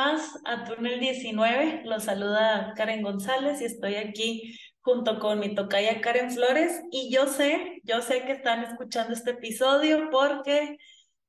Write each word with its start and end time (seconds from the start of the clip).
más 0.00 0.38
a 0.46 0.64
Túnel 0.64 0.98
19. 0.98 1.82
Los 1.84 2.04
saluda 2.04 2.72
Karen 2.74 3.02
González 3.02 3.60
y 3.60 3.66
estoy 3.66 3.96
aquí 3.96 4.58
junto 4.80 5.20
con 5.20 5.38
mi 5.38 5.54
tocaya 5.54 6.00
Karen 6.00 6.30
Flores. 6.30 6.80
Y 6.90 7.12
yo 7.12 7.26
sé, 7.26 7.82
yo 7.84 8.00
sé 8.00 8.24
que 8.24 8.32
están 8.32 8.64
escuchando 8.64 9.12
este 9.12 9.32
episodio 9.32 10.08
porque, 10.10 10.78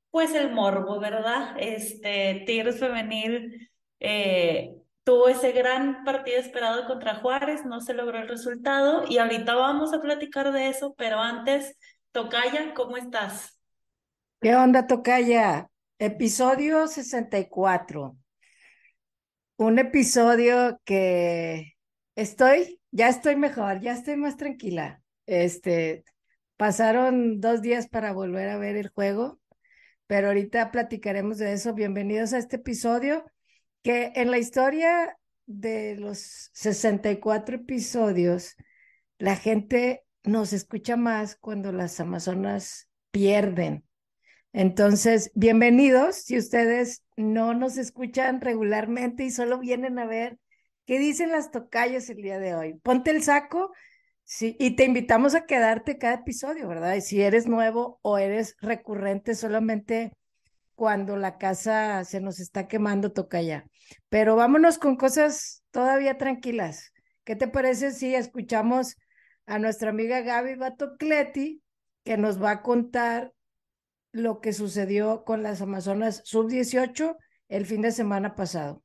pues, 0.09 0.33
el 0.35 0.53
morbo, 0.53 1.01
¿verdad? 1.01 1.53
Este 1.59 2.43
Tigres 2.45 2.79
Femenil 2.79 3.69
eh, 3.99 4.73
tuvo 5.03 5.27
ese 5.27 5.51
gran 5.51 6.05
partido 6.05 6.39
esperado 6.39 6.87
contra 6.87 7.15
Juárez, 7.15 7.65
no 7.65 7.81
se 7.81 7.93
logró 7.93 8.19
el 8.19 8.29
resultado 8.29 9.03
y 9.09 9.17
ahorita 9.17 9.53
vamos 9.53 9.93
a 9.93 9.99
platicar 9.99 10.53
de 10.53 10.69
eso, 10.69 10.93
pero 10.97 11.19
antes, 11.19 11.77
Tocaya, 12.13 12.73
¿cómo 12.73 12.95
estás? 12.95 13.59
¿Qué 14.39 14.55
onda, 14.55 14.87
Tocaya? 14.87 15.67
Episodio 15.99 16.87
64. 16.87 18.20
Un 19.61 19.77
episodio 19.77 20.81
que 20.85 21.73
estoy, 22.15 22.81
ya 22.89 23.09
estoy 23.09 23.35
mejor, 23.35 23.79
ya 23.79 23.93
estoy 23.93 24.15
más 24.15 24.35
tranquila. 24.35 25.03
Este, 25.27 26.03
pasaron 26.57 27.39
dos 27.39 27.61
días 27.61 27.87
para 27.87 28.11
volver 28.11 28.49
a 28.49 28.57
ver 28.57 28.75
el 28.75 28.89
juego, 28.89 29.39
pero 30.07 30.29
ahorita 30.29 30.71
platicaremos 30.71 31.37
de 31.37 31.53
eso. 31.53 31.75
Bienvenidos 31.75 32.33
a 32.33 32.39
este 32.39 32.55
episodio 32.55 33.23
que 33.83 34.11
en 34.15 34.31
la 34.31 34.39
historia 34.39 35.15
de 35.45 35.95
los 35.95 36.49
64 36.53 37.57
episodios, 37.57 38.55
la 39.19 39.35
gente 39.35 40.01
nos 40.23 40.53
escucha 40.53 40.97
más 40.97 41.35
cuando 41.35 41.71
las 41.71 41.99
Amazonas 41.99 42.89
pierden 43.11 43.83
entonces, 44.53 45.31
bienvenidos. 45.33 46.17
Si 46.17 46.37
ustedes 46.37 47.03
no 47.15 47.53
nos 47.53 47.77
escuchan 47.77 48.41
regularmente 48.41 49.23
y 49.23 49.31
solo 49.31 49.59
vienen 49.59 49.97
a 49.97 50.05
ver 50.05 50.37
qué 50.85 50.99
dicen 50.99 51.31
las 51.31 51.51
tocayas 51.51 52.09
el 52.09 52.17
día 52.17 52.37
de 52.39 52.55
hoy, 52.55 52.73
ponte 52.83 53.11
el 53.11 53.23
saco 53.23 53.71
sí, 54.23 54.57
y 54.59 54.75
te 54.75 54.83
invitamos 54.83 55.35
a 55.35 55.45
quedarte 55.45 55.97
cada 55.97 56.15
episodio, 56.15 56.67
¿verdad? 56.67 56.95
Y 56.95 57.01
si 57.01 57.21
eres 57.21 57.47
nuevo 57.47 57.99
o 58.01 58.17
eres 58.17 58.55
recurrente 58.59 59.35
solamente 59.35 60.11
cuando 60.75 61.15
la 61.15 61.37
casa 61.37 62.03
se 62.03 62.19
nos 62.19 62.39
está 62.39 62.67
quemando, 62.67 63.13
toca 63.13 63.41
ya. 63.41 63.65
Pero 64.09 64.35
vámonos 64.35 64.77
con 64.77 64.97
cosas 64.97 65.63
todavía 65.71 66.17
tranquilas. 66.17 66.91
¿Qué 67.23 67.35
te 67.37 67.47
parece 67.47 67.91
si 67.91 68.15
escuchamos 68.15 68.97
a 69.45 69.59
nuestra 69.59 69.91
amiga 69.91 70.21
Gaby 70.21 70.55
Batocleti, 70.55 71.61
que 72.03 72.17
nos 72.17 72.41
va 72.41 72.51
a 72.51 72.61
contar 72.63 73.31
lo 74.11 74.41
que 74.41 74.53
sucedió 74.53 75.23
con 75.23 75.43
las 75.43 75.61
Amazonas 75.61 76.21
Sub-18 76.25 77.17
el 77.49 77.65
fin 77.65 77.81
de 77.81 77.91
semana 77.91 78.35
pasado. 78.35 78.81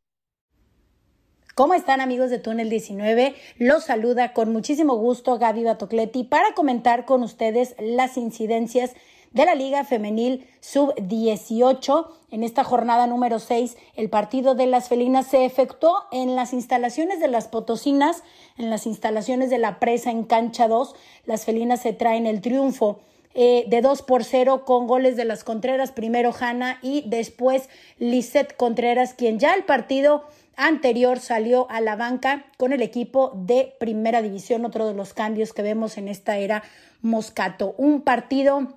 ¿Cómo 1.55 1.75
están 1.75 2.01
amigos 2.01 2.31
de 2.31 2.39
Túnel 2.39 2.69
19? 2.69 3.35
Los 3.57 3.85
saluda 3.85 4.35
con 4.35 4.53
muchísimo 4.53 4.97
gusto 4.97 5.39
Gaby 5.39 5.65
Batocleti 5.65 6.25
para 6.25 6.53
comentar 6.55 7.07
con 7.07 7.23
ustedes 7.23 7.75
las 7.79 8.19
incidencias 8.19 8.93
de 9.33 9.47
la 9.47 9.55
Liga 9.55 9.85
Femenil 9.85 10.47
Sub-18. 10.61 12.09
En 12.31 12.43
esta 12.43 12.63
jornada 12.63 13.07
número 13.07 13.39
6, 13.39 13.77
el 13.95 14.11
partido 14.11 14.55
de 14.55 14.67
las 14.67 14.89
felinas 14.89 15.27
se 15.29 15.45
efectuó 15.45 15.95
en 16.13 16.37
las 16.37 16.53
instalaciones 16.53 17.21
de 17.21 17.29
las 17.29 17.49
Potosinas, 17.49 18.23
en 18.59 18.69
las 18.69 18.87
instalaciones 18.87 19.49
de 19.49 19.59
la 19.59 19.79
presa 19.81 20.11
en 20.11 20.25
cancha 20.25 20.69
2. 20.69 20.95
Las 21.25 21.47
felinas 21.47 21.81
se 21.81 21.95
traen 21.95 22.27
el 22.27 22.43
triunfo 22.43 23.01
eh, 23.39 23.67
de 23.69 23.83
2 23.83 24.01
por 24.01 24.25
0 24.25 24.65
con 24.65 24.87
goles 24.87 25.15
de 25.15 25.27
las 25.27 25.45
Contreras, 25.45 25.93
primero 25.93 26.33
Hanna 26.33 26.79
y 26.81 27.05
después 27.07 27.69
Lisette 27.99 28.57
Contreras, 28.57 29.13
quien 29.13 29.39
ya 29.39 29.53
el 29.53 29.65
partido 29.65 30.25
anterior 30.57 31.21
salió 31.21 31.71
a 31.71 31.83
la 31.83 31.97
banca 31.97 32.47
con 32.57 32.73
el 32.73 32.81
equipo 32.81 33.33
de 33.35 33.75
primera 33.79 34.23
división, 34.23 34.65
otro 34.65 34.87
de 34.87 34.95
los 34.95 35.13
cambios 35.13 35.53
que 35.53 35.61
vemos 35.61 35.99
en 35.99 36.09
esta 36.09 36.39
era 36.39 36.63
Moscato. 37.03 37.75
Un 37.77 38.01
partido 38.01 38.69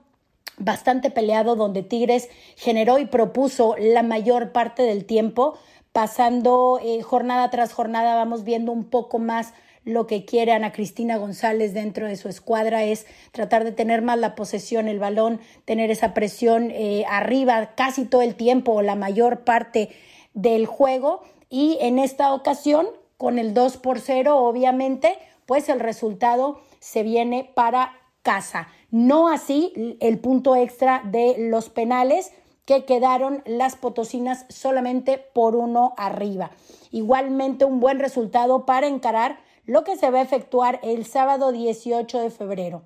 bastante 0.57 1.09
peleado 1.09 1.55
donde 1.55 1.81
Tigres 1.81 2.27
generó 2.57 2.99
y 2.99 3.05
propuso 3.05 3.75
la 3.79 4.03
mayor 4.03 4.51
parte 4.51 4.83
del 4.83 5.05
tiempo, 5.05 5.57
pasando 5.93 6.81
eh, 6.83 7.01
jornada 7.01 7.49
tras 7.49 7.71
jornada, 7.71 8.15
vamos 8.15 8.43
viendo 8.43 8.73
un 8.73 8.83
poco 8.83 9.19
más 9.19 9.53
lo 9.89 10.07
que 10.07 10.25
quiere 10.25 10.51
Ana 10.51 10.71
Cristina 10.71 11.17
González 11.17 11.73
dentro 11.73 12.07
de 12.07 12.15
su 12.15 12.29
escuadra 12.29 12.83
es 12.83 13.05
tratar 13.31 13.63
de 13.63 13.71
tener 13.71 14.01
más 14.01 14.17
la 14.19 14.35
posesión, 14.35 14.87
el 14.87 14.99
balón, 14.99 15.39
tener 15.65 15.91
esa 15.91 16.13
presión 16.13 16.71
eh, 16.71 17.05
arriba 17.09 17.75
casi 17.75 18.05
todo 18.05 18.21
el 18.21 18.35
tiempo 18.35 18.73
o 18.73 18.81
la 18.81 18.95
mayor 18.95 19.43
parte 19.43 19.89
del 20.33 20.65
juego. 20.65 21.21
Y 21.49 21.77
en 21.81 21.99
esta 21.99 22.33
ocasión, 22.33 22.87
con 23.17 23.39
el 23.39 23.53
2 23.53 23.77
por 23.77 23.99
0, 23.99 24.37
obviamente, 24.37 25.17
pues 25.45 25.67
el 25.69 25.79
resultado 25.79 26.61
se 26.79 27.03
viene 27.03 27.51
para 27.55 27.93
casa. 28.21 28.67
No 28.91 29.29
así 29.29 29.97
el 29.99 30.19
punto 30.19 30.55
extra 30.55 31.01
de 31.03 31.35
los 31.37 31.69
penales 31.69 32.31
que 32.65 32.85
quedaron 32.85 33.41
las 33.47 33.75
potosinas 33.75 34.45
solamente 34.49 35.17
por 35.17 35.55
uno 35.55 35.95
arriba. 35.97 36.51
Igualmente 36.91 37.65
un 37.65 37.79
buen 37.79 37.97
resultado 37.97 38.67
para 38.67 38.85
encarar 38.85 39.39
lo 39.69 39.83
que 39.83 39.97
se 39.97 40.09
va 40.09 40.17
a 40.17 40.23
efectuar 40.23 40.79
el 40.81 41.05
sábado 41.05 41.51
18 41.51 42.21
de 42.21 42.31
febrero. 42.31 42.81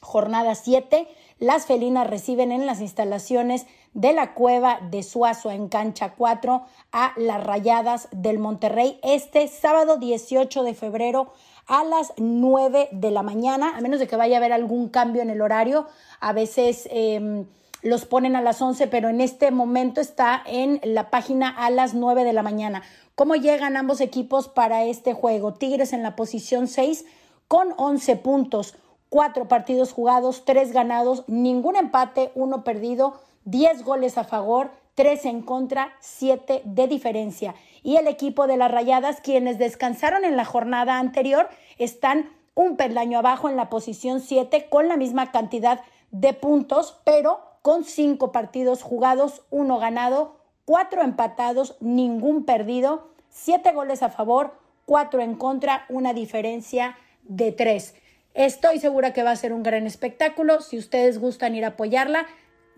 Jornada 0.00 0.54
7, 0.54 1.06
las 1.38 1.66
felinas 1.66 2.08
reciben 2.08 2.52
en 2.52 2.64
las 2.64 2.80
instalaciones 2.80 3.66
de 3.92 4.14
la 4.14 4.32
cueva 4.32 4.80
de 4.90 5.02
Suazo 5.02 5.50
en 5.50 5.68
cancha 5.68 6.14
4 6.14 6.64
a 6.90 7.12
las 7.18 7.44
rayadas 7.44 8.08
del 8.12 8.38
Monterrey 8.38 8.98
este 9.02 9.46
sábado 9.46 9.98
18 9.98 10.62
de 10.62 10.72
febrero 10.72 11.34
a 11.66 11.84
las 11.84 12.14
9 12.16 12.88
de 12.92 13.10
la 13.10 13.22
mañana, 13.22 13.76
a 13.76 13.82
menos 13.82 14.00
de 14.00 14.06
que 14.06 14.16
vaya 14.16 14.36
a 14.36 14.38
haber 14.38 14.54
algún 14.54 14.88
cambio 14.88 15.20
en 15.20 15.28
el 15.28 15.42
horario. 15.42 15.86
A 16.20 16.32
veces 16.32 16.88
em, 16.90 17.44
los 17.82 18.06
ponen 18.06 18.36
a 18.36 18.40
las 18.40 18.62
11, 18.62 18.86
pero 18.86 19.10
en 19.10 19.20
este 19.20 19.50
momento 19.50 20.00
está 20.00 20.42
en 20.46 20.80
la 20.82 21.10
página 21.10 21.50
a 21.50 21.68
las 21.68 21.92
9 21.92 22.24
de 22.24 22.32
la 22.32 22.42
mañana. 22.42 22.82
¿Cómo 23.16 23.34
llegan 23.34 23.78
ambos 23.78 24.02
equipos 24.02 24.46
para 24.46 24.84
este 24.84 25.14
juego? 25.14 25.54
Tigres 25.54 25.94
en 25.94 26.02
la 26.02 26.16
posición 26.16 26.68
6 26.68 27.06
con 27.48 27.72
11 27.78 28.16
puntos, 28.16 28.74
4 29.08 29.48
partidos 29.48 29.94
jugados, 29.94 30.44
3 30.44 30.70
ganados, 30.72 31.24
ningún 31.26 31.76
empate, 31.76 32.30
1 32.34 32.62
perdido, 32.62 33.18
10 33.46 33.84
goles 33.84 34.18
a 34.18 34.24
favor, 34.24 34.70
3 34.96 35.24
en 35.24 35.40
contra, 35.40 35.94
7 36.00 36.60
de 36.66 36.88
diferencia. 36.88 37.54
Y 37.82 37.96
el 37.96 38.06
equipo 38.06 38.46
de 38.46 38.58
las 38.58 38.70
Rayadas, 38.70 39.22
quienes 39.22 39.56
descansaron 39.56 40.26
en 40.26 40.36
la 40.36 40.44
jornada 40.44 40.98
anterior, 40.98 41.48
están 41.78 42.28
un 42.54 42.76
peldaño 42.76 43.20
abajo 43.20 43.48
en 43.48 43.56
la 43.56 43.70
posición 43.70 44.20
7 44.20 44.68
con 44.68 44.88
la 44.88 44.98
misma 44.98 45.32
cantidad 45.32 45.80
de 46.10 46.34
puntos, 46.34 47.00
pero 47.04 47.40
con 47.62 47.84
5 47.84 48.30
partidos 48.30 48.82
jugados, 48.82 49.40
1 49.48 49.78
ganado, 49.78 50.36
cuatro 50.66 51.00
empatados, 51.02 51.76
ningún 51.80 52.44
perdido, 52.44 53.08
siete 53.30 53.72
goles 53.72 54.02
a 54.02 54.10
favor, 54.10 54.58
cuatro 54.84 55.22
en 55.22 55.34
contra, 55.36 55.86
una 55.88 56.12
diferencia 56.12 56.98
de 57.22 57.52
tres. 57.52 57.94
Estoy 58.34 58.78
segura 58.78 59.14
que 59.14 59.22
va 59.22 59.30
a 59.30 59.36
ser 59.36 59.54
un 59.54 59.62
gran 59.62 59.86
espectáculo. 59.86 60.60
Si 60.60 60.76
ustedes 60.76 61.18
gustan 61.18 61.54
ir 61.54 61.64
a 61.64 61.68
apoyarla, 61.68 62.26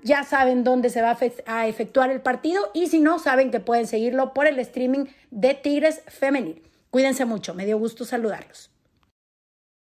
ya 0.04 0.22
saben 0.22 0.62
dónde 0.62 0.90
se 0.90 1.02
va 1.02 1.18
a 1.46 1.66
efectuar 1.66 2.10
el 2.10 2.20
partido 2.20 2.70
y 2.72 2.86
si 2.86 3.00
no, 3.00 3.18
saben 3.18 3.50
que 3.50 3.58
pueden 3.58 3.88
seguirlo 3.88 4.32
por 4.32 4.46
el 4.46 4.60
streaming 4.60 5.06
de 5.32 5.54
Tigres 5.54 6.02
Femenil. 6.06 6.62
Cuídense 6.90 7.24
mucho, 7.24 7.54
me 7.54 7.66
dio 7.66 7.78
gusto 7.78 8.04
saludarlos. 8.04 8.70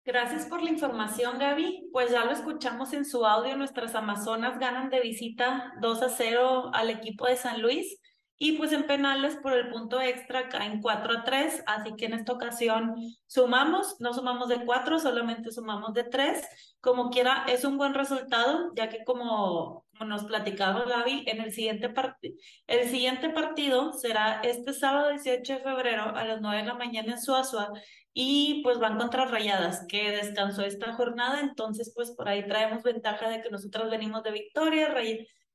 Gracias 0.08 0.46
por 0.46 0.62
la 0.62 0.70
información, 0.70 1.38
Gaby. 1.38 1.90
Pues 1.92 2.10
ya 2.10 2.24
lo 2.24 2.30
escuchamos 2.30 2.94
en 2.94 3.04
su 3.04 3.26
audio, 3.26 3.58
nuestras 3.58 3.94
Amazonas 3.94 4.58
ganan 4.58 4.88
de 4.88 5.00
visita 5.00 5.74
2 5.82 6.02
a 6.02 6.08
0 6.08 6.70
al 6.72 6.88
equipo 6.88 7.26
de 7.26 7.36
San 7.36 7.60
Luis 7.60 8.00
y 8.38 8.52
pues 8.52 8.72
en 8.72 8.86
penales 8.86 9.36
por 9.36 9.52
el 9.52 9.68
punto 9.68 10.00
extra 10.00 10.48
caen 10.48 10.80
4 10.80 11.12
a 11.12 11.24
3, 11.24 11.62
así 11.66 11.94
que 11.96 12.06
en 12.06 12.14
esta 12.14 12.32
ocasión 12.32 12.94
sumamos, 13.26 13.96
no 14.00 14.14
sumamos 14.14 14.48
de 14.48 14.64
4, 14.64 14.98
solamente 14.98 15.50
sumamos 15.50 15.92
de 15.92 16.04
3. 16.04 16.42
Como 16.80 17.10
quiera, 17.10 17.44
es 17.46 17.66
un 17.66 17.76
buen 17.76 17.92
resultado, 17.92 18.72
ya 18.76 18.88
que 18.88 19.04
como, 19.04 19.84
nos 20.06 20.24
platicaba 20.24 20.86
Gaby, 20.86 21.24
en 21.26 21.42
el 21.42 21.52
siguiente, 21.52 21.92
el 22.66 22.88
siguiente 22.88 23.28
partido 23.28 23.92
será 23.92 24.40
este 24.42 24.72
sábado 24.72 25.10
18 25.10 25.52
de 25.52 25.60
febrero 25.60 26.16
a 26.16 26.24
las 26.24 26.40
9 26.40 26.62
de 26.62 26.66
la 26.66 26.74
mañana 26.74 27.12
en 27.12 27.20
Suazua 27.20 27.72
y 28.20 28.62
pues 28.64 28.80
van 28.80 28.98
contra 28.98 29.26
Rayadas, 29.26 29.86
que 29.86 30.10
descansó 30.10 30.62
esta 30.64 30.92
jornada, 30.94 31.38
entonces 31.38 31.92
pues 31.94 32.10
por 32.10 32.28
ahí 32.28 32.44
traemos 32.48 32.82
ventaja 32.82 33.28
de 33.28 33.40
que 33.40 33.48
nosotros 33.48 33.88
venimos 33.92 34.24
de 34.24 34.32
victoria, 34.32 34.92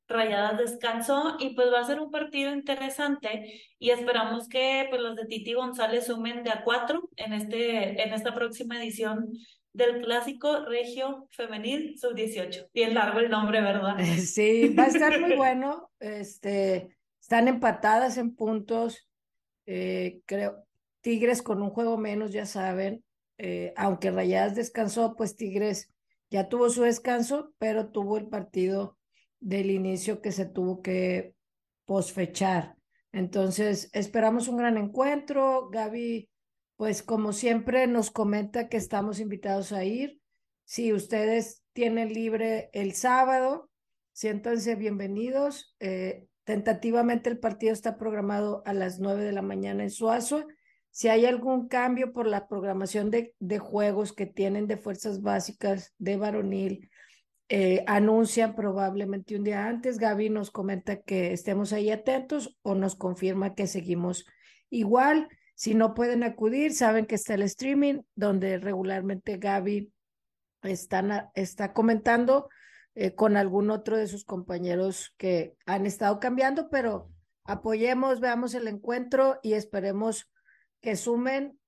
Rayadas 0.07 0.57
descansó 0.57 1.36
y 1.42 1.56
pues 1.56 1.68
va 1.74 1.81
a 1.81 1.86
ser 1.86 2.00
un 2.00 2.10
partido 2.10 2.54
interesante 2.54 3.62
y 3.80 3.89
esperamos 3.89 4.48
que 4.48 4.88
pues 4.89 5.01
los 5.01 5.18
de 5.18 5.25
Titi 5.25 5.51
González 5.51 6.06
sumen 6.06 6.45
de 6.45 6.51
a 6.51 6.63
cuatro 6.63 7.10
en, 7.18 7.33
este, 7.33 8.01
en 8.01 8.13
esta 8.13 8.33
próxima 8.33 8.81
edición 8.81 9.33
del 9.74 10.01
clásico 10.01 10.63
regio 10.63 11.27
femenil 11.31 12.00
sub 12.00 12.16
18. 12.16 12.69
Bien 12.74 12.94
largo 12.94 13.19
el 13.19 13.30
nombre, 13.30 13.59
¿verdad? 13.59 13.98
Sí, 14.19 14.69
va 14.69 14.83
a 14.83 14.88
estar 14.88 15.19
muy 15.19 15.36
bueno. 15.36 15.92
Este, 16.00 16.95
Están 17.19 17.50
empatadas 17.50 18.18
en 18.18 18.33
puntos. 18.33 19.06
Eh, 19.66 20.21
creo, 20.25 20.66
Tigres 21.03 21.41
con 21.41 21.61
un 21.61 21.69
juego 21.69 21.97
menos, 21.97 22.31
ya 22.31 22.45
saben. 22.45 23.03
Eh, 23.38 23.73
aunque 23.75 24.09
Rayadas 24.09 24.55
descansó, 24.55 25.15
pues 25.15 25.35
Tigres 25.35 25.94
ya 26.31 26.47
tuvo 26.47 26.69
su 26.69 26.83
descanso, 26.83 27.53
pero 27.57 27.91
tuvo 27.91 28.17
el 28.17 28.27
partido 28.27 28.97
del 29.41 29.69
inicio 29.69 30.21
que 30.21 30.31
se 30.31 30.45
tuvo 30.45 30.81
que 30.81 31.35
posfechar. 31.83 32.77
Entonces, 33.11 33.89
esperamos 33.91 34.47
un 34.47 34.55
gran 34.55 34.77
encuentro. 34.77 35.69
Gaby, 35.69 36.29
pues 36.77 37.03
como 37.03 37.33
siempre, 37.33 37.85
nos 37.85 38.09
comenta 38.09 38.69
que 38.69 38.77
estamos 38.77 39.19
invitados 39.19 39.73
a 39.73 39.83
ir. 39.83 40.21
Si 40.63 40.94
ustedes 40.94 41.63
tienen 41.73 42.13
libre 42.13 42.69
el 42.71 42.94
sábado, 42.94 43.69
siéntanse 44.13 44.75
bienvenidos. 44.75 45.75
Eh, 45.81 46.27
tentativamente 46.45 47.29
el 47.29 47.39
partido 47.39 47.73
está 47.73 47.97
programado 47.97 48.63
a 48.65 48.73
las 48.73 48.99
nueve 49.01 49.25
de 49.25 49.33
la 49.33 49.41
mañana 49.41 49.83
en 49.83 49.91
Suazo. 49.91 50.47
Si 50.94 51.07
hay 51.07 51.25
algún 51.25 51.68
cambio 51.68 52.13
por 52.13 52.28
la 52.28 52.48
programación 52.48 53.10
de, 53.10 53.34
de 53.40 53.57
juegos 53.57 54.13
que 54.13 54.28
tienen 54.28 54.68
de 54.68 54.78
fuerzas 54.78 55.24
básicas 55.24 55.92
de 55.98 56.18
varonil, 56.18 56.92
eh, 57.50 57.84
anuncian 57.88 58.54
probablemente 58.54 59.36
un 59.36 59.44
día 59.44 59.66
antes. 59.66 59.98
Gaby 59.98 60.30
nos 60.30 60.51
comenta 60.51 61.01
que 61.01 61.34
estemos 61.34 61.74
ahí 61.74 61.90
atentos 61.90 62.60
o 62.62 62.75
nos 62.75 62.95
confirma 62.95 63.56
que 63.56 63.66
seguimos 63.66 64.28
igual. 64.69 65.30
Si 65.56 65.74
no 65.74 65.95
pueden 65.95 66.22
acudir, 66.22 66.75
saben 66.75 67.07
que 67.07 67.16
está 67.16 67.34
el 67.34 67.42
streaming 67.42 68.01
donde 68.13 68.60
regularmente 68.60 69.38
Gaby 69.38 69.92
están, 70.62 71.31
está 71.34 71.74
comentando 71.74 72.50
eh, 72.94 73.16
con 73.16 73.36
algún 73.36 73.72
otro 73.72 73.98
de 73.98 74.06
sus 74.06 74.25
compañeros 74.25 75.16
que 75.18 75.56
han 75.66 75.88
estado 75.88 76.19
cambiando, 76.19 76.69
pero 76.69 77.10
apoyemos, 77.45 78.19
veamos 78.19 78.54
el 78.54 78.68
encuentro 78.68 79.40
y 79.42 79.54
esperemos 79.54 80.31
que 80.83 80.95
sumen, 80.95 81.59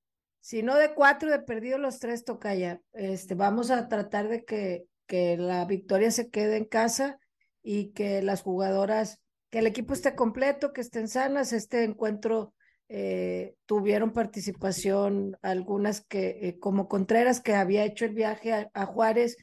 si 0.42 0.62
no 0.62 0.76
de 0.76 0.94
cuatro, 0.94 1.32
de 1.32 1.40
perdido 1.40 1.80
los 1.80 1.98
tres, 1.98 2.24
toca 2.24 2.54
ya. 2.54 2.80
Este, 2.94 3.34
vamos 3.34 3.72
a 3.72 3.88
tratar 3.88 4.28
de 4.28 4.46
que 4.46 4.86
que 5.06 5.38
la 5.38 5.66
victoria 5.66 6.12
se 6.12 6.30
quede 6.30 6.58
en 6.58 6.66
casa 6.66 7.20
y 7.64 7.92
que 7.92 8.22
las 8.22 8.42
jugadoras, 8.42 9.22
que 9.50 9.60
el 9.60 9.68
equipo 9.68 9.94
esté 9.94 10.16
completo, 10.16 10.74
que 10.74 10.82
estén 10.82 11.08
sanas. 11.08 11.54
Este 11.54 11.84
encuentro 11.84 12.54
eh, 12.90 13.56
tuvieron 13.66 14.14
participación 14.14 15.38
algunas 15.42 16.02
que, 16.02 16.40
eh, 16.42 16.60
como 16.60 16.88
Contreras, 16.88 17.42
que 17.42 17.56
había 17.56 17.86
hecho 17.86 18.06
el 18.06 18.14
viaje 18.14 18.70
a, 18.74 18.86
Juárez 18.86 19.38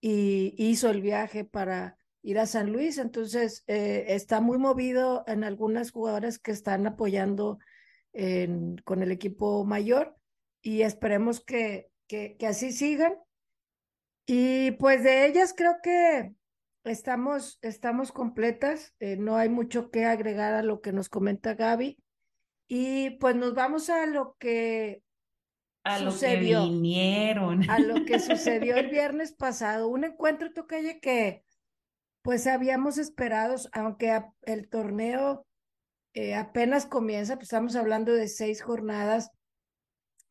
y 0.00 0.54
hizo 0.56 0.90
el 0.90 1.02
viaje 1.02 1.44
para 1.44 1.96
ir 2.22 2.38
a 2.38 2.46
San 2.46 2.72
Luis. 2.72 2.98
Entonces, 2.98 3.64
eh, 3.66 4.06
está 4.08 4.40
muy 4.40 4.58
movido 4.58 5.24
en 5.26 5.44
algunas 5.44 5.90
jugadoras 5.90 6.38
que 6.38 6.50
están 6.50 6.86
apoyando 6.86 7.58
con 8.84 9.02
el 9.02 9.12
equipo 9.12 9.64
mayor 9.64 10.16
y 10.62 10.82
esperemos 10.82 11.40
que, 11.40 11.90
que, 12.06 12.36
que 12.38 12.46
así 12.46 12.72
sigan 12.72 13.14
y 14.32 14.70
pues 14.72 15.02
de 15.02 15.26
ellas 15.26 15.52
creo 15.56 15.78
que 15.82 16.32
estamos, 16.84 17.58
estamos 17.62 18.12
completas, 18.12 18.94
eh, 19.00 19.16
no 19.16 19.36
hay 19.36 19.48
mucho 19.48 19.90
que 19.90 20.04
agregar 20.04 20.54
a 20.54 20.62
lo 20.62 20.80
que 20.80 20.92
nos 20.92 21.08
comenta 21.08 21.54
Gaby. 21.54 21.98
Y 22.68 23.10
pues 23.18 23.34
nos 23.34 23.54
vamos 23.54 23.90
a 23.90 24.06
lo 24.06 24.36
que 24.38 25.02
a 25.82 25.98
sucedió, 25.98 26.60
lo 26.60 26.66
que 26.66 26.70
vinieron. 26.70 27.68
A 27.68 27.80
lo 27.80 28.04
que 28.04 28.18
sucedió 28.20 28.76
el 28.76 28.88
viernes 28.88 29.32
pasado, 29.32 29.88
un 29.88 30.04
encuentro 30.04 30.52
tocalle 30.52 31.00
que 31.00 31.42
pues 32.22 32.46
habíamos 32.46 32.98
esperado, 32.98 33.56
aunque 33.72 34.22
el 34.42 34.68
torneo 34.68 35.44
eh, 36.14 36.34
apenas 36.34 36.86
comienza, 36.86 37.36
pues 37.36 37.44
estamos 37.44 37.76
hablando 37.76 38.12
de 38.12 38.28
seis 38.28 38.62
jornadas, 38.62 39.30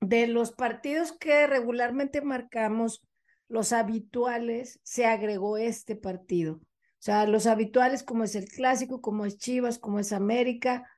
de 0.01 0.27
los 0.27 0.51
partidos 0.51 1.11
que 1.11 1.47
regularmente 1.47 2.21
marcamos 2.21 3.01
los 3.47 3.73
habituales, 3.73 4.79
se 4.83 5.05
agregó 5.05 5.57
este 5.57 5.95
partido. 5.95 6.55
O 6.55 7.01
sea, 7.01 7.25
los 7.25 7.47
habituales 7.47 8.03
como 8.03 8.23
es 8.23 8.35
el 8.35 8.47
clásico, 8.47 9.01
como 9.01 9.25
es 9.25 9.37
Chivas, 9.37 9.79
como 9.79 9.99
es 9.99 10.11
América, 10.11 10.89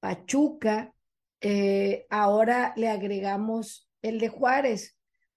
Pachuca, 0.00 0.94
eh, 1.40 2.06
ahora 2.10 2.72
le 2.76 2.88
agregamos 2.88 3.88
el 4.02 4.20
de 4.20 4.28
Juárez, 4.28 4.96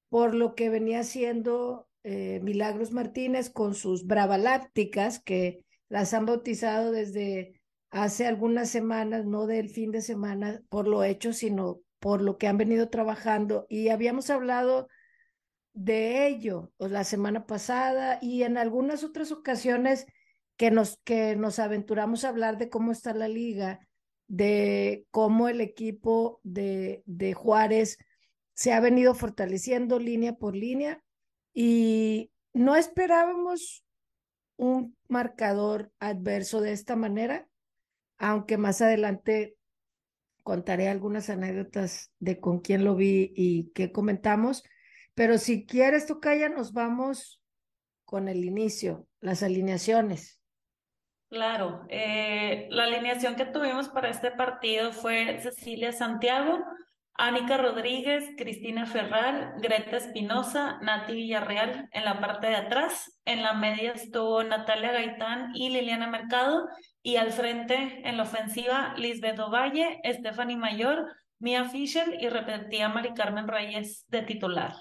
por 0.10 0.36
lo 0.36 0.56
que 0.56 0.70
venía 0.70 1.00
haciendo 1.00 1.88
eh, 2.04 2.40
Milagros 2.44 2.92
Martínez 2.92 3.50
con 3.50 3.76
sus 3.76 4.06
bravalácticas, 4.06 5.20
que 5.20 5.64
las 5.90 6.14
han 6.14 6.26
bautizado 6.26 6.92
desde 6.92 7.61
hace 7.92 8.26
algunas 8.26 8.70
semanas, 8.70 9.26
no 9.26 9.46
del 9.46 9.70
fin 9.70 9.92
de 9.92 10.02
semana 10.02 10.62
por 10.70 10.88
lo 10.88 11.04
hecho, 11.04 11.34
sino 11.34 11.82
por 12.00 12.22
lo 12.22 12.38
que 12.38 12.48
han 12.48 12.58
venido 12.58 12.90
trabajando. 12.90 13.68
Y 13.70 13.90
habíamos 13.90 14.30
hablado 14.30 14.88
de 15.74 16.28
ello 16.28 16.72
la 16.80 17.04
semana 17.04 17.46
pasada 17.46 18.18
y 18.22 18.44
en 18.44 18.58
algunas 18.58 19.04
otras 19.04 19.32
ocasiones 19.32 20.06
que 20.58 20.72
nos, 20.72 21.00
que 21.04 21.36
nos 21.36 21.60
aventuramos 21.60 22.24
a 22.24 22.30
hablar 22.30 22.58
de 22.58 22.70
cómo 22.70 22.92
está 22.92 23.14
la 23.14 23.28
liga, 23.28 23.80
de 24.28 25.06
cómo 25.12 25.48
el 25.48 25.62
equipo 25.62 26.40
de, 26.44 27.04
de 27.06 27.34
Juárez 27.34 27.98
se 28.54 28.74
ha 28.74 28.80
venido 28.80 29.14
fortaleciendo 29.14 30.00
línea 30.00 30.36
por 30.36 30.56
línea 30.56 31.04
y 31.54 32.32
no 32.54 32.76
esperábamos 32.76 33.84
un 34.58 34.96
marcador 35.08 35.92
adverso 36.00 36.62
de 36.62 36.74
esta 36.74 36.96
manera, 36.96 37.48
aunque 38.22 38.58
más 38.58 38.82
adelante 38.82 39.58
contaré 40.44 40.88
algunas 40.88 41.30
anécdotas 41.30 42.12
de 42.20 42.40
con 42.40 42.62
quién 42.62 42.86
lo 42.86 42.96
vi 42.96 43.34
y 43.36 43.72
qué 43.74 43.92
comentamos 43.92 44.64
pero 45.14 45.38
si 45.38 45.66
quieres, 45.66 46.08
Tocaya, 46.08 46.50
nos 46.50 46.74
vamos 46.74 47.42
con 48.06 48.28
el 48.28 48.44
inicio, 48.44 49.08
las 49.20 49.44
alineaciones. 49.44 50.40
Claro, 51.30 51.86
eh, 51.90 52.68
la 52.72 52.86
alineación 52.86 53.36
que 53.36 53.46
tuvimos 53.46 53.90
para 53.90 54.10
este 54.10 54.32
partido 54.32 54.92
fue 54.92 55.40
Cecilia 55.42 55.94
Santiago, 55.94 56.60
Ánica 57.14 57.58
Rodríguez, 57.58 58.32
Cristina 58.38 58.86
Ferral, 58.86 59.54
Greta 59.62 59.98
Espinosa, 59.98 60.80
Nati 60.82 61.14
Villarreal 61.14 61.90
en 61.92 62.06
la 62.06 62.20
parte 62.20 62.48
de 62.48 62.56
atrás. 62.56 63.20
En 63.26 63.44
la 63.44 63.54
media 63.54 63.92
estuvo 63.92 64.44
Natalia 64.44 64.92
Gaitán 64.92 65.52
y 65.54 65.70
Liliana 65.70 66.08
Mercado. 66.08 66.68
Y 67.04 67.16
al 67.16 67.32
frente, 67.32 68.08
en 68.08 68.18
la 68.18 68.24
ofensiva, 68.24 68.94
Lisbeth 68.98 69.40
Ovalle, 69.40 70.00
Stephanie 70.06 70.58
Mayor, 70.58 71.08
Mia 71.40 71.68
Fischer 71.68 72.18
y 72.22 72.30
repetía 72.30 72.90
Mari 72.90 73.14
Carmen 73.14 73.48
Reyes 73.48 74.06
de 74.10 74.22
titular. 74.22 74.74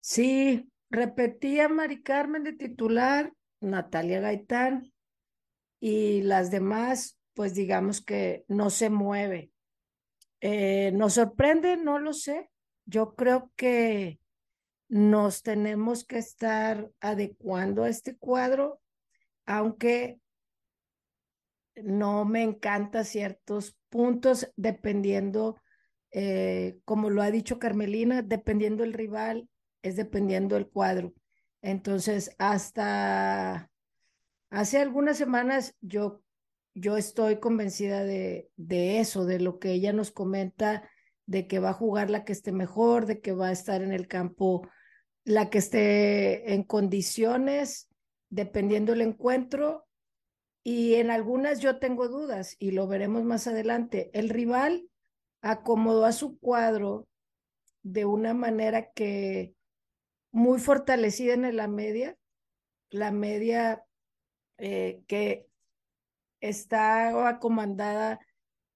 Sí, 0.00 0.70
repetía 0.90 1.68
Mari 1.68 2.02
Carmen 2.02 2.44
de 2.44 2.52
titular, 2.52 3.32
Natalia 3.60 4.20
Gaitán 4.20 4.92
y 5.80 6.22
las 6.22 6.50
demás, 6.50 7.18
pues 7.34 7.54
digamos 7.54 8.04
que 8.04 8.44
no 8.48 8.68
se 8.68 8.90
mueve. 8.90 9.50
Eh, 10.40 10.92
¿Nos 10.92 11.14
sorprende? 11.14 11.76
No 11.76 11.98
lo 11.98 12.12
sé. 12.12 12.50
Yo 12.84 13.14
creo 13.14 13.50
que 13.56 14.20
nos 14.88 15.42
tenemos 15.42 16.04
que 16.04 16.18
estar 16.18 16.90
adecuando 17.00 17.84
a 17.84 17.88
este 17.88 18.16
cuadro, 18.16 18.80
aunque 19.48 20.20
no 21.74 22.26
me 22.26 22.42
encanta 22.42 23.02
ciertos 23.02 23.78
puntos 23.88 24.52
dependiendo, 24.56 25.56
eh, 26.12 26.78
como 26.84 27.08
lo 27.08 27.22
ha 27.22 27.30
dicho 27.30 27.58
Carmelina, 27.58 28.20
dependiendo 28.20 28.84
el 28.84 28.92
rival, 28.92 29.48
es 29.80 29.96
dependiendo 29.96 30.54
del 30.54 30.68
cuadro. 30.68 31.14
Entonces, 31.62 32.30
hasta 32.38 33.70
hace 34.50 34.78
algunas 34.82 35.16
semanas 35.16 35.74
yo, 35.80 36.22
yo 36.74 36.98
estoy 36.98 37.40
convencida 37.40 38.04
de, 38.04 38.50
de 38.56 39.00
eso, 39.00 39.24
de 39.24 39.40
lo 39.40 39.58
que 39.58 39.72
ella 39.72 39.94
nos 39.94 40.10
comenta, 40.10 40.90
de 41.24 41.46
que 41.46 41.58
va 41.58 41.70
a 41.70 41.74
jugar 41.74 42.10
la 42.10 42.26
que 42.26 42.32
esté 42.32 42.52
mejor, 42.52 43.06
de 43.06 43.22
que 43.22 43.32
va 43.32 43.48
a 43.48 43.52
estar 43.52 43.80
en 43.80 43.94
el 43.94 44.08
campo 44.08 44.68
la 45.24 45.48
que 45.48 45.56
esté 45.56 46.52
en 46.52 46.64
condiciones, 46.64 47.87
dependiendo 48.30 48.92
el 48.92 49.00
encuentro. 49.00 49.86
Y 50.64 50.94
en 50.94 51.10
algunas 51.10 51.60
yo 51.60 51.78
tengo 51.78 52.08
dudas 52.08 52.56
y 52.58 52.72
lo 52.72 52.86
veremos 52.86 53.24
más 53.24 53.46
adelante. 53.46 54.10
El 54.12 54.28
rival 54.28 54.88
acomodó 55.40 56.04
a 56.04 56.12
su 56.12 56.38
cuadro 56.38 57.08
de 57.82 58.04
una 58.04 58.34
manera 58.34 58.90
que 58.92 59.54
muy 60.30 60.58
fortalecida 60.58 61.34
en 61.34 61.56
la 61.56 61.68
media, 61.68 62.16
la 62.90 63.12
media 63.12 63.84
eh, 64.58 65.02
que 65.06 65.46
está 66.40 67.38
comandada 67.40 68.20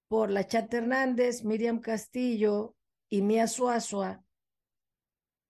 por 0.09 0.31
la 0.31 0.47
Chat 0.47 0.73
Hernández, 0.73 1.45
Miriam 1.45 1.81
Castillo 1.81 2.75
y 3.09 3.23
Mía 3.23 3.47
Suazua, 3.47 4.23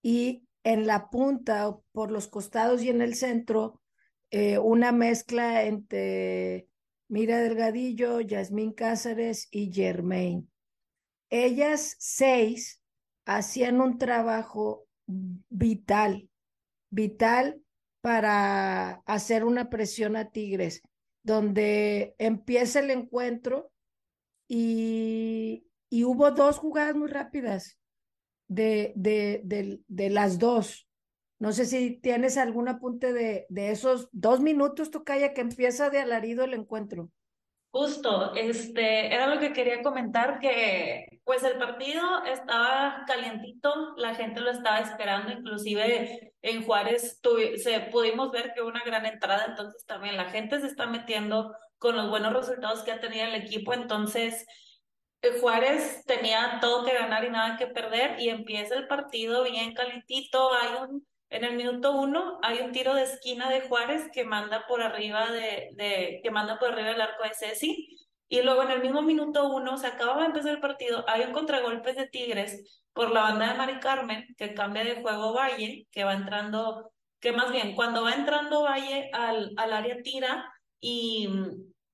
y 0.02 0.47
en 0.64 0.87
la 0.87 1.11
punta, 1.11 1.76
por 1.92 2.11
los 2.11 2.28
costados 2.28 2.82
y 2.82 2.88
en 2.88 3.02
el 3.02 3.14
centro, 3.14 3.81
eh, 4.32 4.58
una 4.58 4.92
mezcla 4.92 5.64
entre 5.64 6.66
Mira 7.08 7.38
Delgadillo, 7.38 8.20
Yasmín 8.20 8.72
Cáceres 8.72 9.46
y 9.50 9.70
Germain. 9.72 10.50
Ellas 11.30 11.96
seis 11.98 12.82
hacían 13.26 13.80
un 13.80 13.98
trabajo 13.98 14.86
vital, 15.06 16.28
vital 16.90 17.62
para 18.00 19.02
hacer 19.06 19.44
una 19.44 19.68
presión 19.70 20.16
a 20.16 20.30
Tigres, 20.30 20.82
donde 21.22 22.14
empieza 22.18 22.80
el 22.80 22.90
encuentro 22.90 23.70
y, 24.48 25.66
y 25.90 26.04
hubo 26.04 26.30
dos 26.30 26.58
jugadas 26.58 26.96
muy 26.96 27.08
rápidas 27.08 27.78
de, 28.48 28.92
de, 28.96 29.42
de, 29.44 29.80
de, 29.86 30.10
las 30.10 30.38
dos. 30.38 30.88
No 31.42 31.50
sé 31.50 31.66
si 31.66 31.96
tienes 31.96 32.38
algún 32.38 32.68
apunte 32.68 33.12
de, 33.12 33.46
de 33.49 33.72
esos 33.72 34.08
dos 34.12 34.38
minutos, 34.38 34.92
Tocaya, 34.92 35.34
que 35.34 35.40
empieza 35.40 35.90
de 35.90 35.99
alarido 35.99 36.44
el 36.44 36.54
encuentro. 36.54 37.11
Justo, 37.72 38.32
este, 38.37 39.12
era 39.12 39.26
lo 39.26 39.40
que 39.40 39.52
quería 39.52 39.82
comentar, 39.82 40.38
que 40.38 41.20
pues 41.25 41.42
el 41.42 41.58
partido 41.58 42.22
estaba 42.26 43.02
calientito, 43.08 43.96
la 43.96 44.14
gente 44.14 44.40
lo 44.40 44.52
estaba 44.52 44.78
esperando, 44.78 45.32
inclusive 45.32 46.32
en 46.42 46.64
Juárez 46.64 47.20
se, 47.56 47.80
pudimos 47.90 48.30
ver 48.30 48.52
que 48.54 48.62
una 48.62 48.84
gran 48.84 49.04
entrada, 49.04 49.46
entonces 49.49 49.84
también 49.84 50.16
la 50.16 50.26
gente 50.26 50.61
se 50.61 50.68
está 50.68 50.87
metiendo 50.87 51.56
con 51.78 51.96
los 51.96 52.08
buenos 52.08 52.34
resultados 52.34 52.84
que 52.84 52.92
ha 52.92 53.00
tenido 53.00 53.25
el 53.25 53.34
equipo, 53.34 53.75
entonces 53.75 54.46
eh, 55.22 55.40
Juárez 55.40 56.04
tenía 56.06 56.58
todo 56.61 56.84
que 56.84 56.94
ganar 56.94 57.25
y 57.25 57.30
nada 57.30 57.56
que 57.56 57.66
perder 57.66 58.20
y 58.20 58.28
empieza 58.28 58.76
el 58.76 58.87
partido 58.87 59.42
bien 59.42 59.75
calientito, 59.75 60.52
hay 60.54 60.88
un 60.88 61.04
en 61.32 61.44
el 61.44 61.56
minuto 61.56 61.92
uno 61.92 62.38
hay 62.42 62.58
un 62.58 62.72
tiro 62.72 62.94
de 62.94 63.04
esquina 63.04 63.48
de 63.48 63.62
Juárez 63.62 64.10
que 64.12 64.24
manda 64.24 64.66
por 64.66 64.82
arriba 64.82 65.30
de, 65.30 65.70
de 65.72 66.20
que 66.22 66.30
manda 66.30 66.58
por 66.58 66.72
arriba 66.72 66.90
del 66.90 67.00
arco 67.00 67.24
de 67.24 67.34
Ceci. 67.34 67.96
Y 68.28 68.42
luego 68.42 68.62
en 68.62 68.70
el 68.70 68.80
mismo 68.80 69.02
minuto 69.02 69.48
uno, 69.48 69.76
se 69.78 69.86
acaba 69.86 70.20
de 70.20 70.26
empezar 70.26 70.52
el 70.52 70.60
partido, 70.60 71.04
hay 71.06 71.22
un 71.22 71.32
contragolpe 71.32 71.92
de 71.92 72.06
Tigres 72.08 72.82
por 72.94 73.10
la 73.10 73.22
banda 73.22 73.50
de 73.50 73.58
Mari 73.58 73.80
Carmen, 73.80 74.26
que 74.38 74.54
cambia 74.54 74.84
de 74.84 75.02
juego 75.02 75.34
Valle, 75.34 75.86
que 75.90 76.04
va 76.04 76.14
entrando, 76.14 76.92
que 77.20 77.32
más 77.32 77.52
bien, 77.52 77.74
cuando 77.74 78.02
va 78.02 78.12
entrando 78.12 78.62
Valle 78.62 79.10
al, 79.12 79.52
al 79.56 79.72
área 79.72 80.02
tira 80.02 80.50
y, 80.80 81.28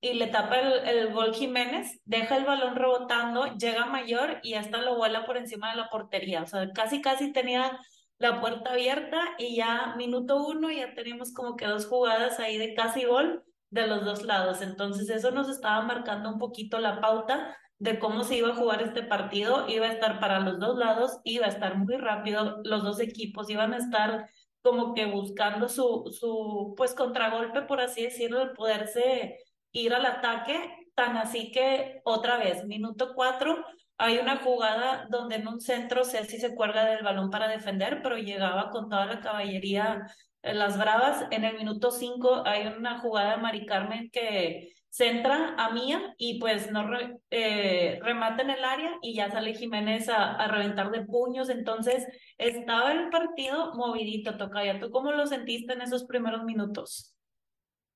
y 0.01 0.15
le 0.15 0.29
tapa 0.29 0.61
el, 0.61 0.89
el, 0.89 1.13
gol 1.13 1.35
Jiménez, 1.35 2.01
deja 2.05 2.37
el 2.37 2.45
balón 2.45 2.77
rebotando, 2.77 3.57
llega 3.57 3.87
Mayor 3.87 4.39
y 4.43 4.55
hasta 4.55 4.79
lo 4.79 4.97
vuela 4.97 5.27
por 5.27 5.37
encima 5.37 5.71
de 5.71 5.77
la 5.77 5.89
portería. 5.89 6.43
O 6.43 6.47
sea, 6.47 6.71
casi, 6.73 7.01
casi 7.01 7.33
tenía 7.33 7.81
la 8.19 8.41
puerta 8.41 8.73
abierta 8.73 9.21
y 9.39 9.57
ya 9.57 9.95
minuto 9.97 10.45
uno 10.47 10.71
ya 10.71 10.95
teníamos 10.95 11.33
como 11.33 11.57
que 11.57 11.67
dos 11.67 11.87
jugadas 11.87 12.41
ahí 12.41 12.59
de 12.59 12.75
casi 12.75 13.05
gol 13.05 13.45
de 13.71 13.87
los 13.87 14.05
dos 14.05 14.23
lados. 14.25 14.63
Entonces 14.63 15.09
eso 15.11 15.31
nos 15.31 15.49
estaba 15.49 15.83
marcando 15.83 16.31
un 16.31 16.39
poquito 16.39 16.79
la 16.79 17.01
pauta 17.01 17.57
de 17.79 17.99
cómo 17.99 18.25
se 18.25 18.37
iba 18.37 18.51
a 18.51 18.57
jugar 18.57 18.83
este 18.83 19.03
partido. 19.03 19.69
Iba 19.69 19.87
a 19.87 19.93
estar 19.93 20.21
para 20.21 20.41
los 20.41 20.59
dos 20.59 20.77
lados, 20.79 21.21
iba 21.25 21.47
a 21.47 21.51
estar 21.51 21.77
muy 21.79 21.97
rápido, 21.97 22.61
los 22.65 22.83
dos 22.83 23.01
equipos 23.01 23.49
iban 23.51 23.73
a 23.73 23.79
estar 23.79 24.29
como 24.63 24.95
que 24.95 25.07
buscando 25.07 25.69
su, 25.69 26.11
su 26.13 26.75
pues 26.77 26.95
contragolpe, 26.95 27.63
por 27.63 27.81
así 27.81 28.03
decirlo, 28.03 28.43
el 28.43 28.53
poderse 28.53 29.39
ir 29.73 29.95
al 29.95 30.05
ataque, 30.05 30.91
tan 30.95 31.17
así 31.17 31.53
que 31.53 32.01
otra 32.05 32.39
vez, 32.39 32.65
minuto 32.67 33.13
cuatro, 33.15 33.65
hay 33.99 34.19
una 34.19 34.37
jugada 34.39 35.07
donde 35.11 35.37
en 35.37 35.49
un 35.49 35.61
centro 35.61 36.05
Ceci 36.05 36.39
se 36.39 36.55
cuelga 36.55 36.85
del 36.85 37.03
balón 37.03 37.31
para 37.31 37.49
defender, 37.49 38.01
pero 38.03 38.17
llegaba 38.17 38.71
con 38.71 38.89
toda 38.89 39.07
la 39.07 39.21
caballería 39.21 40.07
las 40.43 40.79
bravas. 40.79 41.27
En 41.31 41.45
el 41.45 41.57
minuto 41.57 41.91
5 41.91 42.45
hay 42.47 42.69
una 42.69 43.01
jugada 43.01 43.33
de 43.33 43.43
Mari 43.43 43.67
Carmen 43.67 44.09
que 44.11 44.73
centra 44.89 45.55
a 45.59 45.71
Mía 45.73 46.15
y 46.17 46.39
pues 46.39 46.71
no 46.71 46.89
eh, 47.31 47.99
remata 48.03 48.43
en 48.43 48.51
el 48.51 48.65
área 48.65 48.93
y 49.03 49.15
ya 49.15 49.31
sale 49.31 49.55
Jiménez 49.55 50.09
a, 50.09 50.33
a, 50.33 50.49
reventar 50.49 50.91
de 50.91 51.05
puños. 51.05 51.51
Entonces 51.51 52.07
estaba 52.39 52.93
el 52.93 53.11
partido 53.11 53.75
movidito, 53.75 54.37
Tocaya. 54.37 54.79
¿Tú 54.79 54.91
cómo 54.91 55.11
lo 55.11 55.27
sentiste 55.27 55.73
en 55.73 55.83
esos 55.83 56.05
primeros 56.05 56.45
minutos? 56.45 57.17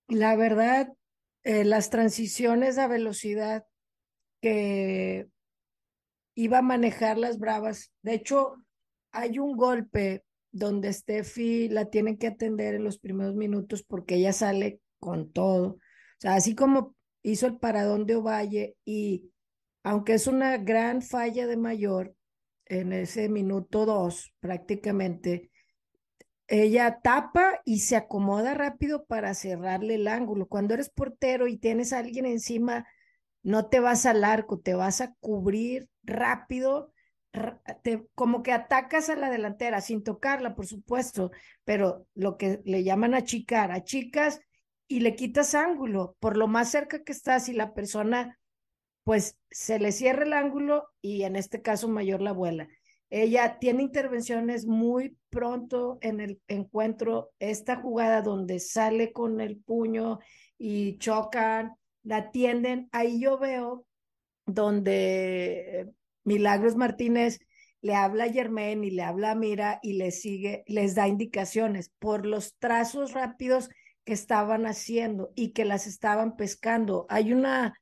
La 0.09 0.35
verdad, 0.35 0.89
eh, 1.45 1.65
las 1.65 1.91
transiciones 1.91 2.77
a 2.79 2.89
velocidad 2.89 3.65
que 4.41 5.29
iba 6.35 6.59
a 6.59 6.63
manejar 6.63 7.19
las 7.19 7.39
bravas. 7.39 7.93
De 8.03 8.15
hecho, 8.15 8.57
hay 9.13 9.39
un 9.39 9.57
golpe 9.57 10.25
donde 10.51 10.93
Steffi 10.93 11.69
la 11.69 11.87
tiene 11.87 12.19
que 12.19 12.29
atender 12.29 12.75
en 12.75 12.85
los 12.85 12.99
primeros 12.99 13.35
minutos 13.35 13.83
porque 13.83 14.17
ella 14.17 14.33
sale 14.33 14.81
con 14.99 15.33
todo. 15.33 15.67
O 15.69 15.79
sea, 16.19 16.35
así 16.35 16.55
como 16.55 16.95
hizo 17.23 17.47
el 17.47 17.59
paradón 17.59 18.07
de 18.07 18.17
Ovalle 18.17 18.77
y 18.85 19.31
aunque 19.83 20.15
es 20.15 20.27
una 20.27 20.59
gran 20.59 21.03
falla 21.03 21.47
de 21.47 21.57
mayor 21.57 22.15
en 22.67 22.93
ese 22.93 23.29
minuto 23.29 23.85
dos 23.87 24.33
prácticamente, 24.41 25.51
ella 26.47 27.01
tapa 27.03 27.61
y 27.65 27.81
se 27.81 27.97
acomoda 27.97 28.55
rápido 28.55 29.07
para 29.07 29.35
cerrarle 29.35 29.95
el 29.95 30.07
ángulo. 30.07 30.49
Cuando 30.49 30.75
eres 30.75 30.91
portero 30.91 31.49
y 31.49 31.57
tienes 31.57 31.93
a 31.93 31.99
alguien 31.99 32.27
encima, 32.27 32.87
no 33.43 33.67
te 33.67 33.81
vas 33.81 34.07
al 34.07 34.25
arco, 34.25 34.61
te 34.61 34.75
vas 34.75 35.01
a 35.01 35.15
cubrir 35.21 35.89
rápido, 36.03 36.93
te, 37.83 38.07
como 38.15 38.43
que 38.43 38.53
atacas 38.53 39.09
a 39.09 39.17
la 39.17 39.31
delantera 39.31 39.81
sin 39.81 40.03
tocarla, 40.03 40.55
por 40.55 40.67
supuesto, 40.67 41.31
pero 41.65 42.07
lo 42.15 42.37
que 42.37 42.61
le 42.65 42.85
llaman 42.85 43.15
achicar, 43.15 43.73
achicas 43.73 44.41
y 44.89 45.01
le 45.01 45.17
quitas 45.17 45.55
ángulo 45.55 46.17
por 46.21 46.37
lo 46.37 46.49
más 46.49 46.71
cerca 46.71 47.03
que 47.03 47.13
estás 47.13 47.49
y 47.49 47.55
la 47.55 47.73
persona 47.73 48.39
pues 49.05 49.39
se 49.51 49.79
le 49.79 49.91
cierra 49.91 50.25
el 50.25 50.33
ángulo 50.33 50.89
y 51.01 51.23
en 51.23 51.37
este 51.37 51.63
caso 51.63 51.89
mayor 51.89 52.23
la 52.23 52.31
abuela. 52.31 52.69
Ella 53.11 53.59
tiene 53.59 53.83
intervenciones 53.83 54.65
muy 54.65 55.19
pronto 55.29 55.99
en 56.01 56.21
el 56.21 56.41
encuentro, 56.49 57.31
esta 57.39 57.77
jugada 57.77 58.23
donde 58.23 58.59
sale 58.59 59.13
con 59.13 59.41
el 59.41 59.59
puño 59.59 60.21
y 60.57 60.97
chocan, 60.99 61.75
la 62.03 62.17
atienden, 62.17 62.89
ahí 62.93 63.21
yo 63.21 63.39
veo 63.39 63.87
donde 64.47 65.93
Milagros 66.25 66.77
Martínez 66.77 67.41
le 67.81 67.95
habla 67.95 68.25
a 68.25 68.33
Germán 68.33 68.85
y 68.85 68.91
le 68.91 69.03
habla 69.03 69.33
a 69.33 69.35
Mira 69.35 69.81
y 69.83 69.95
le 69.95 70.13
sigue, 70.13 70.63
les 70.67 70.95
da 70.95 71.09
indicaciones 71.09 71.91
por 71.99 72.27
los 72.27 72.57
trazos 72.59 73.13
rápidos 73.13 73.71
que 74.05 74.13
estaban 74.13 74.67
haciendo 74.67 75.33
y 75.35 75.53
que 75.53 75.65
las 75.65 75.87
estaban 75.87 76.37
pescando. 76.37 77.07
Hay 77.09 77.33
una 77.33 77.75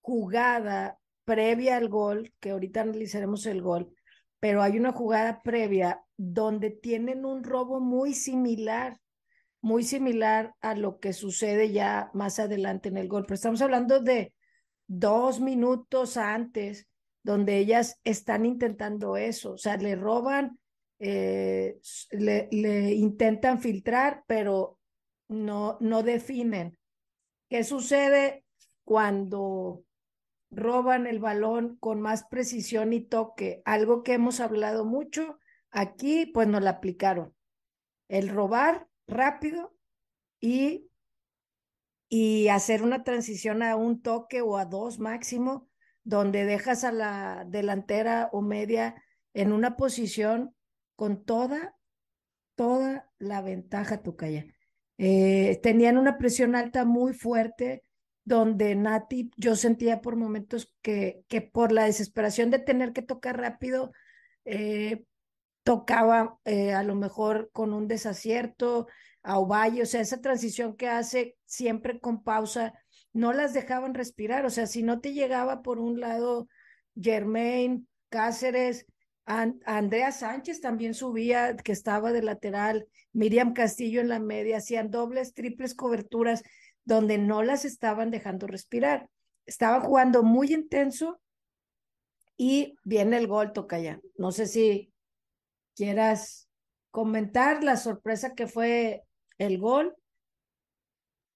jugada 0.00 0.98
previa 1.24 1.76
al 1.76 1.88
gol, 1.88 2.32
que 2.38 2.50
ahorita 2.50 2.82
analizaremos 2.82 3.46
el 3.46 3.62
gol, 3.62 3.92
pero 4.40 4.62
hay 4.62 4.78
una 4.78 4.92
jugada 4.92 5.42
previa 5.42 6.02
donde 6.16 6.70
tienen 6.70 7.24
un 7.24 7.42
robo 7.42 7.80
muy 7.80 8.14
similar, 8.14 8.98
muy 9.66 9.82
similar 9.82 10.54
a 10.60 10.76
lo 10.76 11.00
que 11.00 11.12
sucede 11.12 11.72
ya 11.72 12.08
más 12.14 12.38
adelante 12.38 12.88
en 12.88 12.98
el 12.98 13.08
gol. 13.08 13.24
Pero 13.24 13.34
estamos 13.34 13.60
hablando 13.60 13.98
de 13.98 14.32
dos 14.86 15.40
minutos 15.40 16.16
antes, 16.16 16.86
donde 17.24 17.58
ellas 17.58 17.98
están 18.04 18.46
intentando 18.46 19.16
eso, 19.16 19.54
o 19.54 19.58
sea, 19.58 19.76
le 19.76 19.96
roban, 19.96 20.60
eh, 21.00 21.80
le, 22.12 22.48
le, 22.52 22.94
intentan 22.94 23.60
filtrar, 23.60 24.22
pero 24.28 24.78
no, 25.26 25.78
no 25.80 26.04
definen. 26.04 26.78
¿Qué 27.50 27.64
sucede 27.64 28.44
cuando 28.84 29.82
roban 30.52 31.08
el 31.08 31.18
balón 31.18 31.76
con 31.80 32.00
más 32.00 32.22
precisión 32.30 32.92
y 32.92 33.00
toque? 33.00 33.62
Algo 33.64 34.04
que 34.04 34.12
hemos 34.12 34.38
hablado 34.38 34.84
mucho 34.84 35.40
aquí, 35.72 36.26
pues 36.26 36.46
nos 36.46 36.62
la 36.62 36.70
aplicaron. 36.70 37.34
El 38.06 38.28
robar 38.28 38.86
rápido 39.06 39.76
y 40.40 40.90
y 42.08 42.48
hacer 42.48 42.82
una 42.82 43.04
transición 43.04 43.62
a 43.62 43.76
un 43.76 44.00
toque 44.02 44.40
o 44.40 44.56
a 44.56 44.64
dos 44.64 44.98
máximo, 44.98 45.68
donde 46.04 46.44
dejas 46.44 46.84
a 46.84 46.92
la 46.92 47.44
delantera 47.48 48.28
o 48.32 48.42
media 48.42 49.02
en 49.34 49.52
una 49.52 49.76
posición 49.76 50.54
con 50.94 51.24
toda, 51.24 51.76
toda 52.54 53.10
la 53.18 53.42
ventaja, 53.42 54.02
Tucaya. 54.02 54.46
Eh, 54.98 55.58
tenían 55.62 55.98
una 55.98 56.16
presión 56.16 56.54
alta 56.54 56.84
muy 56.84 57.12
fuerte, 57.12 57.82
donde 58.24 58.74
Nati, 58.74 59.30
yo 59.36 59.56
sentía 59.56 60.00
por 60.00 60.16
momentos 60.16 60.72
que, 60.82 61.24
que 61.28 61.42
por 61.42 61.72
la 61.72 61.84
desesperación 61.84 62.50
de 62.50 62.60
tener 62.60 62.92
que 62.92 63.02
tocar 63.02 63.38
rápido, 63.38 63.92
eh, 64.44 65.04
tocaba 65.66 66.38
eh, 66.44 66.74
a 66.74 66.84
lo 66.84 66.94
mejor 66.94 67.50
con 67.52 67.72
un 67.72 67.88
desacierto, 67.88 68.86
a 69.24 69.40
Ovalle, 69.40 69.82
o 69.82 69.86
sea, 69.86 70.00
esa 70.00 70.20
transición 70.20 70.76
que 70.76 70.88
hace 70.88 71.36
siempre 71.44 71.98
con 71.98 72.22
pausa, 72.22 72.72
no 73.12 73.32
las 73.32 73.52
dejaban 73.52 73.92
respirar, 73.92 74.46
o 74.46 74.50
sea, 74.50 74.68
si 74.68 74.84
no 74.84 75.00
te 75.00 75.12
llegaba 75.12 75.62
por 75.62 75.80
un 75.80 75.98
lado 75.98 76.46
Germain, 76.94 77.88
Cáceres, 78.10 78.86
Andrea 79.24 80.12
Sánchez 80.12 80.60
también 80.60 80.94
subía, 80.94 81.56
que 81.56 81.72
estaba 81.72 82.12
de 82.12 82.22
lateral, 82.22 82.86
Miriam 83.12 83.52
Castillo 83.52 84.00
en 84.00 84.08
la 84.08 84.20
media, 84.20 84.58
hacían 84.58 84.92
dobles, 84.92 85.34
triples 85.34 85.74
coberturas, 85.74 86.44
donde 86.84 87.18
no 87.18 87.42
las 87.42 87.64
estaban 87.64 88.12
dejando 88.12 88.46
respirar. 88.46 89.10
Estaban 89.46 89.80
jugando 89.80 90.22
muy 90.22 90.54
intenso 90.54 91.20
y 92.36 92.76
viene 92.84 93.16
el 93.16 93.26
gol, 93.26 93.52
Tocaya. 93.52 94.00
No 94.16 94.30
sé 94.30 94.46
si 94.46 94.92
quieras 95.76 96.48
comentar 96.90 97.62
la 97.62 97.76
sorpresa 97.76 98.34
que 98.34 98.46
fue 98.46 99.02
el 99.38 99.58
gol. 99.58 99.94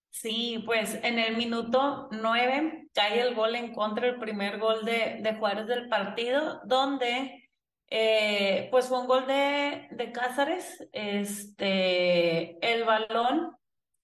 Sí, 0.09 0.63
pues 0.67 0.99
en 1.05 1.21
el 1.21 1.37
minuto 1.37 2.09
nueve 2.11 2.89
cae 2.95 3.21
el 3.21 3.35
gol 3.35 3.55
en 3.55 3.73
contra, 3.73 4.09
el 4.09 4.19
primer 4.19 4.59
gol 4.59 4.85
de, 4.85 5.21
de 5.23 5.35
Juárez 5.35 5.67
del 5.67 5.89
partido, 5.89 6.61
donde 6.65 7.49
eh, 7.89 8.69
pues 8.71 8.89
fue 8.89 9.01
un 9.01 9.07
gol 9.07 9.27
de, 9.27 9.87
de 9.93 10.11
Cázares. 10.11 10.89
Este, 10.93 12.59
el 12.67 12.85
balón 12.85 13.57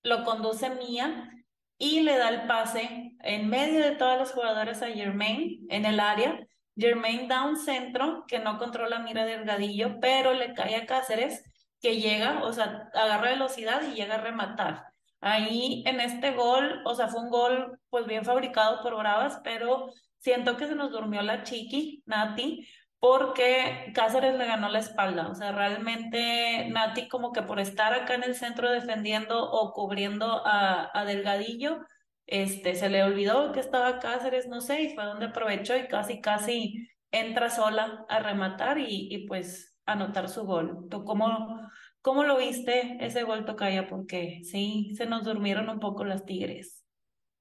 lo 0.04 0.24
conduce 0.24 0.70
Mía 0.70 1.32
y 1.78 2.02
le 2.02 2.16
da 2.16 2.28
el 2.28 2.46
pase 2.46 3.16
en 3.20 3.48
medio 3.48 3.80
de 3.80 3.96
todas 3.96 4.18
las 4.18 4.32
jugadoras 4.32 4.82
a 4.82 4.88
Germain 4.88 5.66
en 5.68 5.84
el 5.84 5.98
área. 5.98 6.45
Germain 6.76 7.28
da 7.28 7.44
un 7.44 7.56
centro 7.56 8.24
que 8.28 8.38
no 8.38 8.58
controla 8.58 8.98
mira 8.98 9.24
delgadillo, 9.24 9.98
pero 10.00 10.34
le 10.34 10.54
cae 10.54 10.76
a 10.76 10.86
Cáceres 10.86 11.42
que 11.80 11.96
llega, 12.00 12.42
o 12.42 12.52
sea, 12.52 12.88
agarra 12.94 13.30
velocidad 13.30 13.82
y 13.82 13.94
llega 13.94 14.16
a 14.16 14.20
rematar. 14.20 14.84
Ahí 15.20 15.82
en 15.86 16.00
este 16.00 16.32
gol, 16.32 16.82
o 16.84 16.94
sea, 16.94 17.08
fue 17.08 17.20
un 17.22 17.30
gol 17.30 17.78
pues 17.90 18.06
bien 18.06 18.24
fabricado 18.24 18.82
por 18.82 18.96
Bravas, 18.96 19.40
pero 19.42 19.90
siento 20.18 20.56
que 20.56 20.66
se 20.66 20.74
nos 20.74 20.90
durmió 20.90 21.22
la 21.22 21.42
chiqui, 21.42 22.02
Nati, 22.06 22.68
porque 22.98 23.92
Cáceres 23.94 24.36
le 24.36 24.46
ganó 24.46 24.68
la 24.68 24.78
espalda. 24.80 25.28
O 25.28 25.34
sea, 25.34 25.52
realmente 25.52 26.68
Nati 26.70 27.08
como 27.08 27.32
que 27.32 27.42
por 27.42 27.60
estar 27.60 27.94
acá 27.94 28.14
en 28.14 28.24
el 28.24 28.34
centro 28.34 28.70
defendiendo 28.70 29.50
o 29.50 29.72
cubriendo 29.72 30.46
a, 30.46 30.90
a 30.92 31.04
Delgadillo, 31.04 31.80
este, 32.26 32.74
se 32.74 32.88
le 32.88 33.02
olvidó 33.02 33.52
que 33.52 33.60
estaba 33.60 33.98
Cáceres, 33.98 34.48
no 34.48 34.60
sé, 34.60 34.82
y 34.82 34.94
fue 34.94 35.04
donde 35.04 35.26
aprovechó 35.26 35.76
y 35.76 35.86
casi, 35.86 36.20
casi 36.20 36.88
entra 37.10 37.50
sola 37.50 38.04
a 38.08 38.18
rematar 38.18 38.78
y, 38.78 39.08
y 39.14 39.26
pues 39.26 39.78
anotar 39.86 40.28
su 40.28 40.44
gol. 40.44 40.88
¿Tú 40.90 41.04
cómo, 41.04 41.60
cómo 42.02 42.24
lo 42.24 42.38
viste 42.38 42.98
ese 43.00 43.22
gol, 43.22 43.44
Tocaya? 43.44 43.86
Porque 43.88 44.40
sí, 44.44 44.92
se 44.96 45.06
nos 45.06 45.24
durmieron 45.24 45.68
un 45.68 45.80
poco 45.80 46.04
las 46.04 46.24
Tigres. 46.24 46.84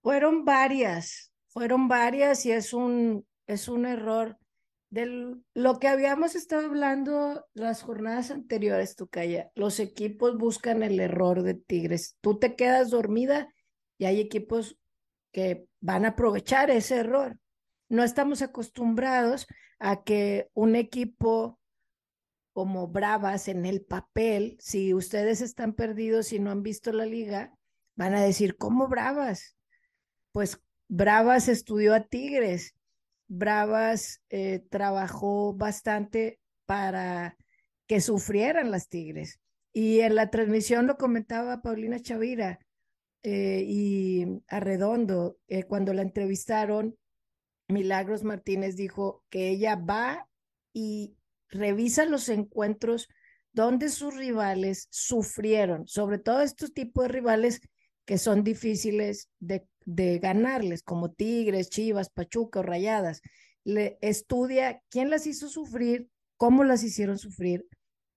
Fueron 0.01 0.45
varias, 0.45 1.33
fueron 1.47 1.87
varias 1.87 2.45
y 2.45 2.51
es 2.51 2.73
un, 2.73 3.25
es 3.47 3.67
un 3.67 3.85
error 3.85 4.37
de 4.91 5.35
lo 5.53 5.79
que 5.79 5.87
habíamos 5.87 6.35
estado 6.35 6.67
hablando 6.67 7.45
las 7.53 7.81
jornadas 7.81 8.31
anteriores, 8.31 8.95
Tucaya, 8.95 9.49
los 9.55 9.79
equipos 9.79 10.37
buscan 10.37 10.83
el 10.83 10.99
error 10.99 11.41
de 11.41 11.55
Tigres. 11.55 12.17
Tú 12.21 12.37
te 12.37 12.55
quedas 12.55 12.91
dormida 12.91 13.49
y 13.97 14.05
hay 14.05 14.19
equipos 14.19 14.77
que 15.31 15.67
van 15.79 16.05
a 16.05 16.09
aprovechar 16.09 16.69
ese 16.69 16.97
error. 16.97 17.37
No 17.89 18.03
estamos 18.03 18.41
acostumbrados 18.41 19.47
a 19.79 20.03
que 20.03 20.49
un 20.53 20.75
equipo 20.75 21.59
como 22.53 22.87
Bravas 22.87 23.48
en 23.48 23.65
el 23.65 23.81
papel, 23.81 24.57
si 24.59 24.93
ustedes 24.93 25.41
están 25.41 25.74
perdidos 25.74 26.31
y 26.31 26.39
no 26.39 26.51
han 26.51 26.63
visto 26.63 26.93
la 26.93 27.05
liga, 27.05 27.53
van 27.96 28.13
a 28.13 28.22
decir, 28.22 28.57
¿cómo 28.57 28.87
Bravas? 28.87 29.57
Pues 30.31 30.61
Bravas 30.87 31.50
estudió 31.50 31.93
a 31.93 32.01
Tigres 32.01 32.75
Bravas 33.27 34.22
eh, 34.29 34.63
trabajó 34.70 35.53
bastante 35.53 36.39
para 36.65 37.37
que 37.87 38.01
sufrieran 38.01 38.72
las 38.72 38.87
Tigres. 38.87 39.39
Y 39.74 40.01
en 40.01 40.15
la 40.15 40.29
transmisión 40.29 40.87
lo 40.87 40.98
comentaba 40.98 41.61
Paulina 41.61 42.00
Chavira 42.00 42.59
eh, 43.25 43.64
y 43.68 44.25
Arredondo, 44.48 45.38
eh, 45.48 45.64
cuando 45.64 45.94
la 45.94 46.01
entrevistaron, 46.01 46.98
Milagros 47.68 48.24
Martínez 48.24 48.75
dijo 48.75 49.24
que 49.29 49.50
ella 49.50 49.75
va 49.75 50.29
y 50.74 51.18
revisa 51.50 52.05
los 52.05 52.29
encuentros 52.29 53.07
donde 53.51 53.90
sus 53.90 54.16
rivales 54.16 54.88
sufrieron, 54.92 55.88
sobre 55.88 56.20
todo 56.20 56.42
estos 56.42 56.74
tipos 56.74 57.05
de 57.05 57.09
rivales 57.09 57.61
que 58.05 58.18
son 58.18 58.44
difíciles 58.44 59.29
de 59.40 59.66
de 59.85 60.20
ganarles, 60.20 60.83
como 60.83 61.11
Tigres, 61.11 61.70
Chivas, 61.70 62.09
Pachuca 62.09 62.59
o 62.59 62.64
Rayadas. 62.64 63.22
Le 63.64 63.98
estudia 64.01 64.81
quién 64.90 65.09
las 65.09 65.27
hizo 65.27 65.48
sufrir, 65.48 66.09
cómo 66.38 66.64
las 66.64 66.83
hicieron 66.83 67.18
sufrir 67.18 67.68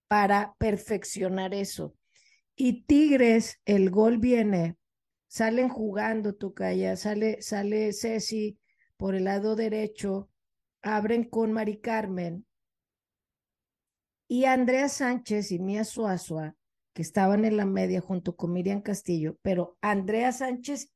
para 0.09 0.55
perfeccionar 0.59 1.55
eso. 1.55 1.95
Y 2.57 2.83
Tigres, 2.85 3.61
el 3.67 3.91
gol 3.91 4.19
viene, 4.19 4.77
salen 5.29 5.69
jugando 5.69 6.35
Tocaya, 6.35 6.97
sale, 6.97 7.41
sale 7.43 7.93
Ceci 7.93 8.59
por 8.97 9.15
el 9.15 9.25
lado 9.25 9.55
derecho, 9.55 10.31
abren 10.83 11.25
con 11.25 11.53
Mari 11.53 11.81
Carmen 11.81 12.47
y 14.27 14.45
Andrea 14.45 14.89
Sánchez 14.89 15.53
y 15.53 15.59
Mía 15.59 15.85
Suazua, 15.85 16.57
que 16.93 17.03
estaban 17.03 17.45
en 17.45 17.57
la 17.57 17.65
media 17.65 18.01
junto 18.01 18.37
con 18.37 18.53
Miriam 18.53 18.83
Castillo, 18.83 19.39
pero 19.43 19.79
Andrea 19.81 20.33
Sánchez 20.33 20.93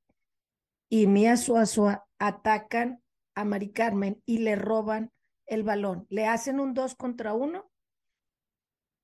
y 0.88 1.07
Mía 1.07 1.37
Suazua 1.37 2.05
atacan 2.18 3.03
a 3.35 3.45
Mari 3.45 3.73
Carmen 3.73 4.23
y 4.27 4.38
le 4.38 4.57
roban 4.57 5.12
el 5.47 5.62
balón. 5.62 6.07
Le 6.11 6.27
hacen 6.27 6.61
un 6.61 6.75
dos 6.75 6.95
contra 6.95 7.33
uno. 7.33 7.71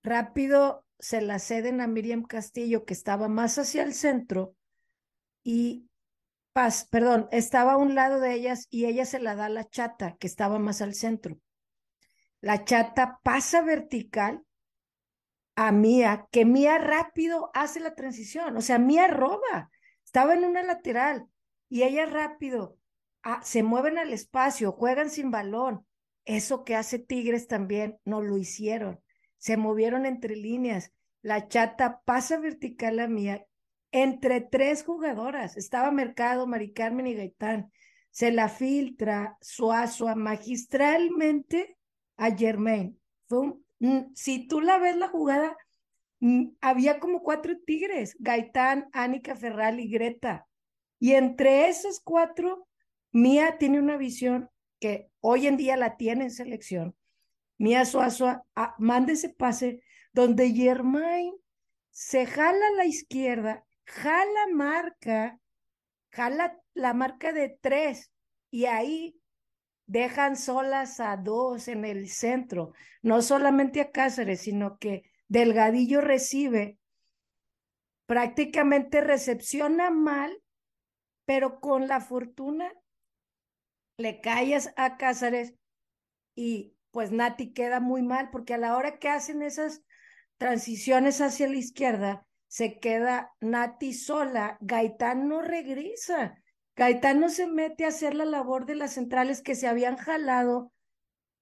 Rápido 0.02 0.84
se 0.98 1.20
la 1.20 1.38
ceden 1.38 1.80
a 1.80 1.86
Miriam 1.86 2.24
Castillo, 2.24 2.84
que 2.84 2.92
estaba 2.92 3.28
más 3.28 3.58
hacia 3.58 3.82
el 3.82 3.94
centro, 3.94 4.54
y 5.50 5.88
Paz, 6.52 6.86
perdón, 6.90 7.26
estaba 7.32 7.72
a 7.72 7.76
un 7.78 7.94
lado 7.94 8.20
de 8.20 8.34
ellas 8.34 8.66
y 8.68 8.84
ella 8.84 9.06
se 9.06 9.18
la 9.18 9.34
da 9.34 9.46
a 9.46 9.48
la 9.48 9.66
chata, 9.66 10.18
que 10.18 10.26
estaba 10.26 10.58
más 10.58 10.82
al 10.82 10.92
centro. 10.92 11.38
La 12.42 12.66
chata 12.66 13.18
pasa 13.22 13.62
vertical 13.62 14.44
a 15.56 15.72
Mía, 15.72 16.28
que 16.32 16.44
Mía 16.44 16.76
rápido 16.76 17.50
hace 17.54 17.80
la 17.80 17.94
transición, 17.94 18.58
o 18.58 18.60
sea, 18.60 18.78
Mía 18.78 19.08
roba, 19.08 19.70
estaba 20.04 20.34
en 20.34 20.44
una 20.44 20.62
lateral, 20.62 21.26
y 21.70 21.82
ella 21.82 22.04
rápido, 22.04 22.76
ah, 23.22 23.40
se 23.42 23.62
mueven 23.62 23.96
al 23.96 24.12
espacio, 24.12 24.72
juegan 24.72 25.08
sin 25.08 25.30
balón. 25.30 25.86
Eso 26.26 26.62
que 26.62 26.76
hace 26.76 26.98
Tigres 26.98 27.46
también 27.46 27.98
no 28.04 28.20
lo 28.20 28.36
hicieron. 28.36 29.02
Se 29.38 29.56
movieron 29.56 30.04
entre 30.04 30.36
líneas. 30.36 30.92
La 31.22 31.48
chata 31.48 32.02
pasa 32.04 32.36
vertical 32.36 33.00
a 33.00 33.08
mía 33.08 33.46
entre 33.92 34.40
tres 34.40 34.84
jugadoras. 34.84 35.56
Estaba 35.56 35.90
Mercado, 35.90 36.46
Mari 36.46 36.72
Carmen 36.72 37.06
y 37.06 37.14
Gaitán. 37.14 37.72
Se 38.10 38.32
la 38.32 38.48
filtra 38.48 39.36
Suazua 39.40 40.14
magistralmente 40.14 41.76
a 42.16 42.34
Germain. 42.34 42.98
Si 44.14 44.48
tú 44.48 44.60
la 44.60 44.78
ves 44.78 44.96
la 44.96 45.08
jugada, 45.08 45.56
mm, 46.20 46.48
había 46.60 46.98
como 46.98 47.22
cuatro 47.22 47.58
tigres, 47.64 48.16
Gaitán, 48.18 48.88
Ánica 48.92 49.36
Ferral 49.36 49.80
y 49.80 49.88
Greta. 49.88 50.46
Y 50.98 51.12
entre 51.12 51.68
esos 51.68 52.00
cuatro, 52.00 52.66
Mía 53.12 53.56
tiene 53.58 53.78
una 53.78 53.96
visión 53.96 54.50
que 54.80 55.08
hoy 55.20 55.46
en 55.46 55.56
día 55.56 55.76
la 55.76 55.96
tiene 55.96 56.24
en 56.24 56.30
selección. 56.30 56.96
Mía 57.56 57.84
Suazua 57.84 58.44
ah, 58.54 58.74
manda 58.78 59.12
ese 59.12 59.30
pase 59.30 59.82
donde 60.12 60.52
Germain 60.52 61.32
se 61.90 62.26
jala 62.26 62.66
a 62.68 62.76
la 62.76 62.84
izquierda, 62.84 63.64
jala 63.88 64.46
marca, 64.52 65.38
jala 66.10 66.58
la 66.74 66.94
marca 66.94 67.32
de 67.32 67.58
tres 67.60 68.10
y 68.50 68.66
ahí 68.66 69.20
dejan 69.86 70.36
solas 70.36 71.00
a 71.00 71.16
dos 71.16 71.68
en 71.68 71.84
el 71.84 72.08
centro, 72.08 72.72
no 73.02 73.22
solamente 73.22 73.80
a 73.80 73.90
Cáceres, 73.90 74.42
sino 74.42 74.78
que 74.78 75.02
Delgadillo 75.28 76.00
recibe, 76.00 76.78
prácticamente 78.06 79.00
recepciona 79.00 79.90
mal 79.90 80.42
pero 81.28 81.60
con 81.60 81.88
la 81.88 82.00
fortuna 82.00 82.72
le 83.98 84.22
callas 84.22 84.72
a 84.76 84.96
Cázares 84.96 85.52
y 86.34 86.74
pues 86.90 87.12
Nati 87.12 87.52
queda 87.52 87.80
muy 87.80 88.00
mal 88.00 88.30
porque 88.30 88.54
a 88.54 88.58
la 88.58 88.74
hora 88.78 88.98
que 88.98 89.10
hacen 89.10 89.42
esas 89.42 89.82
transiciones 90.38 91.20
hacia 91.20 91.46
la 91.46 91.56
izquierda, 91.56 92.26
se 92.48 92.78
queda 92.80 93.32
Nati 93.40 93.92
sola, 93.92 94.58
Gaitán 94.60 95.28
no 95.28 95.42
regresa, 95.42 96.42
Gaitán 96.74 97.20
no 97.20 97.28
se 97.28 97.46
mete 97.46 97.84
a 97.84 97.88
hacer 97.88 98.14
la 98.14 98.24
labor 98.24 98.66
de 98.66 98.74
las 98.74 98.94
centrales 98.94 99.42
que 99.42 99.54
se 99.54 99.68
habían 99.68 99.96
jalado 99.96 100.72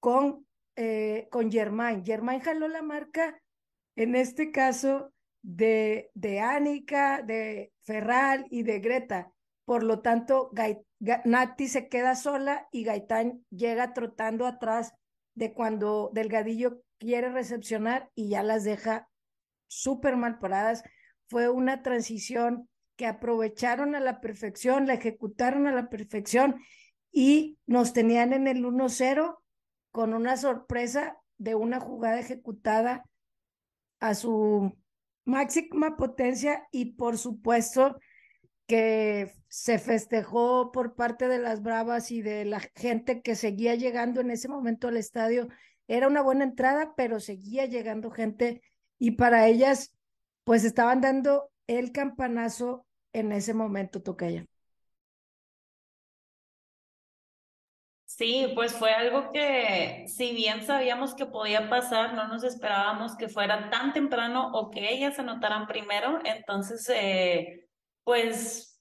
con, 0.00 0.46
eh, 0.76 1.28
con 1.30 1.50
Germain. 1.50 2.04
Germain 2.04 2.40
jaló 2.40 2.68
la 2.68 2.82
marca, 2.82 3.40
en 3.96 4.16
este 4.16 4.50
caso, 4.50 5.12
de, 5.42 6.10
de 6.14 6.40
de 7.24 7.72
Ferral 7.82 8.46
y 8.50 8.64
de 8.64 8.80
Greta. 8.80 9.32
Por 9.64 9.82
lo 9.82 10.00
tanto, 10.00 10.50
Nati 11.24 11.68
se 11.68 11.88
queda 11.88 12.16
sola 12.16 12.66
y 12.72 12.84
Gaitán 12.84 13.44
llega 13.50 13.92
trotando 13.92 14.46
atrás 14.46 14.94
de 15.34 15.52
cuando 15.52 16.10
Delgadillo 16.12 16.82
quiere 16.98 17.30
recepcionar 17.30 18.10
y 18.14 18.30
ya 18.30 18.42
las 18.42 18.64
deja 18.64 19.08
súper 19.68 20.16
mal 20.16 20.38
paradas. 20.38 20.82
Fue 21.28 21.48
una 21.48 21.82
transición 21.82 22.68
que 22.96 23.06
aprovecharon 23.06 23.94
a 23.94 24.00
la 24.00 24.20
perfección, 24.20 24.86
la 24.86 24.94
ejecutaron 24.94 25.66
a 25.66 25.72
la 25.72 25.88
perfección 25.88 26.60
y 27.12 27.58
nos 27.66 27.92
tenían 27.92 28.32
en 28.32 28.46
el 28.46 28.64
1-0 28.64 29.36
con 29.90 30.14
una 30.14 30.36
sorpresa 30.36 31.18
de 31.38 31.54
una 31.54 31.80
jugada 31.80 32.20
ejecutada 32.20 33.04
a 34.00 34.14
su 34.14 34.72
máxima 35.24 35.96
potencia 35.96 36.66
y 36.70 36.92
por 36.92 37.18
supuesto 37.18 37.98
que 38.66 39.32
se 39.48 39.78
festejó 39.78 40.72
por 40.72 40.94
parte 40.94 41.28
de 41.28 41.38
las 41.38 41.62
Bravas 41.62 42.10
y 42.10 42.20
de 42.20 42.44
la 42.44 42.60
gente 42.74 43.22
que 43.22 43.36
seguía 43.36 43.74
llegando 43.74 44.20
en 44.20 44.30
ese 44.30 44.48
momento 44.48 44.88
al 44.88 44.96
estadio. 44.96 45.48
Era 45.88 46.08
una 46.08 46.20
buena 46.20 46.44
entrada, 46.44 46.94
pero 46.96 47.20
seguía 47.20 47.66
llegando 47.66 48.10
gente 48.10 48.62
y 48.98 49.12
para 49.12 49.46
ellas 49.46 49.95
pues 50.46 50.64
estaban 50.64 51.00
dando 51.00 51.50
el 51.66 51.90
campanazo 51.92 52.86
en 53.12 53.32
ese 53.32 53.52
momento, 53.52 54.00
Tocaya. 54.02 54.46
Sí, 58.04 58.52
pues 58.54 58.72
fue 58.72 58.92
algo 58.94 59.32
que 59.32 60.06
si 60.08 60.32
bien 60.34 60.64
sabíamos 60.64 61.14
que 61.14 61.26
podía 61.26 61.68
pasar, 61.68 62.14
no 62.14 62.28
nos 62.28 62.44
esperábamos 62.44 63.16
que 63.16 63.28
fuera 63.28 63.68
tan 63.68 63.92
temprano 63.92 64.52
o 64.54 64.70
que 64.70 64.92
ellas 64.92 65.18
anotaran 65.18 65.66
primero. 65.66 66.20
Entonces, 66.24 66.88
eh, 66.94 67.68
pues 68.04 68.80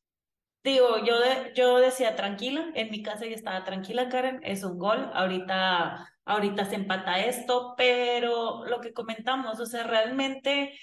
digo, 0.63 0.99
yo, 1.05 1.15
yo 1.55 1.77
decía 1.79 2.15
tranquila, 2.15 2.71
en 2.75 2.91
mi 2.91 3.03
casa 3.03 3.25
ya 3.25 3.35
estaba 3.35 3.63
tranquila, 3.65 4.09
Karen, 4.09 4.41
es 4.43 4.63
un 4.63 4.79
gol, 4.79 5.11
ahorita, 5.13 6.07
ahorita 6.25 6.65
se 6.65 6.75
empata 6.75 7.19
esto, 7.25 7.75
pero 7.77 8.65
lo 8.65 8.81
que 8.81 8.93
comentamos, 8.93 9.59
o 9.59 9.65
sea, 9.65 9.83
realmente 9.83 10.77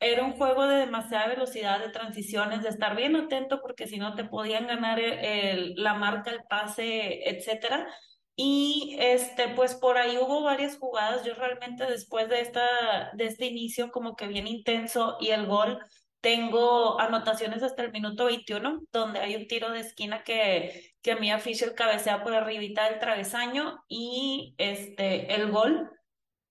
era 0.00 0.24
un 0.24 0.32
juego 0.32 0.66
de 0.66 0.76
demasiada 0.76 1.28
velocidad 1.28 1.80
de 1.80 1.90
transiciones, 1.90 2.62
de 2.62 2.68
estar 2.68 2.96
bien 2.96 3.16
atento 3.16 3.60
porque 3.62 3.86
si 3.86 3.98
no 3.98 4.14
te 4.14 4.24
podían 4.24 4.66
ganar 4.66 5.00
el, 5.00 5.74
la 5.76 5.94
marca, 5.94 6.30
el 6.30 6.44
pase, 6.48 7.28
etcétera. 7.28 7.86
Y 8.36 8.96
este, 9.00 9.48
pues 9.48 9.74
por 9.74 9.96
ahí 9.96 10.18
hubo 10.18 10.42
varias 10.42 10.76
jugadas. 10.78 11.24
Yo 11.24 11.34
realmente 11.34 11.84
después 11.86 12.28
de 12.28 12.40
esta, 12.40 13.10
de 13.14 13.26
este 13.26 13.46
inicio 13.46 13.90
como 13.90 14.14
que 14.16 14.28
bien 14.28 14.46
intenso 14.46 15.16
y 15.20 15.30
el 15.30 15.46
gol, 15.46 15.78
tengo 16.20 17.00
anotaciones 17.00 17.62
hasta 17.62 17.82
el 17.82 17.92
minuto 17.92 18.26
21, 18.26 18.80
donde 18.92 19.20
hay 19.20 19.36
un 19.36 19.46
tiro 19.46 19.70
de 19.70 19.80
esquina 19.80 20.24
que, 20.24 20.94
que 21.00 21.16
Mia 21.16 21.38
Fisher 21.38 21.74
cabecea 21.74 22.24
por 22.24 22.34
arribita 22.34 22.90
del 22.90 22.98
travesaño 22.98 23.84
y 23.88 24.54
este, 24.58 25.34
el 25.34 25.50
gol 25.50 25.88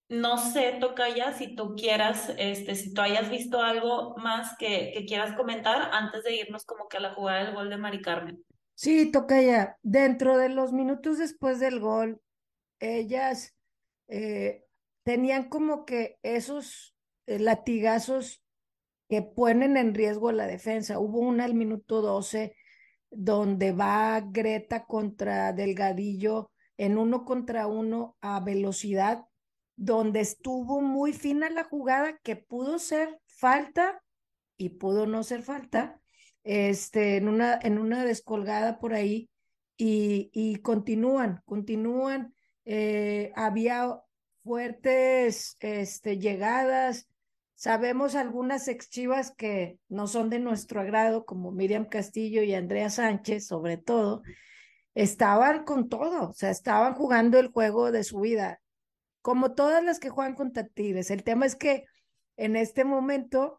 no 0.07 0.37
sé, 0.37 0.79
ya 1.15 1.33
si 1.33 1.55
tú 1.55 1.75
quieras, 1.75 2.31
este, 2.37 2.75
si 2.75 2.93
tú 2.93 3.01
hayas 3.01 3.29
visto 3.29 3.61
algo 3.61 4.15
más 4.17 4.55
que, 4.57 4.91
que 4.93 5.05
quieras 5.05 5.35
comentar 5.35 5.89
antes 5.93 6.23
de 6.23 6.35
irnos 6.35 6.65
como 6.65 6.87
que 6.87 6.97
a 6.97 6.99
la 7.01 7.13
jugada 7.13 7.43
del 7.43 7.55
gol 7.55 7.69
de 7.69 7.77
Mari 7.77 8.01
Carmen. 8.01 8.43
Sí, 8.75 9.11
ya. 9.11 9.77
Dentro 9.81 10.37
de 10.37 10.49
los 10.49 10.73
minutos 10.73 11.17
después 11.17 11.59
del 11.59 11.79
gol, 11.79 12.21
ellas 12.79 13.55
eh, 14.07 14.65
tenían 15.03 15.49
como 15.49 15.85
que 15.85 16.19
esos 16.21 16.95
eh, 17.25 17.39
latigazos 17.39 18.43
que 19.09 19.21
ponen 19.21 19.77
en 19.77 19.93
riesgo 19.93 20.31
la 20.31 20.45
defensa. 20.45 20.99
Hubo 20.99 21.19
una 21.19 21.45
al 21.45 21.53
minuto 21.53 22.01
12 22.01 22.55
donde 23.09 23.71
va 23.71 24.21
Greta 24.21 24.85
contra 24.85 25.53
Delgadillo 25.53 26.51
en 26.77 26.97
uno 26.97 27.23
contra 27.23 27.67
uno 27.67 28.17
a 28.19 28.41
velocidad 28.41 29.25
donde 29.75 30.21
estuvo 30.21 30.81
muy 30.81 31.13
fina 31.13 31.49
la 31.49 31.63
jugada 31.63 32.17
que 32.23 32.35
pudo 32.35 32.79
ser 32.79 33.19
falta 33.27 34.01
y 34.57 34.69
pudo 34.69 35.05
no 35.05 35.23
ser 35.23 35.41
falta, 35.41 35.99
este, 36.43 37.17
en 37.17 37.27
una, 37.27 37.59
en 37.61 37.77
una 37.77 38.05
descolgada 38.05 38.79
por 38.79 38.93
ahí 38.93 39.29
y, 39.77 40.29
y 40.33 40.57
continúan, 40.57 41.41
continúan. 41.45 42.33
Eh, 42.63 43.31
había 43.35 43.99
fuertes 44.43 45.57
este, 45.59 46.17
llegadas. 46.19 47.09
Sabemos 47.55 48.15
algunas 48.15 48.67
exchivas 48.67 49.31
que 49.35 49.79
no 49.89 50.07
son 50.07 50.29
de 50.29 50.39
nuestro 50.39 50.81
agrado, 50.81 51.25
como 51.25 51.51
Miriam 51.51 51.85
Castillo 51.85 52.43
y 52.43 52.53
Andrea 52.53 52.89
Sánchez, 52.89 53.47
sobre 53.47 53.77
todo, 53.77 54.21
estaban 54.93 55.65
con 55.65 55.89
todo, 55.89 56.29
o 56.29 56.33
sea, 56.33 56.51
estaban 56.51 56.93
jugando 56.93 57.39
el 57.39 57.47
juego 57.47 57.91
de 57.91 58.03
su 58.03 58.19
vida 58.19 58.61
como 59.25 59.53
todas 59.53 59.83
las 59.83 59.99
que 59.99 60.11
juegan 60.11 60.35
contra 60.35 60.67
Tigres. 60.67 61.09
El 61.09 61.23
tema 61.23 61.47
es 61.47 61.55
que 61.55 61.85
en 62.37 62.55
este 62.55 62.85
momento 62.85 63.57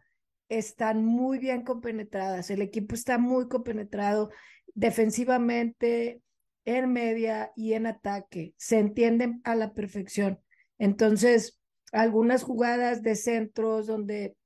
están 0.49 1.05
muy 1.05 1.41
bien 1.41 1.65
compenetradas, 1.65 2.51
el 2.51 2.63
equipo 2.63 2.95
está 2.95 3.19
muy 3.19 3.49
compenetrado 3.49 4.31
defensivamente, 4.75 6.23
en 6.67 6.93
media 6.93 7.51
y 7.57 7.73
en 7.73 7.87
ataque, 7.87 8.55
se 8.57 8.79
entienden 8.79 9.41
a 9.43 9.57
la 9.57 9.75
perfección. 9.75 10.41
Entonces, 10.79 11.61
algunas 11.91 12.45
jugadas 12.45 13.03
de 13.03 13.17
centros 13.17 13.89
donde 13.89 14.37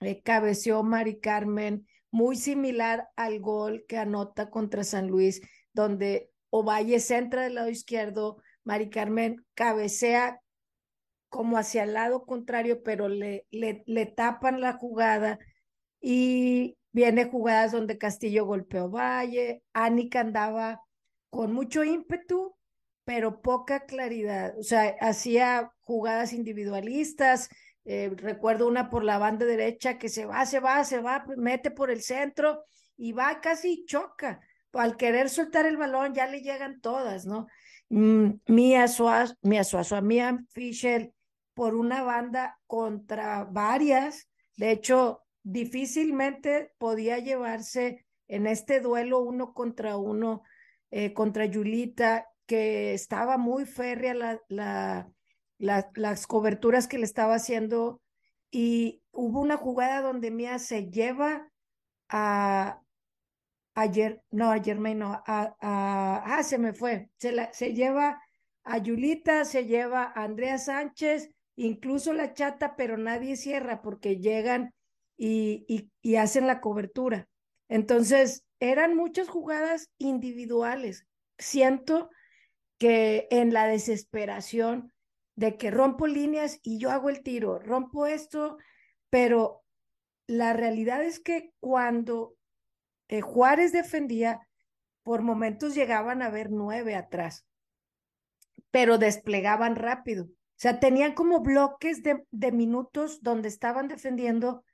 eh, 0.00 0.22
cabeció 0.22 0.82
Mari 0.82 1.20
Carmen, 1.20 1.86
muy 2.10 2.36
similar 2.36 3.08
al 3.16 3.38
gol 3.38 3.84
que 3.86 3.98
anota 3.98 4.48
contra 4.48 4.82
San 4.82 5.08
Luis, 5.08 5.42
donde 5.74 6.30
Ovalle 6.48 7.00
centra 7.00 7.42
del 7.42 7.56
lado 7.56 7.68
izquierdo, 7.68 8.38
Mari 8.64 8.88
Carmen 8.88 9.44
cabecea 9.52 10.40
como 11.34 11.58
hacia 11.58 11.82
el 11.82 11.94
lado 11.94 12.24
contrario, 12.26 12.84
pero 12.84 13.08
le, 13.08 13.44
le, 13.50 13.82
le 13.86 14.06
tapan 14.06 14.60
la 14.60 14.74
jugada 14.74 15.40
y 16.00 16.78
viene 16.92 17.24
jugadas 17.24 17.72
donde 17.72 17.98
Castillo 17.98 18.46
golpeó 18.46 18.88
Valle, 18.88 19.64
Anika 19.72 20.20
andaba 20.20 20.80
con 21.30 21.52
mucho 21.52 21.82
ímpetu, 21.82 22.54
pero 23.04 23.42
poca 23.42 23.84
claridad, 23.84 24.56
o 24.56 24.62
sea, 24.62 24.94
hacía 25.00 25.72
jugadas 25.80 26.32
individualistas, 26.32 27.48
eh, 27.84 28.12
recuerdo 28.14 28.68
una 28.68 28.88
por 28.88 29.02
la 29.02 29.18
banda 29.18 29.44
derecha 29.44 29.98
que 29.98 30.10
se 30.10 30.26
va, 30.26 30.46
se 30.46 30.60
va, 30.60 30.84
se 30.84 31.00
va, 31.00 31.24
mete 31.36 31.72
por 31.72 31.90
el 31.90 32.02
centro 32.02 32.62
y 32.96 33.10
va 33.10 33.40
casi 33.40 33.84
choca. 33.86 34.38
Al 34.72 34.96
querer 34.96 35.28
soltar 35.28 35.66
el 35.66 35.78
balón 35.78 36.14
ya 36.14 36.28
le 36.28 36.42
llegan 36.42 36.80
todas, 36.80 37.26
¿no? 37.26 37.48
Mm, 37.88 38.34
Mía 38.46 38.86
Suazo, 38.86 39.34
Mía 39.42 39.64
Suazo, 39.64 40.00
Mía 40.00 40.38
Fischer, 40.52 41.12
por 41.54 41.74
una 41.74 42.02
banda 42.02 42.58
contra 42.66 43.44
varias. 43.44 44.28
De 44.56 44.70
hecho, 44.70 45.22
difícilmente 45.42 46.72
podía 46.78 47.18
llevarse 47.18 48.04
en 48.28 48.46
este 48.46 48.80
duelo 48.80 49.20
uno 49.20 49.52
contra 49.52 49.96
uno 49.96 50.42
eh, 50.90 51.12
contra 51.12 51.44
Yulita, 51.46 52.28
que 52.46 52.94
estaba 52.94 53.38
muy 53.38 53.64
férrea 53.64 54.14
la, 54.14 54.40
la, 54.48 55.10
las 55.58 56.26
coberturas 56.26 56.86
que 56.86 56.98
le 56.98 57.04
estaba 57.04 57.34
haciendo. 57.34 58.00
Y 58.50 59.02
hubo 59.10 59.40
una 59.40 59.56
jugada 59.56 60.02
donde 60.02 60.30
Mía 60.30 60.58
se 60.58 60.90
lleva 60.90 61.48
a, 62.08 62.80
ayer, 63.74 64.22
no, 64.30 64.50
ayer 64.50 64.78
no, 64.78 65.22
a, 65.26 65.56
a, 65.60 66.36
ah, 66.36 66.42
se 66.42 66.58
me 66.58 66.72
fue, 66.72 67.10
se, 67.16 67.32
la, 67.32 67.52
se 67.52 67.74
lleva 67.74 68.20
a 68.62 68.78
Yulita, 68.78 69.44
se 69.44 69.66
lleva 69.66 70.04
a 70.04 70.24
Andrea 70.24 70.58
Sánchez 70.58 71.30
incluso 71.56 72.12
la 72.12 72.34
chata, 72.34 72.76
pero 72.76 72.96
nadie 72.96 73.36
cierra 73.36 73.82
porque 73.82 74.18
llegan 74.18 74.74
y, 75.16 75.90
y, 76.02 76.16
hacen 76.16 76.46
la 76.46 76.60
cobertura. 76.60 77.28
Entonces, 77.68 78.44
eran 78.60 78.96
muchas 78.96 79.28
jugadas 79.28 79.90
individuales. 79.98 81.06
Siento 81.38 82.10
que 82.78 83.28
en 83.30 83.52
la 83.52 83.66
desesperación 83.66 84.92
de 85.36 85.56
que 85.56 85.70
rompo 85.70 86.06
líneas 86.06 86.58
y 86.62 86.78
yo 86.78 86.90
hago 86.90 87.10
el 87.10 87.22
tiro, 87.22 87.58
rompo 87.58 88.06
esto, 88.06 88.58
pero 89.10 89.62
la 90.26 90.52
realidad 90.52 91.02
es 91.02 91.20
que 91.20 91.52
cuando 91.60 92.36
eh, 93.08 93.20
Juárez 93.20 93.72
defendía, 93.72 94.40
por 95.02 95.22
momentos 95.22 95.74
llegaban 95.74 96.22
a 96.22 96.30
ver 96.30 96.50
nueve 96.50 96.94
atrás, 96.94 97.44
pero 98.70 98.98
desplegaban 98.98 99.76
rápido. 99.76 100.28
O 100.54 100.60
sea, 100.64 100.78
tenían 100.78 101.14
como 101.14 101.40
bloques 101.40 102.02
de, 102.02 102.52
minutos 102.52 103.22
donde 103.22 103.48
estaban 103.48 103.88
defendiendo 103.88 104.64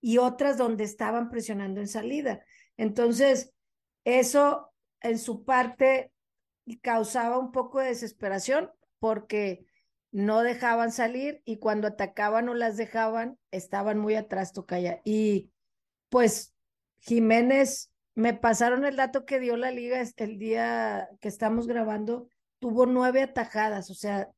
y 0.00 0.18
otras 0.18 0.58
donde 0.58 0.84
estaban 0.84 1.30
presionando 1.30 1.80
en 1.80 1.88
salida. 1.88 2.44
Entonces, 2.76 3.52
eso 4.04 4.72
en 5.00 5.18
su 5.18 5.44
parte 5.44 6.12
causaba 6.82 7.38
un 7.38 7.52
poco 7.52 7.80
de 7.80 7.86
desesperación 7.86 8.70
porque 8.98 9.64
no 10.12 10.42
dejaban 10.42 10.92
salir 10.92 11.40
y 11.44 11.58
cuando 11.58 11.88
atacaban 11.88 12.48
o 12.48 12.54
las 12.54 12.76
dejaban, 12.76 13.38
estaban 13.50 13.98
muy 13.98 14.14
atrás, 14.16 14.52
Tocaya. 14.52 15.00
Y 15.04 15.50
pues 16.10 16.54
Jiménez, 17.00 17.90
me 18.14 18.34
pasaron 18.34 18.84
el 18.84 18.96
dato 18.96 19.24
que 19.24 19.40
dio 19.40 19.56
la 19.56 19.70
liga 19.70 20.02
el 20.16 20.38
día 20.38 21.08
que 21.20 21.28
estamos 21.28 21.66
grabando, 21.66 22.28
tuvo 22.58 22.84
nueve 22.84 23.22
atajadas, 23.22 23.90
o 23.90 23.94
sea, 23.94 24.30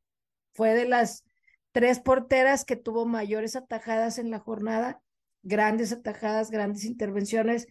fue 0.53 0.75
de 0.75 0.87
las 0.88 1.25
tres 1.73 2.01
porteras 2.01 2.65
que 2.65 2.77
tuvo 2.77 3.07
mayores 3.07 3.57
atajadas 3.57 4.19
en 4.19 4.31
la 4.31 4.38
jornada, 4.38 5.03
grandes 5.43 5.93
atajadas, 5.93 6.51
grandes 6.51 6.85
intervenciones. 6.85 7.67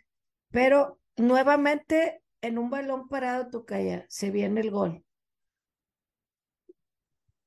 pero 0.50 1.00
nuevamente 1.18 2.22
en 2.42 2.58
un 2.58 2.70
balón 2.70 3.08
parado, 3.08 3.50
Tocaya, 3.50 4.06
se 4.10 4.32
viene 4.32 4.62
el 4.62 4.72
gol. 4.72 5.04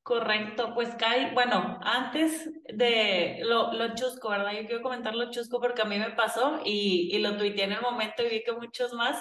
Correcto, 0.03 0.75
pues 0.75 0.95
Kai, 0.97 1.33
bueno, 1.33 1.81
antes 1.83 2.51
de 2.73 3.41
lo, 3.43 3.95
chusco, 3.95 4.29
¿verdad? 4.29 4.53
Yo 4.53 4.67
quiero 4.67 4.83
comentar 4.83 5.15
lo 5.15 5.31
chusco 5.31 5.61
porque 5.61 5.83
a 5.83 5.87
mí 5.87 5.99
me 5.99 6.11
pasó 6.11 6.61
y, 6.65 7.09
y 7.11 7.19
lo 7.21 7.37
tuiteé 7.37 7.65
en 7.65 7.73
el 7.73 7.81
momento 7.81 8.23
y 8.23 8.29
vi 8.29 8.45
que 8.45 8.53
muchos 8.53 8.93
más 8.93 9.17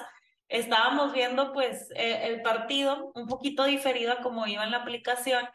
estábamos 0.49 1.13
viendo 1.13 1.53
pues 1.53 1.89
eh, 1.95 2.27
el 2.27 2.41
partido 2.41 3.11
un 3.15 3.27
poquito 3.27 3.63
diferido 3.63 4.11
a 4.11 4.21
como 4.21 4.45
iba 4.45 4.63
en 4.63 4.71
la 4.71 4.77
aplicación 4.77 5.45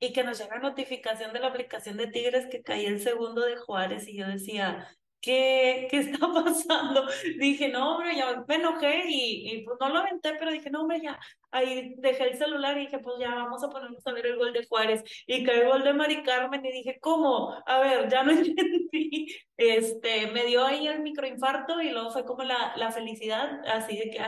y 0.00 0.12
que 0.12 0.24
nos 0.24 0.38
llega 0.38 0.58
notificación 0.58 1.32
de 1.32 1.40
la 1.40 1.48
aplicación 1.48 1.96
de 1.96 2.08
Tigres 2.08 2.46
que 2.50 2.62
caía 2.62 2.88
el 2.88 3.00
segundo 3.00 3.42
de 3.42 3.56
Juárez 3.56 4.06
y 4.08 4.16
yo 4.16 4.26
decía, 4.26 4.88
¿qué, 5.20 5.88
qué 5.90 5.98
está 5.98 6.18
pasando? 6.32 7.06
Dije, 7.38 7.68
no, 7.68 7.96
hombre, 7.96 8.16
ya 8.16 8.44
me 8.46 8.54
enojé 8.56 9.04
y, 9.06 9.50
y, 9.52 9.64
pues 9.64 9.76
no 9.80 9.88
lo 9.88 9.98
aventé, 9.98 10.34
pero 10.38 10.50
dije, 10.50 10.70
no, 10.70 10.82
hombre, 10.82 11.00
ya, 11.02 11.18
ahí 11.50 11.94
dejé 11.98 12.24
el 12.24 12.38
celular 12.38 12.76
y 12.76 12.82
dije, 12.82 12.98
pues 12.98 13.16
ya 13.20 13.34
vamos 13.34 13.62
a 13.64 13.70
ponernos 13.70 14.06
a 14.06 14.12
ver 14.12 14.26
el 14.26 14.36
gol 14.36 14.52
de 14.52 14.66
Juárez. 14.66 15.02
Y 15.26 15.44
cae 15.44 15.62
el 15.62 15.68
gol 15.68 15.84
de 15.84 15.92
Mari 15.94 16.22
Carmen 16.22 16.64
y 16.64 16.72
dije, 16.72 16.98
¿cómo? 17.00 17.54
A 17.66 17.80
ver, 17.80 18.08
ya 18.08 18.22
no 18.22 18.32
entendí. 18.32 19.34
Este, 19.56 20.28
me 20.28 20.44
dio 20.46 20.64
ahí 20.64 20.86
el 20.86 21.00
microinfarto 21.02 21.80
y 21.80 21.90
luego 21.90 22.10
fue 22.10 22.24
como 22.24 22.44
la, 22.44 22.74
la 22.76 22.92
felicidad, 22.92 23.60
así 23.66 23.96
de 23.98 24.10
que, 24.10 24.20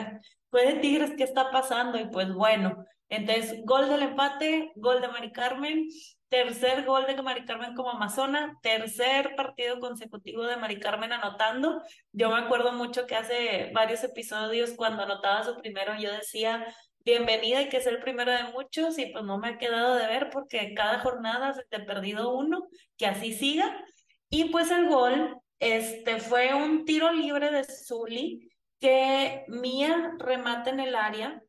fue 0.50 0.66
de 0.66 0.80
Tigres, 0.80 1.12
¿qué 1.16 1.24
está 1.24 1.50
pasando? 1.50 1.98
Y 1.98 2.06
pues 2.06 2.32
bueno, 2.32 2.84
entonces, 3.10 3.64
gol 3.64 3.88
del 3.88 4.02
empate, 4.02 4.72
gol 4.76 5.00
de 5.00 5.08
Mari 5.08 5.32
Carmen, 5.32 5.88
tercer 6.28 6.84
gol 6.84 7.06
de 7.06 7.20
Mari 7.20 7.44
Carmen 7.44 7.74
como 7.74 7.90
Amazona, 7.90 8.56
tercer 8.62 9.34
partido 9.34 9.80
consecutivo 9.80 10.44
de 10.44 10.56
Mari 10.56 10.78
Carmen 10.78 11.12
anotando. 11.12 11.82
Yo 12.12 12.30
me 12.30 12.38
acuerdo 12.38 12.72
mucho 12.72 13.06
que 13.06 13.16
hace 13.16 13.72
varios 13.74 14.04
episodios 14.04 14.70
cuando 14.76 15.02
anotaba 15.02 15.42
su 15.42 15.56
primero 15.56 15.92
yo 15.98 16.12
decía, 16.12 16.64
bienvenida 17.04 17.62
y 17.62 17.68
que 17.68 17.78
es 17.78 17.86
el 17.88 17.98
primero 17.98 18.30
de 18.30 18.44
muchos 18.44 18.96
y 18.98 19.06
pues 19.06 19.24
no 19.24 19.38
me 19.38 19.48
ha 19.48 19.58
quedado 19.58 19.96
de 19.96 20.06
ver 20.06 20.30
porque 20.30 20.72
cada 20.74 21.00
jornada 21.00 21.52
se 21.54 21.64
te 21.64 21.76
ha 21.78 21.86
perdido 21.86 22.32
uno, 22.32 22.68
que 22.96 23.06
así 23.06 23.32
siga. 23.34 23.84
Y 24.28 24.46
pues 24.50 24.70
el 24.70 24.88
gol 24.88 25.36
este, 25.58 26.20
fue 26.20 26.54
un 26.54 26.84
tiro 26.84 27.12
libre 27.12 27.50
de 27.50 27.64
Zully 27.64 28.49
que 28.80 29.44
Mía 29.48 30.12
remata 30.18 30.70
en 30.70 30.80
el 30.80 30.94
área, 30.94 31.42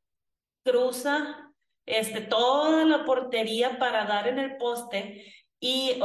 cruza 0.63 1.51
este, 1.85 2.21
toda 2.21 2.85
la 2.85 3.05
portería 3.05 3.79
para 3.79 4.05
dar 4.05 4.27
en 4.27 4.39
el 4.39 4.57
poste 4.57 5.25
y 5.59 5.99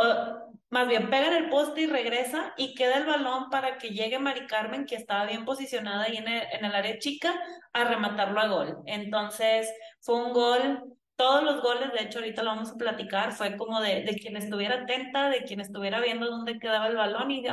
más 0.71 0.89
bien 0.89 1.11
pega 1.11 1.29
en 1.29 1.45
el 1.45 1.51
poste 1.51 1.83
y 1.83 1.87
regresa 1.87 2.55
y 2.57 2.75
queda 2.75 2.99
el 2.99 3.07
balón 3.07 3.51
para 3.51 3.79
que 3.79 3.91
llegue 3.91 4.19
Mari 4.19 4.47
Carmen, 4.47 4.85
que 4.87 4.97
estaba 4.97 5.27
bien 5.27 5.45
posicionada 5.45 6.05
ahí 6.05 6.17
en 6.17 6.29
el, 6.29 6.43
en 6.53 6.65
el 6.65 6.75
área 6.75 6.99
chica, 6.99 7.35
a 7.73 7.85
rematarlo 7.85 8.41
a 8.41 8.49
gol. 8.49 8.79
Entonces 8.87 9.73
fue 10.01 10.17
un 10.17 10.33
gol, 10.33 10.83
todos 11.17 11.43
los 11.43 11.63
goles, 11.63 11.93
de 11.93 12.05
hecho 12.05 12.19
ahorita 12.19 12.43
lo 12.43 12.51
vamos 12.51 12.73
a 12.73 12.77
platicar, 12.77 13.33
fue 13.33 13.57
como 13.57 13.81
de, 13.81 14.03
de 14.03 14.17
quien 14.17 14.37
estuviera 14.37 14.83
atenta, 14.83 15.31
de 15.31 15.45
quien 15.45 15.61
estuviera 15.61 16.01
viendo 16.01 16.27
dónde 16.27 16.59
quedaba 16.59 16.89
el 16.89 16.97
balón 16.97 17.31
y, 17.31 17.45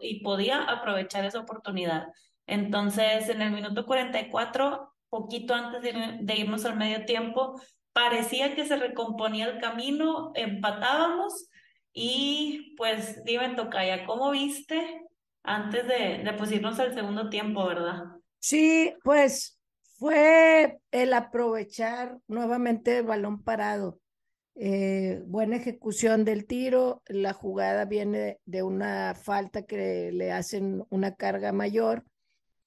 y 0.00 0.22
podía 0.22 0.62
aprovechar 0.62 1.24
esa 1.24 1.40
oportunidad. 1.40 2.06
Entonces, 2.46 3.28
en 3.28 3.42
el 3.42 3.52
minuto 3.52 3.86
44 3.86 4.92
poquito 5.08 5.54
antes 5.54 5.82
de, 5.82 6.34
irnos 6.34 6.64
al 6.64 6.76
medio 6.76 7.04
tiempo, 7.04 7.60
parecía 7.92 8.54
que 8.54 8.64
se 8.64 8.76
recomponía 8.76 9.46
el 9.46 9.60
camino, 9.60 10.32
empatábamos 10.34 11.50
y 11.92 12.74
pues 12.78 13.22
dime 13.24 13.54
Tocaya, 13.54 14.06
¿cómo 14.06 14.30
viste 14.30 15.02
antes 15.42 15.86
de, 15.86 16.22
de 16.24 16.32
pues, 16.38 16.50
irnos 16.50 16.80
al 16.80 16.94
segundo 16.94 17.28
tiempo, 17.28 17.66
verdad? 17.66 18.04
Sí, 18.38 18.94
pues 19.04 19.60
fue 19.98 20.78
el 20.90 21.12
aprovechar 21.12 22.18
nuevamente 22.26 22.98
el 22.98 23.04
balón 23.04 23.42
parado. 23.42 24.00
Eh, 24.54 25.22
buena 25.26 25.56
ejecución 25.56 26.24
del 26.24 26.46
tiro, 26.46 27.02
la 27.06 27.32
jugada 27.32 27.84
viene 27.84 28.38
de 28.44 28.62
una 28.62 29.14
falta 29.14 29.62
que 29.62 30.10
le 30.12 30.32
hacen 30.32 30.84
una 30.90 31.14
carga 31.14 31.52
mayor, 31.52 32.04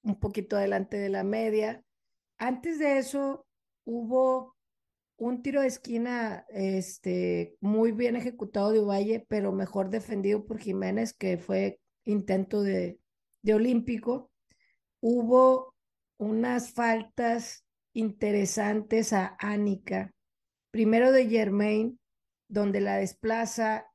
un 0.05 0.19
poquito 0.19 0.55
adelante 0.55 0.97
de 0.97 1.09
la 1.09 1.23
media, 1.23 1.83
antes 2.37 2.79
de 2.79 2.97
eso 2.97 3.45
hubo 3.83 4.55
un 5.17 5.41
tiro 5.41 5.61
de 5.61 5.67
esquina 5.67 6.45
este, 6.49 7.57
muy 7.59 7.91
bien 7.91 8.15
ejecutado 8.15 8.71
de 8.71 8.81
Valle, 8.81 9.25
pero 9.27 9.51
mejor 9.51 9.89
defendido 9.89 10.45
por 10.45 10.59
Jiménez, 10.59 11.13
que 11.13 11.37
fue 11.37 11.79
intento 12.03 12.61
de, 12.61 12.99
de 13.41 13.53
olímpico. 13.53 14.31
Hubo 15.01 15.73
unas 16.17 16.71
faltas 16.71 17.65
interesantes 17.93 19.13
a 19.13 19.37
Ánica. 19.39 20.13
Primero 20.71 21.11
de 21.11 21.27
Germain, 21.27 21.99
donde 22.47 22.81
la 22.81 22.97
desplaza 22.97 23.87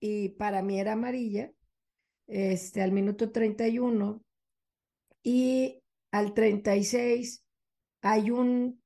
y 0.00 0.30
para 0.30 0.62
mí 0.62 0.80
era 0.80 0.92
amarilla, 0.92 1.52
este, 2.26 2.80
al 2.82 2.92
minuto 2.92 3.30
31. 3.30 4.22
Y 5.22 5.82
al 6.10 6.34
36 6.34 7.44
hay 8.02 8.30
un, 8.30 8.82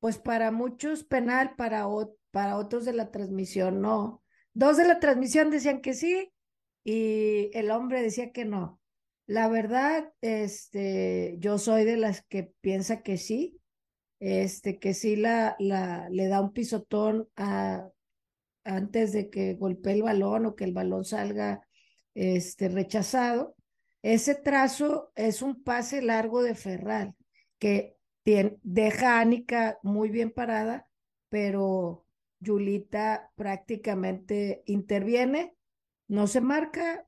pues 0.00 0.18
para 0.18 0.50
muchos 0.50 1.04
penal, 1.04 1.54
para, 1.56 1.86
para 2.30 2.56
otros 2.56 2.84
de 2.84 2.92
la 2.92 3.10
transmisión 3.10 3.80
no. 3.80 4.22
Dos 4.52 4.76
de 4.76 4.86
la 4.86 5.00
transmisión 5.00 5.50
decían 5.50 5.80
que 5.80 5.94
sí 5.94 6.32
y 6.84 7.50
el 7.54 7.70
hombre 7.70 8.02
decía 8.02 8.32
que 8.32 8.44
no. 8.44 8.80
La 9.26 9.48
verdad, 9.48 10.12
este, 10.20 11.36
yo 11.38 11.58
soy 11.58 11.84
de 11.84 11.96
las 11.96 12.22
que 12.26 12.52
piensa 12.60 13.02
que 13.02 13.16
sí, 13.16 13.60
este, 14.20 14.78
que 14.78 14.92
sí 14.94 15.16
la, 15.16 15.56
la, 15.58 16.08
le 16.10 16.28
da 16.28 16.40
un 16.40 16.52
pisotón 16.52 17.28
a, 17.36 17.88
antes 18.64 19.12
de 19.12 19.30
que 19.30 19.54
golpee 19.54 19.94
el 19.94 20.02
balón 20.02 20.46
o 20.46 20.54
que 20.54 20.64
el 20.64 20.72
balón 20.72 21.04
salga 21.04 21.66
este, 22.14 22.68
rechazado. 22.68 23.56
Ese 24.04 24.34
trazo 24.34 25.12
es 25.14 25.40
un 25.40 25.62
pase 25.62 26.02
largo 26.02 26.42
de 26.42 26.54
Ferral, 26.54 27.16
que 27.58 27.96
deja 28.22 29.16
a 29.16 29.20
Anika 29.20 29.78
muy 29.82 30.10
bien 30.10 30.30
parada, 30.30 30.86
pero 31.30 32.04
Julita 32.44 33.32
prácticamente 33.34 34.62
interviene, 34.66 35.56
no 36.06 36.26
se 36.26 36.42
marca, 36.42 37.06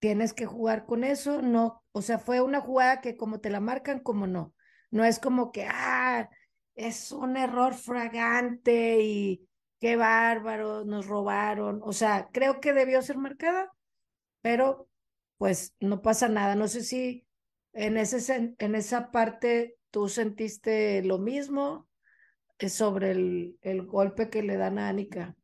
tienes 0.00 0.32
que 0.32 0.44
jugar 0.44 0.86
con 0.86 1.04
eso, 1.04 1.40
no, 1.40 1.84
o 1.92 2.02
sea, 2.02 2.18
fue 2.18 2.40
una 2.40 2.60
jugada 2.60 3.00
que 3.00 3.16
como 3.16 3.38
te 3.38 3.48
la 3.48 3.60
marcan, 3.60 4.00
como 4.00 4.26
no, 4.26 4.56
no 4.90 5.04
es 5.04 5.20
como 5.20 5.52
que, 5.52 5.68
ah, 5.70 6.28
es 6.74 7.12
un 7.12 7.36
error 7.36 7.74
fragante 7.74 9.00
y 9.02 9.48
qué 9.78 9.94
bárbaro, 9.94 10.84
nos 10.84 11.06
robaron, 11.06 11.80
o 11.84 11.92
sea, 11.92 12.28
creo 12.32 12.60
que 12.60 12.72
debió 12.72 13.02
ser 13.02 13.18
marcada, 13.18 13.72
pero 14.42 14.88
pues 15.38 15.74
no 15.80 16.02
pasa 16.02 16.28
nada, 16.28 16.54
no 16.54 16.68
sé 16.68 16.82
si 16.82 17.26
en, 17.72 17.96
ese, 17.96 18.54
en 18.58 18.74
esa 18.74 19.10
parte 19.10 19.76
¿Tú 19.94 20.08
sentiste 20.08 21.04
lo 21.04 21.18
mismo 21.18 21.86
eh, 22.58 22.68
sobre 22.68 23.12
el, 23.12 23.56
el 23.62 23.82
golpe 23.86 24.28
que 24.28 24.42
le 24.42 24.56
dan 24.56 24.80
a 24.80 24.88
Anika? 24.88 25.36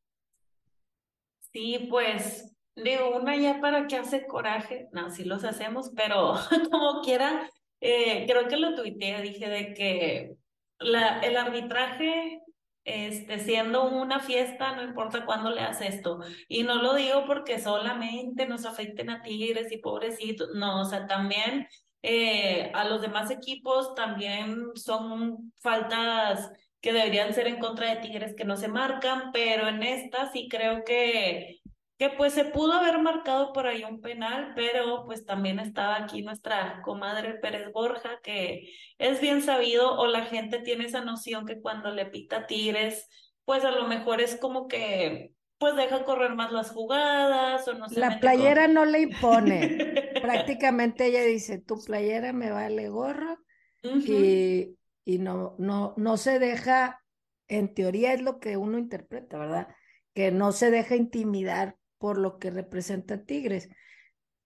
Sí, 1.52 1.86
pues 1.88 2.52
digo, 2.74 3.16
una 3.16 3.36
ya 3.36 3.60
para 3.60 3.86
que 3.86 3.94
hace 3.94 4.26
coraje, 4.26 4.88
no, 4.90 5.08
sí 5.12 5.22
los 5.22 5.44
hacemos, 5.44 5.92
pero 5.94 6.34
como 6.72 7.00
quiera, 7.00 7.48
eh, 7.80 8.26
creo 8.26 8.48
que 8.48 8.56
lo 8.56 8.74
tuiteé, 8.74 9.22
dije 9.22 9.48
de 9.48 9.72
que 9.72 10.34
el 10.80 11.36
arbitraje, 11.36 12.42
este, 12.84 13.38
siendo 13.38 13.84
una 13.88 14.20
fiesta, 14.20 14.74
no 14.74 14.82
importa 14.82 15.24
cuándo 15.26 15.50
le 15.50 15.60
hace 15.60 15.88
esto, 15.88 16.20
y 16.48 16.62
no 16.62 16.82
lo 16.82 16.94
digo 16.94 17.24
porque 17.26 17.58
solamente 17.58 18.46
nos 18.46 18.64
afecten 18.64 19.10
a 19.10 19.22
Tigres 19.22 19.70
y 19.72 19.78
pobrecitos, 19.78 20.50
no, 20.54 20.80
o 20.80 20.84
sea, 20.84 21.06
también 21.06 21.68
eh, 22.02 22.70
a 22.74 22.84
los 22.84 23.02
demás 23.02 23.30
equipos 23.30 23.94
también 23.94 24.70
son 24.74 25.52
faltas 25.60 26.50
que 26.80 26.92
deberían 26.94 27.34
ser 27.34 27.46
en 27.46 27.58
contra 27.58 27.90
de 27.90 28.00
Tigres 28.00 28.34
que 28.34 28.44
no 28.44 28.56
se 28.56 28.68
marcan, 28.68 29.32
pero 29.32 29.68
en 29.68 29.82
esta 29.82 30.32
sí 30.32 30.48
creo 30.48 30.82
que, 30.84 31.59
que 32.00 32.08
pues 32.08 32.32
se 32.32 32.46
pudo 32.46 32.72
haber 32.72 32.98
marcado 32.98 33.52
por 33.52 33.66
ahí 33.66 33.84
un 33.84 34.00
penal, 34.00 34.54
pero 34.56 35.04
pues 35.04 35.26
también 35.26 35.58
estaba 35.58 35.96
aquí 35.96 36.22
nuestra 36.22 36.80
comadre 36.82 37.34
Pérez 37.34 37.70
Borja, 37.74 38.20
que 38.22 38.72
es 38.96 39.20
bien 39.20 39.42
sabido 39.42 39.98
o 39.98 40.06
la 40.06 40.24
gente 40.24 40.60
tiene 40.60 40.86
esa 40.86 41.04
noción 41.04 41.44
que 41.44 41.60
cuando 41.60 41.90
le 41.90 42.06
pita 42.06 42.46
Tigres, 42.46 43.06
pues 43.44 43.66
a 43.66 43.70
lo 43.70 43.86
mejor 43.86 44.22
es 44.22 44.36
como 44.36 44.66
que 44.66 45.34
pues 45.58 45.76
deja 45.76 46.06
correr 46.06 46.34
más 46.34 46.52
las 46.52 46.70
jugadas 46.70 47.68
o 47.68 47.74
no 47.74 47.86
sé. 47.86 48.00
La 48.00 48.18
playera 48.18 48.66
no 48.66 48.86
le 48.86 49.00
impone. 49.00 49.92
Prácticamente 50.22 51.04
ella 51.04 51.22
dice, 51.22 51.58
tu 51.58 51.84
playera 51.84 52.32
me 52.32 52.50
vale 52.50 52.88
gorro 52.88 53.36
y, 53.82 54.74
y 55.04 55.18
no, 55.18 55.54
no, 55.58 55.92
no 55.98 56.16
se 56.16 56.38
deja, 56.38 57.04
en 57.46 57.74
teoría 57.74 58.14
es 58.14 58.22
lo 58.22 58.40
que 58.40 58.56
uno 58.56 58.78
interpreta, 58.78 59.36
¿verdad? 59.36 59.68
Que 60.14 60.30
no 60.30 60.52
se 60.52 60.70
deja 60.70 60.96
intimidar 60.96 61.76
por 62.00 62.16
lo 62.16 62.38
que 62.38 62.50
representa 62.50 63.24
Tigres. 63.24 63.68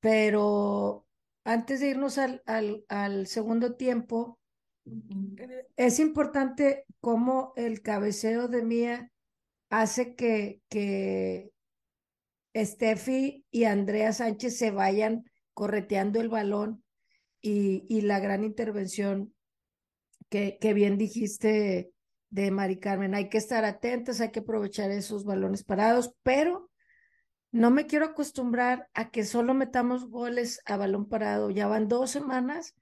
Pero 0.01 1.07
antes 1.45 1.79
de 1.79 1.91
irnos 1.91 2.19
al, 2.19 2.43
al, 2.47 2.85
al 2.89 3.29
segundo 3.29 3.77
tiempo, 3.77 4.41
es 5.77 6.01
importante 6.01 6.85
cómo 7.01 7.53
el 7.57 7.81
cabeceo 7.81 8.49
de 8.49 8.63
Mía 8.65 9.13
hace 9.71 10.17
que, 10.17 10.61
que 10.69 11.53
Steffi 12.57 13.47
y 13.53 13.65
Andrea 13.65 14.13
Sánchez 14.13 14.59
se 14.59 14.73
vayan 14.73 15.25
correteando 15.55 16.21
el 16.21 16.29
balón 16.29 16.83
y, 17.41 17.87
y 17.89 18.01
la 18.01 18.19
gran 18.19 18.43
intervención 18.43 19.33
que, 20.29 20.59
que 20.61 20.75
bien 20.75 20.99
dijiste 20.99 21.93
de 22.31 22.51
Mari 22.51 22.81
Carmen. 22.81 23.15
Hay 23.15 23.29
que 23.29 23.39
estar 23.39 23.65
atentas, 23.65 24.21
hay 24.21 24.33
que 24.33 24.41
aprovechar 24.41 24.91
esos 24.91 25.25
balones 25.25 25.63
parados, 25.63 26.15
pero 26.25 26.69
no 27.55 27.71
me 27.71 27.87
quiero 27.87 28.07
acostumbrar 28.07 28.89
a 28.95 29.13
que 29.13 29.23
solo 29.23 29.55
metamos 29.55 30.11
goles 30.11 30.61
a 30.65 30.77
balón 30.77 31.09
parado. 31.09 31.51
Ya 31.51 31.69
van 31.69 31.87
dos 31.87 32.11
semanas 32.11 32.75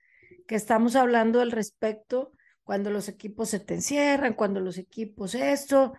que 0.47 0.55
estamos 0.55 0.97
hablando 0.97 1.43
al 1.43 1.51
respecto, 1.51 2.33
cuando 2.65 2.89
los 2.89 3.07
equipos 3.11 3.51
se 3.51 3.61
te 3.61 3.75
encierran, 3.75 4.33
cuando 4.33 4.61
los 4.61 4.79
equipos 4.79 5.35
esto. 5.35 5.93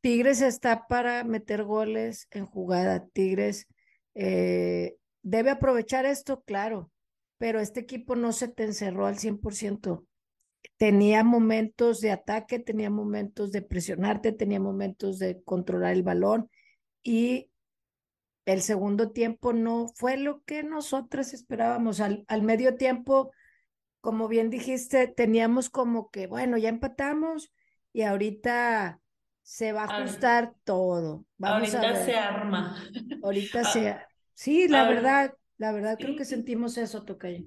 Tigres 0.00 0.42
está 0.42 0.86
para 0.86 1.24
meter 1.24 1.64
goles 1.64 2.28
en 2.30 2.46
jugada. 2.46 3.04
Tigres 3.04 3.66
eh, 4.14 4.94
debe 5.22 5.50
aprovechar 5.50 6.06
esto, 6.06 6.44
claro, 6.44 6.92
pero 7.36 7.58
este 7.58 7.80
equipo 7.80 8.14
no 8.14 8.30
se 8.32 8.46
te 8.46 8.62
encerró 8.62 9.06
al 9.06 9.18
100%. 9.18 10.06
Tenía 10.76 11.24
momentos 11.24 12.00
de 12.00 12.12
ataque, 12.12 12.60
tenía 12.60 12.90
momentos 12.90 13.50
de 13.50 13.62
presionarte, 13.62 14.30
tenía 14.30 14.60
momentos 14.60 15.18
de 15.18 15.42
controlar 15.42 15.94
el 15.94 16.04
balón 16.04 16.48
y 17.02 17.50
el 18.44 18.62
segundo 18.62 19.10
tiempo 19.10 19.52
no 19.52 19.88
fue 19.94 20.16
lo 20.16 20.42
que 20.44 20.62
nosotras 20.62 21.32
esperábamos. 21.32 22.00
Al, 22.00 22.24
al 22.28 22.42
medio 22.42 22.76
tiempo, 22.76 23.32
como 24.00 24.28
bien 24.28 24.50
dijiste, 24.50 25.08
teníamos 25.08 25.70
como 25.70 26.10
que, 26.10 26.26
bueno, 26.26 26.56
ya 26.58 26.68
empatamos 26.68 27.52
y 27.92 28.02
ahorita 28.02 29.00
se 29.42 29.72
va 29.72 29.84
a 29.84 29.98
ajustar 29.98 30.54
todo. 30.64 31.24
Vamos 31.38 31.74
ahorita 31.74 31.88
a 31.88 31.92
ver. 31.92 32.04
se 32.04 32.16
arma. 32.16 32.76
Ahorita 33.22 33.60
ah, 33.60 33.64
se... 33.64 33.96
Sí, 34.32 34.68
la 34.68 34.88
verdad, 34.88 35.34
la 35.58 35.72
verdad 35.72 35.96
creo 35.98 36.16
que 36.16 36.24
sentimos 36.24 36.76
eso, 36.76 37.04
Tocayo. 37.04 37.44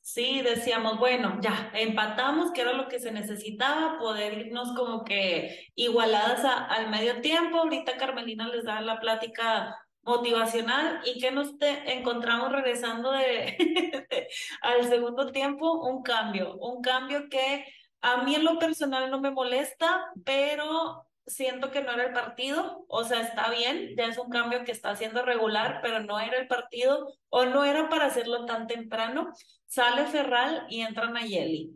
Sí, 0.00 0.42
decíamos, 0.42 1.00
bueno, 1.00 1.40
ya 1.40 1.72
empatamos, 1.74 2.52
que 2.52 2.60
era 2.60 2.74
lo 2.74 2.86
que 2.86 3.00
se 3.00 3.10
necesitaba, 3.10 3.98
poder 3.98 4.46
irnos 4.46 4.72
como 4.76 5.02
que 5.02 5.70
igualadas 5.74 6.44
al 6.44 6.90
medio 6.90 7.20
tiempo. 7.20 7.58
Ahorita 7.58 7.96
Carmelina 7.96 8.46
les 8.48 8.64
da 8.64 8.80
la 8.80 9.00
plática 9.00 9.76
motivacional 10.06 11.00
y 11.04 11.20
que 11.20 11.32
nos 11.32 11.54
encontramos 11.60 12.52
regresando 12.52 13.10
al 14.62 14.84
segundo 14.88 15.32
tiempo, 15.32 15.84
un 15.84 16.02
cambio, 16.02 16.56
un 16.56 16.80
cambio 16.80 17.28
que 17.28 17.66
a 18.00 18.22
mí 18.22 18.36
en 18.36 18.44
lo 18.44 18.58
personal 18.58 19.10
no 19.10 19.20
me 19.20 19.32
molesta, 19.32 20.06
pero 20.24 21.04
siento 21.26 21.72
que 21.72 21.82
no 21.82 21.90
era 21.90 22.04
el 22.04 22.12
partido, 22.12 22.84
o 22.88 23.02
sea, 23.02 23.20
está 23.20 23.50
bien, 23.50 23.94
ya 23.96 24.06
es 24.06 24.16
un 24.16 24.30
cambio 24.30 24.62
que 24.64 24.70
está 24.70 24.90
haciendo 24.90 25.24
regular, 25.24 25.80
pero 25.82 26.00
no 26.00 26.20
era 26.20 26.38
el 26.38 26.46
partido 26.46 27.12
o 27.28 27.44
no 27.46 27.64
era 27.64 27.88
para 27.88 28.06
hacerlo 28.06 28.46
tan 28.46 28.68
temprano. 28.68 29.32
Sale 29.66 30.06
Ferral 30.06 30.66
y 30.68 30.82
entra 30.82 31.10
Nayeli. 31.10 31.72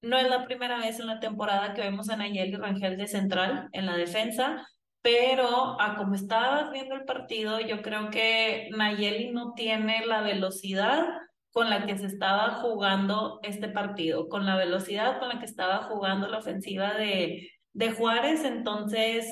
No 0.00 0.16
es 0.16 0.28
la 0.28 0.46
primera 0.46 0.78
vez 0.78 1.00
en 1.00 1.06
la 1.06 1.20
temporada 1.20 1.74
que 1.74 1.82
vemos 1.82 2.08
a 2.08 2.16
Nayeli 2.16 2.56
Rangel 2.56 2.96
de 2.96 3.06
central 3.06 3.68
en 3.72 3.84
la 3.84 3.96
defensa 3.96 4.66
pero 5.04 5.78
a 5.82 5.96
como 5.96 6.14
estabas 6.14 6.72
viendo 6.72 6.94
el 6.94 7.04
partido, 7.04 7.60
yo 7.60 7.82
creo 7.82 8.08
que 8.08 8.70
Nayeli 8.74 9.32
no 9.32 9.52
tiene 9.52 10.06
la 10.06 10.22
velocidad 10.22 11.06
con 11.52 11.68
la 11.68 11.84
que 11.84 11.98
se 11.98 12.06
estaba 12.06 12.52
jugando 12.62 13.38
este 13.42 13.68
partido, 13.68 14.30
con 14.30 14.46
la 14.46 14.56
velocidad 14.56 15.18
con 15.18 15.28
la 15.28 15.38
que 15.38 15.44
estaba 15.44 15.82
jugando 15.82 16.26
la 16.28 16.38
ofensiva 16.38 16.94
de, 16.94 17.50
de 17.74 17.92
Juárez. 17.92 18.44
Entonces, 18.44 19.26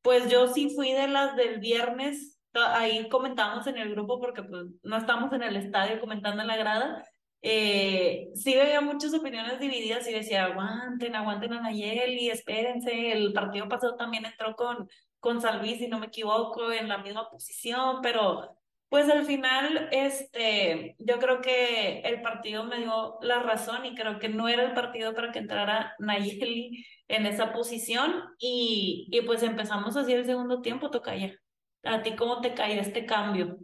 pues 0.00 0.30
yo 0.30 0.48
sí 0.48 0.70
fui 0.74 0.92
de 0.92 1.06
las 1.08 1.36
del 1.36 1.60
viernes, 1.60 2.40
ahí 2.54 3.06
comentamos 3.10 3.66
en 3.66 3.76
el 3.76 3.90
grupo 3.90 4.20
porque 4.20 4.42
pues 4.42 4.68
no 4.82 4.96
estamos 4.96 5.34
en 5.34 5.42
el 5.42 5.56
estadio 5.56 6.00
comentando 6.00 6.40
en 6.40 6.48
la 6.48 6.56
grada. 6.56 7.04
Eh, 7.42 8.28
sí 8.34 8.54
veía 8.54 8.80
muchas 8.80 9.12
opiniones 9.12 9.60
divididas 9.60 10.08
y 10.08 10.14
decía, 10.14 10.46
aguanten, 10.46 11.14
aguanten 11.14 11.52
a 11.52 11.60
Nayeli, 11.60 12.30
espérense, 12.30 13.12
el 13.12 13.34
partido 13.34 13.68
pasado 13.68 13.96
también 13.96 14.24
entró 14.24 14.56
con, 14.56 14.88
con 15.20 15.40
San 15.40 15.64
si 15.64 15.88
no 15.88 15.98
me 15.98 16.06
equivoco, 16.06 16.72
en 16.72 16.88
la 16.88 16.98
misma 16.98 17.30
posición, 17.30 18.00
pero 18.02 18.56
pues 18.88 19.08
al 19.08 19.24
final, 19.24 19.88
este, 19.92 20.96
yo 20.98 21.18
creo 21.20 21.40
que 21.40 22.00
el 22.00 22.22
partido 22.22 22.64
me 22.64 22.78
dio 22.78 23.18
la 23.22 23.40
razón 23.40 23.86
y 23.86 23.94
creo 23.94 24.18
que 24.18 24.28
no 24.28 24.48
era 24.48 24.64
el 24.64 24.74
partido 24.74 25.14
para 25.14 25.30
que 25.30 25.38
entrara 25.38 25.94
Nayeli 26.00 26.84
en 27.06 27.26
esa 27.26 27.52
posición 27.52 28.12
y, 28.38 29.06
y 29.12 29.22
pues 29.22 29.44
empezamos 29.44 29.96
así 29.96 30.12
el 30.12 30.24
segundo 30.26 30.60
tiempo, 30.60 30.90
Tocaya. 30.90 31.36
¿A 31.84 32.02
ti 32.02 32.16
cómo 32.16 32.40
te 32.40 32.52
cae 32.54 32.80
este 32.80 33.06
cambio? 33.06 33.58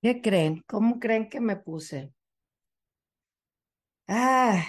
¿Qué 0.00 0.20
creen? 0.20 0.62
¿Cómo 0.66 0.98
creen 0.98 1.28
que 1.28 1.40
me 1.40 1.56
puse? 1.56 2.12
Ah, 4.08 4.64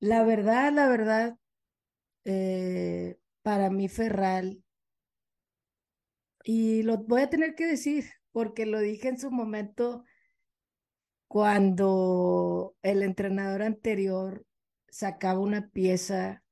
la 0.00 0.24
verdad, 0.24 0.72
la 0.72 0.88
verdad, 0.88 1.36
eh, 2.24 3.18
para 3.44 3.68
mí 3.68 3.88
Ferral, 3.88 4.64
y 6.44 6.82
lo 6.82 6.96
voy 6.98 7.22
a 7.22 7.30
tener 7.30 7.54
que 7.54 7.66
decir 7.66 8.06
porque 8.32 8.64
lo 8.64 8.80
dije 8.80 9.08
en 9.08 9.18
su 9.18 9.30
momento 9.30 10.04
cuando 11.28 12.74
el 12.82 13.02
entrenador 13.02 13.62
anterior 13.62 14.46
sacaba 14.88 15.40
una 15.40 15.68
pieza 15.68 16.42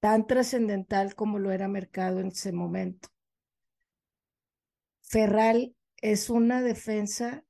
tan 0.00 0.26
trascendental 0.26 1.14
como 1.14 1.38
lo 1.38 1.52
era 1.52 1.68
Mercado 1.68 2.20
en 2.20 2.28
ese 2.28 2.52
momento. 2.52 3.08
Ferral 5.02 5.76
es 5.96 6.30
una 6.30 6.62
defensa 6.62 7.44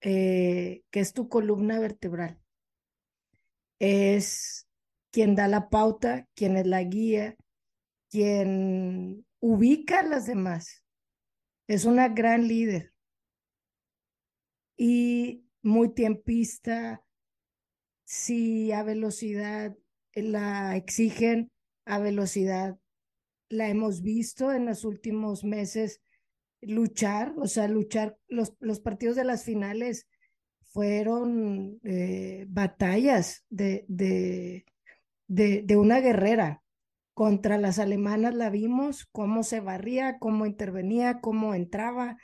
eh, 0.00 0.82
que 0.90 1.00
es 1.00 1.12
tu 1.12 1.28
columna 1.28 1.78
vertebral. 1.78 2.40
Es 3.78 4.69
quien 5.10 5.34
da 5.34 5.48
la 5.48 5.68
pauta, 5.68 6.28
quien 6.34 6.56
es 6.56 6.66
la 6.66 6.82
guía, 6.82 7.36
quien 8.10 9.26
ubica 9.40 10.00
a 10.00 10.06
las 10.06 10.26
demás. 10.26 10.84
Es 11.66 11.84
una 11.84 12.08
gran 12.08 12.48
líder 12.48 12.92
y 14.76 15.44
muy 15.62 15.92
tiempista. 15.94 17.04
Si 18.04 18.72
a 18.72 18.82
velocidad 18.82 19.76
la 20.14 20.76
exigen, 20.76 21.50
a 21.84 21.98
velocidad 21.98 22.78
la 23.48 23.68
hemos 23.68 24.02
visto 24.02 24.52
en 24.52 24.66
los 24.66 24.84
últimos 24.84 25.44
meses 25.44 26.00
luchar, 26.60 27.34
o 27.36 27.46
sea, 27.46 27.68
luchar 27.68 28.16
los, 28.28 28.54
los 28.60 28.80
partidos 28.80 29.16
de 29.16 29.24
las 29.24 29.44
finales 29.44 30.06
fueron 30.72 31.80
eh, 31.82 32.46
batallas 32.48 33.44
de, 33.48 34.64
de, 35.30 35.76
una 35.76 36.00
guerrera. 36.00 36.62
Contra 37.14 37.58
las 37.58 37.78
alemanas 37.78 38.34
la 38.34 38.50
vimos, 38.50 39.06
cómo 39.12 39.42
se 39.42 39.60
barría, 39.60 40.18
cómo 40.18 40.46
intervenía, 40.46 41.20
cómo 41.20 41.54
entraba. 41.54 42.16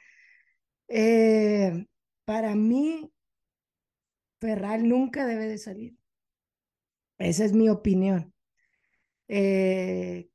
Eh, 0.89 1.87
para 2.25 2.55
mí, 2.55 3.13
Ferral 4.41 4.89
nunca 4.89 5.27
debe 5.27 5.49
de 5.49 5.59
salir. 5.59 5.97
Esa 7.19 7.45
es 7.45 7.53
mi 7.53 7.69
opinión. 7.69 8.33
Eh, 9.29 10.29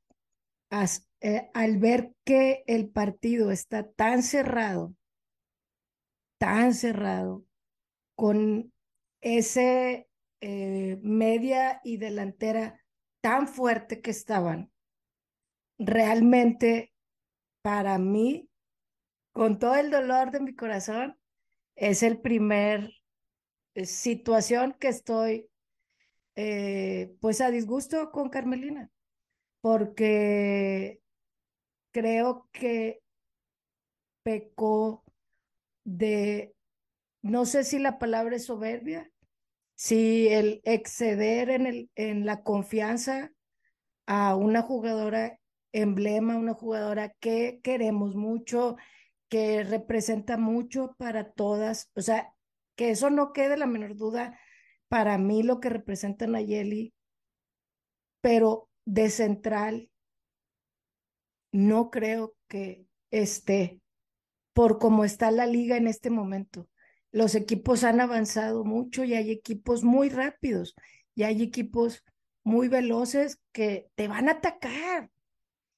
eh, 1.21 1.49
al 1.53 1.77
ver 1.77 2.13
que 2.23 2.63
el 2.67 2.89
partido 2.89 3.51
está 3.51 3.89
tan 3.91 4.21
cerrado, 4.21 4.95
tan 6.37 6.73
cerrado, 6.73 7.45
con 8.15 8.71
ese 9.21 10.07
eh, 10.41 10.99
media 11.03 11.81
y 11.83 11.97
delantera 11.97 12.83
tan 13.21 13.47
fuerte 13.47 14.01
que 14.01 14.11
estaban, 14.11 14.71
realmente 15.77 16.91
para 17.61 17.97
mí, 17.97 18.49
con 19.31 19.59
todo 19.59 19.75
el 19.75 19.91
dolor 19.91 20.31
de 20.31 20.39
mi 20.39 20.55
corazón, 20.55 21.17
es 21.75 22.03
el 22.03 22.19
primer 22.19 22.91
eh, 23.75 23.85
situación 23.85 24.75
que 24.79 24.87
estoy 24.87 25.47
eh, 26.35 27.15
pues 27.21 27.41
a 27.41 27.51
disgusto 27.51 28.11
con 28.11 28.29
Carmelina, 28.29 28.89
porque 29.61 31.01
creo 31.91 32.49
que 32.51 33.01
pecó 34.23 35.03
de, 35.83 36.55
no 37.21 37.45
sé 37.45 37.63
si 37.63 37.79
la 37.79 37.99
palabra 37.99 38.35
es 38.35 38.45
soberbia, 38.45 39.10
si 39.81 40.27
el 40.27 40.61
exceder 40.63 41.49
en, 41.49 41.65
el, 41.65 41.89
en 41.95 42.23
la 42.23 42.43
confianza 42.43 43.31
a 44.05 44.35
una 44.35 44.61
jugadora 44.61 45.39
emblema, 45.71 46.37
una 46.37 46.53
jugadora 46.53 47.15
que 47.19 47.59
queremos 47.63 48.13
mucho, 48.13 48.75
que 49.27 49.63
representa 49.63 50.37
mucho 50.37 50.93
para 50.99 51.31
todas, 51.31 51.89
o 51.95 52.01
sea, 52.03 52.31
que 52.75 52.91
eso 52.91 53.09
no 53.09 53.33
quede 53.33 53.57
la 53.57 53.65
menor 53.65 53.95
duda 53.95 54.39
para 54.87 55.17
mí 55.17 55.41
lo 55.41 55.59
que 55.59 55.69
representa 55.69 56.27
Nayeli, 56.27 56.93
pero 58.21 58.69
de 58.85 59.09
central 59.09 59.89
no 61.51 61.89
creo 61.89 62.35
que 62.47 62.85
esté 63.09 63.81
por 64.53 64.77
cómo 64.77 65.05
está 65.05 65.31
la 65.31 65.47
liga 65.47 65.75
en 65.75 65.87
este 65.87 66.11
momento. 66.11 66.67
Los 67.11 67.35
equipos 67.35 67.83
han 67.83 67.99
avanzado 67.99 68.63
mucho 68.63 69.03
y 69.03 69.13
hay 69.13 69.31
equipos 69.31 69.83
muy 69.83 70.09
rápidos 70.09 70.75
y 71.13 71.23
hay 71.23 71.41
equipos 71.41 72.03
muy 72.43 72.67
veloces 72.67 73.39
que 73.51 73.89
te 73.95 74.07
van 74.07 74.29
a 74.29 74.33
atacar. 74.33 75.09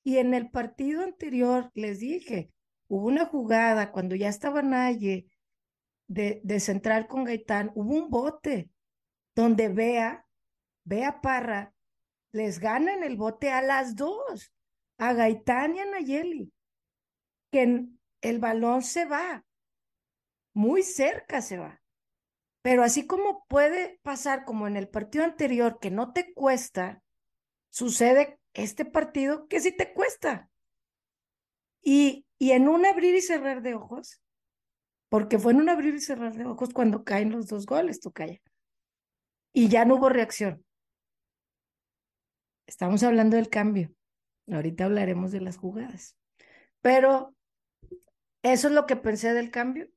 Y 0.04 0.18
en 0.18 0.34
el 0.34 0.50
partido 0.50 1.04
anterior 1.04 1.72
les 1.74 2.00
dije, 2.00 2.52
hubo 2.88 3.08
una 3.08 3.26
jugada 3.26 3.92
cuando 3.92 4.16
ya 4.16 4.30
estaba 4.30 4.62
Naye 4.62 5.28
de, 6.08 6.42
de 6.44 6.60
central 6.60 7.08
con 7.08 7.24
Gaitán, 7.24 7.72
hubo 7.74 7.96
un 7.96 8.10
bote 8.10 8.70
donde 9.36 9.70
vea, 9.70 10.28
vea 10.84 11.22
Parra, 11.22 11.74
les 12.32 12.60
gana 12.60 12.94
en 12.94 13.04
el 13.04 13.16
bote 13.16 13.52
a 13.52 13.62
las 13.62 13.96
dos, 13.96 14.54
a 14.98 15.14
Gaitán 15.14 15.76
y 15.76 15.80
a 15.80 15.86
Nayeli, 15.86 16.52
que 17.52 17.86
el 18.22 18.40
balón 18.40 18.82
se 18.82 19.06
va, 19.06 19.46
muy 20.54 20.84
cerca 20.84 21.42
se 21.42 21.58
va. 21.58 21.82
Pero 22.62 22.84
así 22.84 23.06
como 23.06 23.46
puede 23.48 24.00
pasar 24.04 24.46
como 24.46 24.68
en 24.68 24.78
el 24.78 24.88
partido 24.88 25.26
anterior, 25.26 25.80
que 25.80 25.92
no 25.92 26.14
te 26.14 26.34
cuesta, 26.34 27.04
sucede 27.70 28.40
este 28.54 28.86
partido 28.86 29.48
que 29.48 29.60
sí 29.60 29.76
te 29.76 29.94
cuesta. 29.94 30.50
Y, 31.82 32.26
y 32.38 32.52
en 32.52 32.70
un 32.70 32.86
abrir 32.86 33.16
y 33.16 33.22
cerrar 33.22 33.62
de 33.62 33.74
ojos, 33.74 34.22
porque 35.10 35.38
fue 35.38 35.52
en 35.52 35.60
un 35.60 35.70
abrir 35.70 35.94
y 35.96 36.00
cerrar 36.00 36.36
de 36.36 36.46
ojos 36.46 36.70
cuando 36.74 37.04
caen 37.04 37.32
los 37.32 37.48
dos 37.48 37.66
goles, 37.66 38.00
tú 38.00 38.12
calla. 38.12 38.40
Y 39.52 39.68
ya 39.68 39.86
no 39.86 39.96
hubo 39.96 40.10
reacción. 40.10 40.66
Estamos 42.66 43.04
hablando 43.04 43.36
del 43.36 43.50
cambio. 43.50 43.94
Ahorita 44.48 44.86
hablaremos 44.86 45.32
de 45.32 45.42
las 45.42 45.58
jugadas. 45.58 46.18
Pero 46.82 47.36
eso 48.42 48.68
es 48.68 48.74
lo 48.74 48.86
que 48.86 48.96
pensé 48.96 49.34
del 49.34 49.52
cambio. 49.52 49.90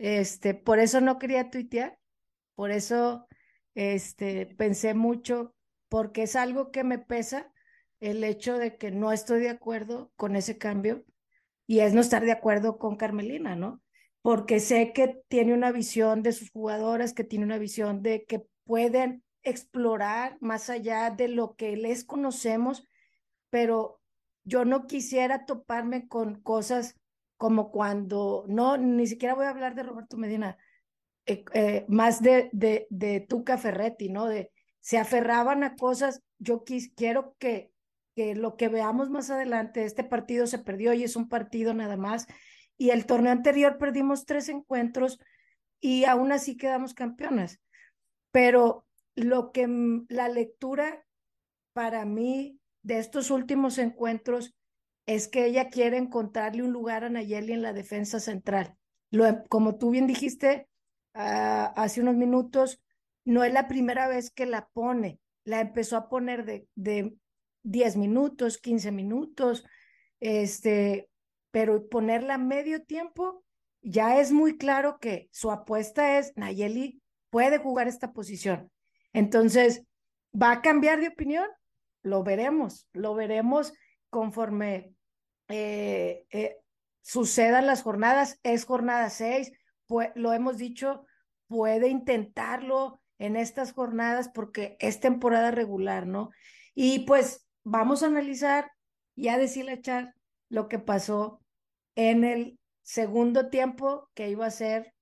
Este, 0.00 0.54
por 0.54 0.78
eso 0.78 1.02
no 1.02 1.18
quería 1.18 1.50
tuitear. 1.50 1.98
Por 2.54 2.70
eso 2.70 3.28
este, 3.74 4.46
pensé 4.46 4.94
mucho, 4.94 5.54
porque 5.90 6.22
es 6.22 6.36
algo 6.36 6.70
que 6.70 6.84
me 6.84 6.98
pesa 6.98 7.52
el 8.00 8.24
hecho 8.24 8.56
de 8.56 8.78
que 8.78 8.90
no 8.90 9.12
estoy 9.12 9.40
de 9.40 9.50
acuerdo 9.50 10.10
con 10.16 10.36
ese 10.36 10.56
cambio 10.56 11.04
y 11.66 11.80
es 11.80 11.92
no 11.92 12.00
estar 12.00 12.24
de 12.24 12.32
acuerdo 12.32 12.78
con 12.78 12.96
Carmelina, 12.96 13.56
¿no? 13.56 13.82
Porque 14.22 14.58
sé 14.58 14.94
que 14.94 15.22
tiene 15.28 15.52
una 15.52 15.70
visión 15.70 16.22
de 16.22 16.32
sus 16.32 16.50
jugadoras, 16.50 17.12
que 17.12 17.24
tiene 17.24 17.44
una 17.44 17.58
visión 17.58 18.02
de 18.02 18.24
que 18.24 18.46
pueden 18.64 19.22
explorar 19.42 20.38
más 20.40 20.70
allá 20.70 21.10
de 21.10 21.28
lo 21.28 21.56
que 21.56 21.76
les 21.76 22.04
conocemos, 22.04 22.88
pero 23.50 24.00
yo 24.44 24.64
no 24.64 24.86
quisiera 24.86 25.44
toparme 25.44 26.08
con 26.08 26.40
cosas 26.40 26.99
como 27.40 27.70
cuando, 27.70 28.44
no, 28.48 28.76
ni 28.76 29.06
siquiera 29.06 29.34
voy 29.34 29.46
a 29.46 29.50
hablar 29.50 29.74
de 29.74 29.82
Roberto 29.82 30.18
Medina, 30.18 30.58
eh, 31.24 31.42
eh, 31.54 31.86
más 31.88 32.20
de, 32.20 32.50
de, 32.52 32.86
de 32.90 33.20
Tuca 33.20 33.56
Ferretti, 33.56 34.10
¿no? 34.10 34.26
De, 34.26 34.52
se 34.80 34.98
aferraban 34.98 35.64
a 35.64 35.74
cosas, 35.74 36.22
yo 36.38 36.64
quiero 36.94 37.34
que 37.38 37.72
que 38.14 38.34
lo 38.34 38.56
que 38.56 38.68
veamos 38.68 39.10
más 39.10 39.30
adelante, 39.30 39.84
este 39.84 40.04
partido 40.04 40.46
se 40.46 40.58
perdió 40.58 40.92
y 40.92 41.04
es 41.04 41.16
un 41.16 41.28
partido 41.28 41.74
nada 41.74 41.96
más. 41.96 42.26
Y 42.76 42.90
el 42.90 43.06
torneo 43.06 43.32
anterior 43.32 43.78
perdimos 43.78 44.26
tres 44.26 44.48
encuentros 44.48 45.18
y 45.80 46.04
aún 46.04 46.32
así 46.32 46.56
quedamos 46.56 46.94
campeonas. 46.94 47.60
Pero 48.30 48.86
lo 49.14 49.52
que 49.52 49.68
la 50.08 50.28
lectura 50.28 51.06
para 51.72 52.04
mí 52.04 52.58
de 52.82 52.98
estos 52.98 53.30
últimos 53.30 53.78
encuentros 53.78 54.54
es 55.14 55.26
que 55.26 55.46
ella 55.46 55.68
quiere 55.68 55.96
encontrarle 55.96 56.62
un 56.62 56.72
lugar 56.72 57.02
a 57.02 57.10
Nayeli 57.10 57.52
en 57.52 57.62
la 57.62 57.72
defensa 57.72 58.20
central. 58.20 58.76
Lo, 59.10 59.24
como 59.48 59.76
tú 59.76 59.90
bien 59.90 60.06
dijiste 60.06 60.68
uh, 61.14 61.74
hace 61.74 62.00
unos 62.00 62.14
minutos, 62.14 62.80
no 63.24 63.42
es 63.42 63.52
la 63.52 63.66
primera 63.66 64.06
vez 64.06 64.30
que 64.30 64.46
la 64.46 64.68
pone, 64.72 65.18
la 65.44 65.60
empezó 65.60 65.96
a 65.96 66.08
poner 66.08 66.44
de, 66.44 66.68
de 66.76 67.16
10 67.64 67.96
minutos, 67.96 68.58
15 68.58 68.92
minutos, 68.92 69.64
este, 70.20 71.10
pero 71.50 71.88
ponerla 71.88 72.38
medio 72.38 72.84
tiempo, 72.84 73.44
ya 73.82 74.20
es 74.20 74.30
muy 74.30 74.58
claro 74.58 74.98
que 75.00 75.28
su 75.32 75.50
apuesta 75.50 76.18
es 76.18 76.32
Nayeli 76.36 77.02
puede 77.30 77.58
jugar 77.58 77.88
esta 77.88 78.12
posición. 78.12 78.70
Entonces, 79.12 79.84
¿va 80.40 80.52
a 80.52 80.62
cambiar 80.62 81.00
de 81.00 81.08
opinión? 81.08 81.48
Lo 82.02 82.22
veremos, 82.22 82.88
lo 82.92 83.14
veremos 83.14 83.72
conforme 84.08 84.94
eh, 85.50 86.26
eh, 86.30 86.56
sucedan 87.02 87.66
las 87.66 87.82
jornadas. 87.82 88.38
Es 88.42 88.64
jornada 88.64 89.10
6, 89.10 89.52
pues, 89.86 90.10
lo 90.14 90.32
hemos 90.32 90.56
dicho, 90.56 91.04
puede 91.46 91.88
intentarlo 91.88 93.00
en 93.18 93.36
estas 93.36 93.72
jornadas 93.72 94.30
porque 94.32 94.76
es 94.80 95.00
temporada 95.00 95.50
regular, 95.50 96.06
¿no? 96.06 96.30
Y 96.74 97.00
pues 97.00 97.46
vamos 97.64 98.02
a 98.02 98.06
analizar 98.06 98.70
y 99.14 99.28
a 99.28 99.36
decirle 99.36 99.72
a 99.72 99.80
Char 99.82 100.14
lo 100.48 100.68
que 100.68 100.78
pasó 100.78 101.42
en 101.96 102.24
el 102.24 102.58
segundo 102.82 103.50
tiempo, 103.50 104.08
que 104.14 104.30
iba 104.30 104.46
a 104.46 104.50
ser 104.50 104.94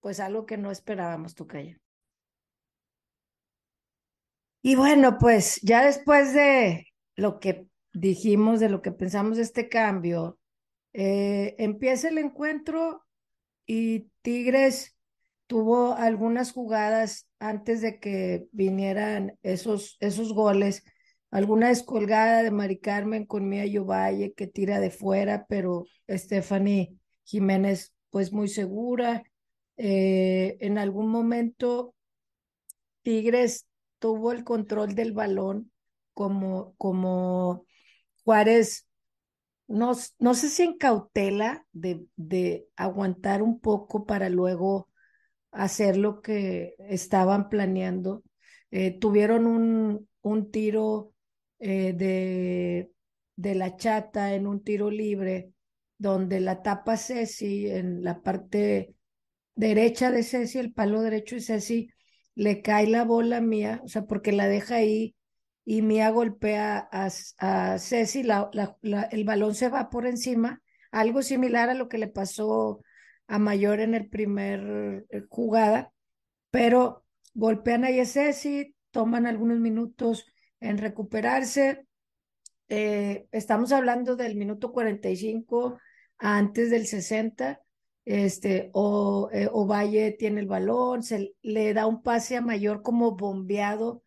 pues 0.00 0.20
algo 0.20 0.46
que 0.46 0.56
no 0.56 0.70
esperábamos, 0.70 1.34
Tucaya. 1.34 1.78
Y 4.62 4.76
bueno, 4.76 5.18
pues 5.18 5.60
ya 5.62 5.84
después 5.84 6.34
de 6.34 6.86
lo 7.16 7.38
que 7.38 7.68
dijimos, 7.94 8.60
de 8.60 8.68
lo 8.68 8.82
que 8.82 8.92
pensamos 8.92 9.38
de 9.38 9.44
este 9.44 9.68
cambio, 9.68 10.38
eh, 10.92 11.54
empieza 11.58 12.08
el 12.08 12.18
encuentro 12.18 13.04
y 13.66 14.10
Tigres 14.22 14.96
tuvo 15.46 15.94
algunas 15.94 16.52
jugadas 16.52 17.26
antes 17.38 17.80
de 17.80 18.00
que 18.00 18.46
vinieran 18.52 19.38
esos, 19.42 19.96
esos 20.00 20.32
goles 20.32 20.84
alguna 21.34 21.68
descolgada 21.68 22.44
de 22.44 22.52
Mari 22.52 22.78
Carmen 22.78 23.26
con 23.26 23.48
Mía 23.48 23.66
Yovalle 23.66 24.34
que 24.34 24.46
tira 24.46 24.78
de 24.78 24.90
fuera, 24.92 25.46
pero 25.48 25.84
Stephanie 26.08 26.96
Jiménez 27.24 27.92
pues 28.10 28.32
muy 28.32 28.46
segura. 28.46 29.24
Eh, 29.76 30.56
en 30.60 30.78
algún 30.78 31.08
momento 31.08 31.92
Tigres 33.02 33.66
tuvo 33.98 34.30
el 34.30 34.44
control 34.44 34.94
del 34.94 35.12
balón 35.12 35.72
como, 36.12 36.74
como 36.78 37.63
Juárez, 38.24 38.86
no, 39.68 39.92
no 40.18 40.34
sé 40.34 40.48
si 40.50 40.62
en 40.64 40.78
cautela 40.78 41.66
de, 41.72 42.06
de 42.16 42.68
aguantar 42.76 43.42
un 43.42 43.60
poco 43.60 44.06
para 44.06 44.28
luego 44.30 44.88
hacer 45.52 45.96
lo 45.96 46.22
que 46.22 46.76
estaban 46.80 47.48
planeando. 47.48 48.22
Eh, 48.70 48.98
tuvieron 48.98 49.46
un, 49.46 50.08
un 50.22 50.50
tiro 50.50 51.12
eh, 51.58 51.92
de, 51.94 52.92
de 53.36 53.54
la 53.54 53.76
chata 53.76 54.34
en 54.34 54.46
un 54.46 54.62
tiro 54.64 54.90
libre, 54.90 55.52
donde 55.98 56.40
la 56.40 56.62
tapa 56.62 56.96
Ceci 56.96 57.68
en 57.70 58.02
la 58.04 58.22
parte 58.22 58.94
derecha 59.54 60.10
de 60.10 60.22
Ceci, 60.22 60.58
el 60.58 60.72
palo 60.72 61.02
derecho 61.02 61.36
de 61.36 61.42
Ceci, 61.42 61.90
le 62.34 62.62
cae 62.62 62.86
la 62.88 63.04
bola 63.04 63.40
mía, 63.40 63.80
o 63.84 63.88
sea, 63.88 64.02
porque 64.06 64.32
la 64.32 64.48
deja 64.48 64.76
ahí 64.76 65.14
y 65.64 65.82
Mía 65.82 66.10
golpea 66.10 66.88
a, 66.92 67.08
a 67.38 67.78
Ceci, 67.78 68.22
la, 68.22 68.50
la, 68.52 69.02
el 69.10 69.24
balón 69.24 69.54
se 69.54 69.68
va 69.68 69.90
por 69.90 70.06
encima, 70.06 70.62
algo 70.90 71.22
similar 71.22 71.70
a 71.70 71.74
lo 71.74 71.88
que 71.88 71.98
le 71.98 72.08
pasó 72.08 72.82
a 73.26 73.38
Mayor 73.38 73.80
en 73.80 73.94
el 73.94 74.08
primer 74.08 75.06
eh, 75.10 75.22
jugada, 75.28 75.92
pero 76.50 77.04
golpean 77.32 77.84
a 77.84 78.04
Ceci, 78.04 78.74
toman 78.90 79.26
algunos 79.26 79.58
minutos 79.58 80.26
en 80.60 80.78
recuperarse. 80.78 81.86
Eh, 82.68 83.26
estamos 83.32 83.72
hablando 83.72 84.16
del 84.16 84.36
minuto 84.36 84.72
45 84.72 85.78
antes 86.18 86.70
del 86.70 86.86
60. 86.86 87.60
Este, 88.04 88.70
o 88.74 89.30
eh, 89.32 89.48
Valle 89.50 90.12
tiene 90.12 90.40
el 90.40 90.46
balón, 90.46 91.02
se 91.02 91.34
le 91.40 91.72
da 91.72 91.86
un 91.86 92.02
pase 92.02 92.36
a 92.36 92.42
mayor 92.42 92.82
como 92.82 93.16
bombeado, 93.16 94.03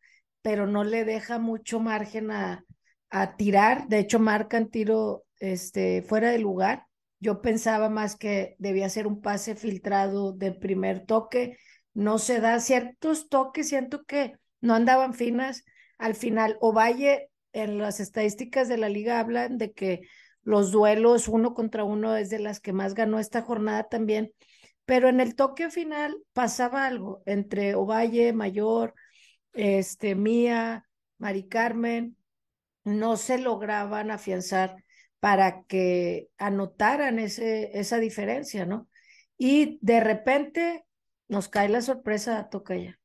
pero 0.47 0.65
no 0.65 0.85
le 0.85 1.03
deja 1.03 1.39
mucho 1.39 1.81
margen 1.81 2.31
a, 2.31 2.63
a 3.09 3.35
tirar. 3.35 3.89
De 3.89 3.99
hecho, 3.99 4.17
marcan 4.17 4.69
tiro 4.69 5.25
este, 5.41 6.03
fuera 6.03 6.31
de 6.31 6.39
lugar. 6.39 6.85
Yo 7.19 7.41
pensaba 7.41 7.89
más 7.89 8.15
que 8.15 8.55
debía 8.57 8.87
ser 8.87 9.07
un 9.07 9.19
pase 9.19 9.55
filtrado 9.55 10.31
de 10.31 10.53
primer 10.53 11.05
toque. 11.05 11.57
No 11.93 12.17
se 12.17 12.39
da 12.39 12.61
ciertos 12.61 13.27
toques, 13.27 13.67
siento 13.67 14.05
que 14.05 14.37
no 14.61 14.73
andaban 14.73 15.13
finas 15.13 15.65
al 15.97 16.15
final, 16.15 16.55
Ovalle 16.61 17.29
en 17.51 17.77
las 17.77 17.99
estadísticas 17.99 18.69
de 18.69 18.77
la 18.77 18.87
liga 18.87 19.19
hablan 19.19 19.57
de 19.57 19.73
que 19.73 19.99
los 20.43 20.71
duelos 20.71 21.27
uno 21.27 21.55
contra 21.55 21.83
uno 21.83 22.15
es 22.15 22.29
de 22.29 22.39
las 22.39 22.61
que 22.61 22.71
más 22.71 22.93
ganó 22.93 23.19
esta 23.19 23.41
jornada 23.41 23.89
también, 23.89 24.31
pero 24.85 25.09
en 25.09 25.19
el 25.19 25.35
toque 25.35 25.69
final 25.69 26.15
pasaba 26.31 26.85
algo 26.85 27.21
entre 27.25 27.75
Ovalle, 27.75 28.31
Mayor, 28.31 28.93
este, 29.57 30.15
Mía, 30.15 30.87
Mari 31.17 31.47
Carmen, 31.47 32.17
no 32.83 33.17
se 33.17 33.39
lograban 33.39 34.11
afianzar 34.11 34.83
para 35.19 35.63
que 35.63 36.29
anotaran 36.37 37.19
ese, 37.19 37.77
esa 37.79 37.99
diferencia, 37.99 38.65
¿no? 38.65 38.89
Y 39.37 39.79
de 39.81 39.99
repente 39.99 40.85
nos 41.27 41.49
cae 41.49 41.69
la 41.69 41.81
sorpresa, 41.81 42.49
toca 42.49 42.75
ya. 42.77 42.99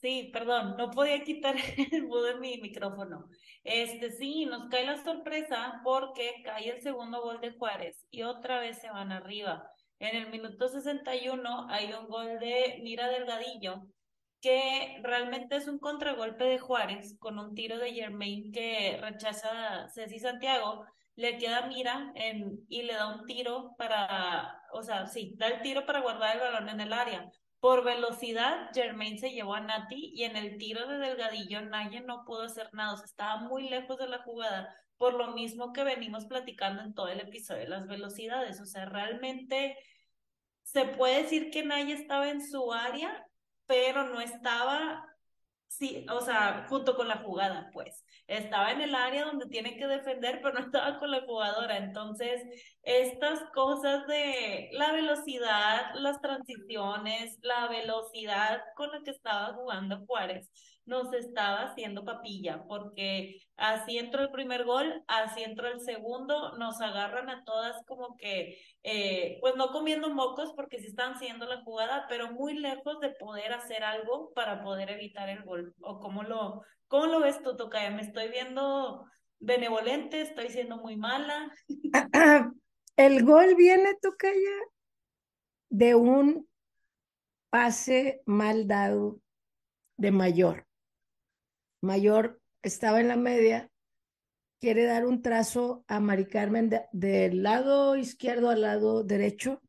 Sí, 0.00 0.30
perdón, 0.32 0.76
no 0.78 0.90
podía 0.90 1.24
quitar 1.24 1.56
el 1.92 2.04
mudo 2.04 2.22
de 2.24 2.36
mi 2.36 2.58
micrófono. 2.58 3.28
Este 3.64 4.12
sí, 4.12 4.46
nos 4.46 4.68
cae 4.70 4.86
la 4.86 5.02
sorpresa 5.02 5.80
porque 5.82 6.40
cae 6.44 6.70
el 6.70 6.80
segundo 6.82 7.20
gol 7.20 7.40
de 7.40 7.52
Juárez 7.52 8.06
y 8.10 8.22
otra 8.22 8.60
vez 8.60 8.78
se 8.78 8.90
van 8.90 9.10
arriba. 9.12 9.68
En 10.00 10.16
el 10.16 10.30
minuto 10.30 10.68
61 10.68 11.66
hay 11.68 11.92
un 11.92 12.06
gol 12.06 12.38
de 12.38 12.80
Mira 12.82 13.08
Delgadillo 13.08 13.82
que 14.40 15.00
realmente 15.02 15.56
es 15.56 15.66
un 15.66 15.80
contragolpe 15.80 16.44
de 16.44 16.58
Juárez 16.60 17.16
con 17.18 17.38
un 17.38 17.54
tiro 17.54 17.78
de 17.78 17.92
Germain 17.92 18.52
que 18.52 18.98
rechaza 19.00 19.88
Ceci 19.88 20.20
Santiago, 20.20 20.84
le 21.16 21.38
queda 21.38 21.66
Mira 21.66 22.12
y 22.68 22.82
le 22.82 22.94
da 22.94 23.12
un 23.12 23.26
tiro 23.26 23.74
para, 23.76 24.62
o 24.72 24.82
sea, 24.84 25.06
sí, 25.06 25.34
da 25.36 25.48
el 25.48 25.62
tiro 25.62 25.84
para 25.84 26.00
guardar 26.00 26.36
el 26.36 26.42
balón 26.42 26.68
en 26.68 26.80
el 26.80 26.92
área. 26.92 27.28
Por 27.58 27.82
velocidad, 27.82 28.70
Germain 28.72 29.18
se 29.18 29.32
llevó 29.32 29.54
a 29.54 29.60
Nati 29.60 30.12
y 30.14 30.22
en 30.22 30.36
el 30.36 30.58
tiro 30.58 30.86
de 30.86 30.98
Delgadillo 30.98 31.60
Naye 31.62 32.02
no 32.02 32.22
pudo 32.24 32.42
hacer 32.42 32.72
nada, 32.72 32.92
o 32.92 32.96
sea, 32.96 33.06
estaba 33.06 33.40
muy 33.40 33.68
lejos 33.68 33.98
de 33.98 34.06
la 34.06 34.22
jugada, 34.22 34.72
por 34.98 35.14
lo 35.14 35.32
mismo 35.32 35.72
que 35.72 35.84
venimos 35.84 36.26
platicando 36.26 36.82
en 36.82 36.94
todo 36.94 37.08
el 37.08 37.20
episodio 37.20 37.62
de 37.62 37.68
las 37.68 37.86
velocidades, 37.86 38.60
o 38.60 38.66
sea, 38.66 38.84
realmente 38.86 39.78
se 40.62 40.84
puede 40.84 41.22
decir 41.22 41.50
que 41.50 41.64
Naye 41.64 41.94
estaba 41.94 42.28
en 42.30 42.46
su 42.46 42.72
área 42.72 43.24
pero 43.68 44.04
no 44.08 44.20
estaba, 44.20 45.06
sí, 45.68 46.06
o 46.10 46.20
sea, 46.22 46.66
junto 46.68 46.96
con 46.96 47.06
la 47.08 47.18
jugada, 47.18 47.70
pues. 47.72 48.04
Estaba 48.26 48.72
en 48.72 48.80
el 48.80 48.94
área 48.94 49.26
donde 49.26 49.46
tiene 49.46 49.76
que 49.76 49.86
defender, 49.86 50.40
pero 50.42 50.54
no 50.54 50.60
estaba 50.60 50.98
con 50.98 51.10
la 51.10 51.22
jugadora. 51.22 51.76
Entonces, 51.78 52.42
estas 52.82 53.40
cosas 53.54 54.06
de 54.06 54.70
la 54.72 54.92
velocidad, 54.92 55.94
las 55.94 56.20
transiciones, 56.20 57.38
la 57.42 57.68
velocidad 57.68 58.62
con 58.74 58.90
la 58.90 59.02
que 59.02 59.10
estaba 59.10 59.54
jugando 59.54 60.04
Juárez, 60.06 60.50
nos 60.88 61.12
estaba 61.12 61.62
haciendo 61.62 62.04
papilla, 62.04 62.64
porque 62.66 63.40
así 63.56 63.98
entró 63.98 64.22
el 64.22 64.30
primer 64.30 64.64
gol, 64.64 65.04
así 65.06 65.42
entró 65.42 65.68
el 65.68 65.80
segundo, 65.80 66.56
nos 66.56 66.80
agarran 66.80 67.28
a 67.28 67.44
todas 67.44 67.76
como 67.86 68.16
que, 68.16 68.58
eh, 68.82 69.38
pues 69.40 69.54
no 69.56 69.70
comiendo 69.70 70.08
mocos 70.10 70.52
porque 70.56 70.80
sí 70.80 70.86
están 70.86 71.14
haciendo 71.14 71.46
la 71.46 71.62
jugada, 71.62 72.06
pero 72.08 72.32
muy 72.32 72.54
lejos 72.54 72.98
de 73.00 73.10
poder 73.10 73.52
hacer 73.52 73.84
algo 73.84 74.32
para 74.34 74.62
poder 74.62 74.90
evitar 74.90 75.28
el 75.28 75.44
gol. 75.44 75.74
¿O 75.80 76.00
cómo 76.00 76.22
lo, 76.22 76.62
cómo 76.88 77.06
lo 77.06 77.20
ves 77.20 77.42
tú, 77.42 77.56
Tocaya? 77.56 77.90
¿Me 77.90 78.02
estoy 78.02 78.28
viendo 78.30 79.04
benevolente? 79.38 80.22
¿Estoy 80.22 80.48
siendo 80.48 80.78
muy 80.78 80.96
mala? 80.96 81.52
El 82.96 83.24
gol 83.24 83.54
viene, 83.54 83.94
Tocaya, 84.02 84.58
de 85.68 85.94
un 85.94 86.48
pase 87.50 88.20
mal 88.26 88.66
dado 88.66 89.20
de 89.96 90.10
mayor. 90.10 90.67
Mayor 91.80 92.40
estaba 92.62 93.00
en 93.00 93.08
la 93.08 93.16
media, 93.16 93.70
quiere 94.60 94.84
dar 94.84 95.06
un 95.06 95.22
trazo 95.22 95.84
a 95.86 96.00
Mari 96.00 96.26
Carmen 96.26 96.70
del 96.92 97.42
lado 97.42 97.96
izquierdo 97.96 98.50
al 98.50 98.62
lado 98.62 99.04
derecho, 99.04 99.62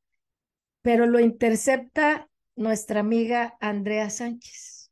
pero 0.81 1.05
lo 1.05 1.19
intercepta 1.19 2.29
nuestra 2.55 3.01
amiga 3.01 3.57
Andrea 3.59 4.09
Sánchez. 4.09 4.91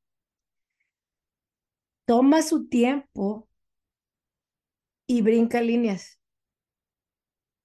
Toma 2.06 2.42
su 2.42 2.68
tiempo 2.68 3.50
y 5.08 5.22
brinca 5.22 5.62
líneas. 5.62 6.20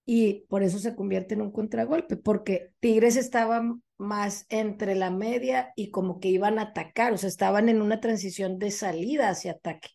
Y 0.04 0.46
por 0.48 0.62
eso 0.64 0.78
se 0.78 0.96
convierte 0.96 1.34
en 1.34 1.42
un 1.42 1.52
contragolpe, 1.52 2.16
porque 2.16 2.72
Tigres 2.80 3.16
estaba 3.16 3.62
más 4.02 4.46
entre 4.50 4.94
la 4.94 5.10
media 5.10 5.72
y 5.76 5.90
como 5.90 6.20
que 6.20 6.28
iban 6.28 6.58
a 6.58 6.62
atacar, 6.62 7.12
o 7.12 7.18
sea, 7.18 7.28
estaban 7.28 7.68
en 7.68 7.80
una 7.80 8.00
transición 8.00 8.58
de 8.58 8.70
salida 8.70 9.30
hacia 9.30 9.52
ataque. 9.52 9.90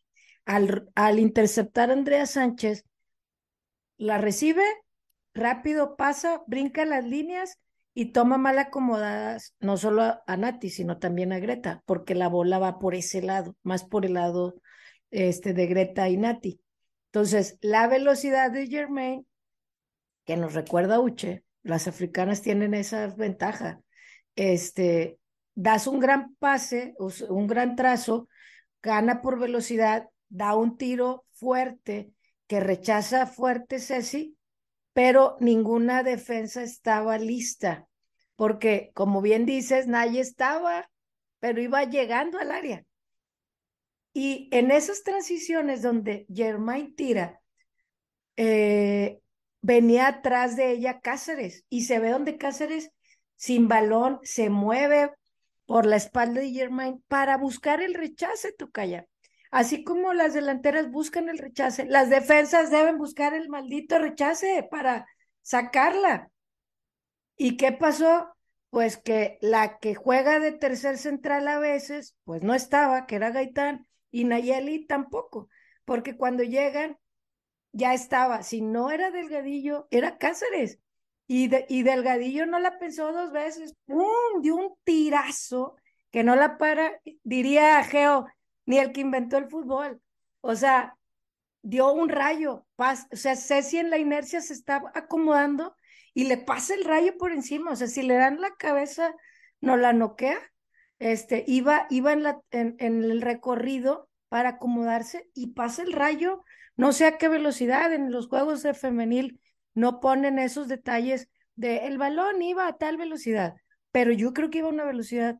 Al, 0.45 1.19
interceptar 1.19 1.89
a 1.89 1.93
Andrea 1.93 2.25
Sánchez, 2.25 2.85
la 3.97 4.17
recibe, 4.17 4.63
rápido 5.33 5.97
pasa, 5.97 6.41
brinca 6.47 6.85
las 6.85 7.03
líneas 7.05 7.59
y 7.93 8.11
toma 8.13 8.37
mal 8.37 8.57
acomodadas 8.59 9.55
no 9.59 9.75
solo 9.75 10.21
a, 10.25 10.37
Nati, 10.37 10.69
sino 10.69 10.99
también 10.99 11.33
a 11.33 11.39
Greta, 11.39 11.83
porque 11.85 12.15
la 12.15 12.29
bola 12.29 12.59
va 12.59 12.79
por 12.79 12.95
ese 12.95 13.21
lado, 13.21 13.55
más 13.63 13.83
por 13.83 14.05
el 14.05 14.13
lado 14.13 14.55
este, 15.11 15.53
de 15.53 15.67
Greta 15.67 16.07
y 16.09 16.17
Nati. 16.17 16.61
Entonces, 17.07 17.57
la 17.61 17.87
velocidad 17.87 18.51
de 18.51 18.67
Germain, 18.67 19.27
que 20.25 20.37
nos 20.37 20.53
recuerda 20.53 20.99
Uche, 20.99 21.43
las 21.63 21.87
africanas 21.87 22.41
tienen 22.41 22.73
esa 22.73 23.07
ventaja 23.07 23.81
este, 24.37 25.19
das 25.55 25.87
un 25.87 25.99
gran 25.99 26.35
pase, 26.35 26.95
un 27.29 27.47
gran 27.47 27.75
trazo, 27.75 28.29
gana 28.81 29.21
por 29.21 29.39
velocidad, 29.39 30.07
da 30.29 30.55
un 30.55 30.77
tiro 30.77 31.25
fuerte 31.33 32.13
que 32.47 32.61
rechaza 32.61 33.25
fuerte 33.25 33.79
Ceci, 33.79 34.37
pero 34.93 35.35
ninguna 35.39 36.03
defensa 36.03 36.63
estaba 36.63 37.17
lista, 37.17 37.87
porque 38.35 38.91
como 38.93 39.21
bien 39.21 39.45
dices, 39.45 39.87
nadie 39.87 40.21
estaba, 40.21 40.89
pero 41.39 41.61
iba 41.61 41.83
llegando 41.83 42.39
al 42.39 42.51
área. 42.51 42.85
Y 44.13 44.49
en 44.51 44.71
esas 44.71 45.03
transiciones 45.03 45.81
donde 45.81 46.25
Germain 46.33 46.95
tira, 46.95 47.41
eh, 48.35 49.19
venía 49.61 50.07
atrás 50.07 50.55
de 50.55 50.71
ella 50.71 50.99
Cáceres 51.01 51.65
y 51.69 51.85
se 51.85 51.99
ve 51.99 52.09
donde 52.09 52.37
Cáceres 52.37 52.91
sin 53.37 53.69
balón, 53.69 54.19
se 54.23 54.49
mueve 54.49 55.11
por 55.65 55.85
la 55.85 55.95
espalda 55.95 56.41
de 56.41 56.51
Germain 56.51 57.03
para 57.07 57.37
buscar 57.37 57.81
el 57.81 57.93
rechace, 57.93 58.51
Tocaya. 58.51 59.07
Así 59.51 59.83
como 59.83 60.13
las 60.13 60.33
delanteras 60.33 60.91
buscan 60.91 61.29
el 61.29 61.37
rechace, 61.37 61.85
las 61.85 62.09
defensas 62.09 62.69
deben 62.69 62.97
buscar 62.97 63.33
el 63.33 63.47
maldito 63.47 63.97
rechace 63.97 64.67
para 64.69 65.07
sacarla. 65.41 66.29
¿Y 67.37 67.55
qué 67.55 67.71
pasó? 67.71 68.33
Pues 68.69 68.97
que 68.97 69.37
la 69.41 69.77
que 69.79 69.95
juega 69.95 70.39
de 70.39 70.51
tercer 70.51 70.97
central 70.97 71.47
a 71.47 71.59
veces, 71.59 72.17
pues 72.25 72.43
no 72.43 72.53
estaba, 72.53 73.05
que 73.05 73.15
era 73.15 73.31
Gaitán, 73.31 73.87
y 74.11 74.25
Nayeli 74.25 74.85
tampoco, 74.85 75.47
porque 75.85 76.17
cuando 76.17 76.43
llegan 76.43 76.97
ya 77.71 77.93
estaba, 77.93 78.43
si 78.43 78.61
no 78.61 78.89
era 78.91 79.11
Delgadillo, 79.11 79.87
era 79.91 80.17
Cáceres. 80.17 80.79
Y, 81.27 81.49
y 81.67 81.83
Delgadillo 81.83 82.45
no 82.45 82.59
la 82.59 82.79
pensó 82.79 83.11
dos 83.11 83.31
veces, 83.31 83.75
¡pum! 83.85 84.41
Dio 84.41 84.55
un 84.55 84.73
tirazo 84.83 85.75
que 86.09 86.23
no 86.23 86.35
la 86.35 86.57
para, 86.57 86.99
diría 87.23 87.83
Geo, 87.83 88.27
ni 88.65 88.79
el 88.79 88.91
que 88.93 89.01
inventó 89.01 89.37
el 89.37 89.49
fútbol. 89.49 90.01
O 90.41 90.55
sea, 90.55 90.95
dio 91.61 91.91
un 91.91 92.09
rayo, 92.09 92.65
o 92.77 93.15
sea, 93.15 93.35
Ceci 93.35 93.77
en 93.77 93.89
la 93.89 93.97
inercia 93.97 94.41
se 94.41 94.53
está 94.53 94.81
acomodando 94.93 95.75
y 96.13 96.25
le 96.25 96.37
pasa 96.37 96.73
el 96.73 96.85
rayo 96.85 97.17
por 97.17 97.31
encima, 97.31 97.71
o 97.71 97.75
sea, 97.75 97.87
si 97.87 98.03
le 98.03 98.15
dan 98.15 98.39
la 98.39 98.55
cabeza, 98.55 99.13
no 99.59 99.77
la 99.77 99.93
noquea. 99.93 100.39
Este, 100.99 101.43
iba, 101.45 101.85
iba 101.89 102.13
en, 102.13 102.23
la, 102.23 102.41
en, 102.51 102.75
en 102.79 103.03
el 103.03 103.21
recorrido 103.21 104.09
para 104.29 104.49
acomodarse 104.49 105.29
y 105.33 105.47
pasa 105.53 105.83
el 105.83 105.93
rayo, 105.93 106.43
no 106.75 106.91
sé 106.93 107.05
a 107.05 107.17
qué 107.17 107.27
velocidad, 107.27 107.93
en 107.93 108.11
los 108.11 108.27
juegos 108.27 108.63
de 108.63 108.73
femenil 108.73 109.39
no 109.77 109.99
ponen 109.99 110.39
esos 110.39 110.67
detalles 110.67 111.29
de 111.55 111.85
el 111.85 111.99
balón 111.99 112.41
iba 112.41 112.67
a 112.67 112.77
tal 112.79 112.97
velocidad, 112.97 113.53
pero 113.91 114.11
yo 114.11 114.33
creo 114.33 114.49
que 114.49 114.57
iba 114.57 114.67
a 114.67 114.71
una 114.71 114.85
velocidad 114.85 115.39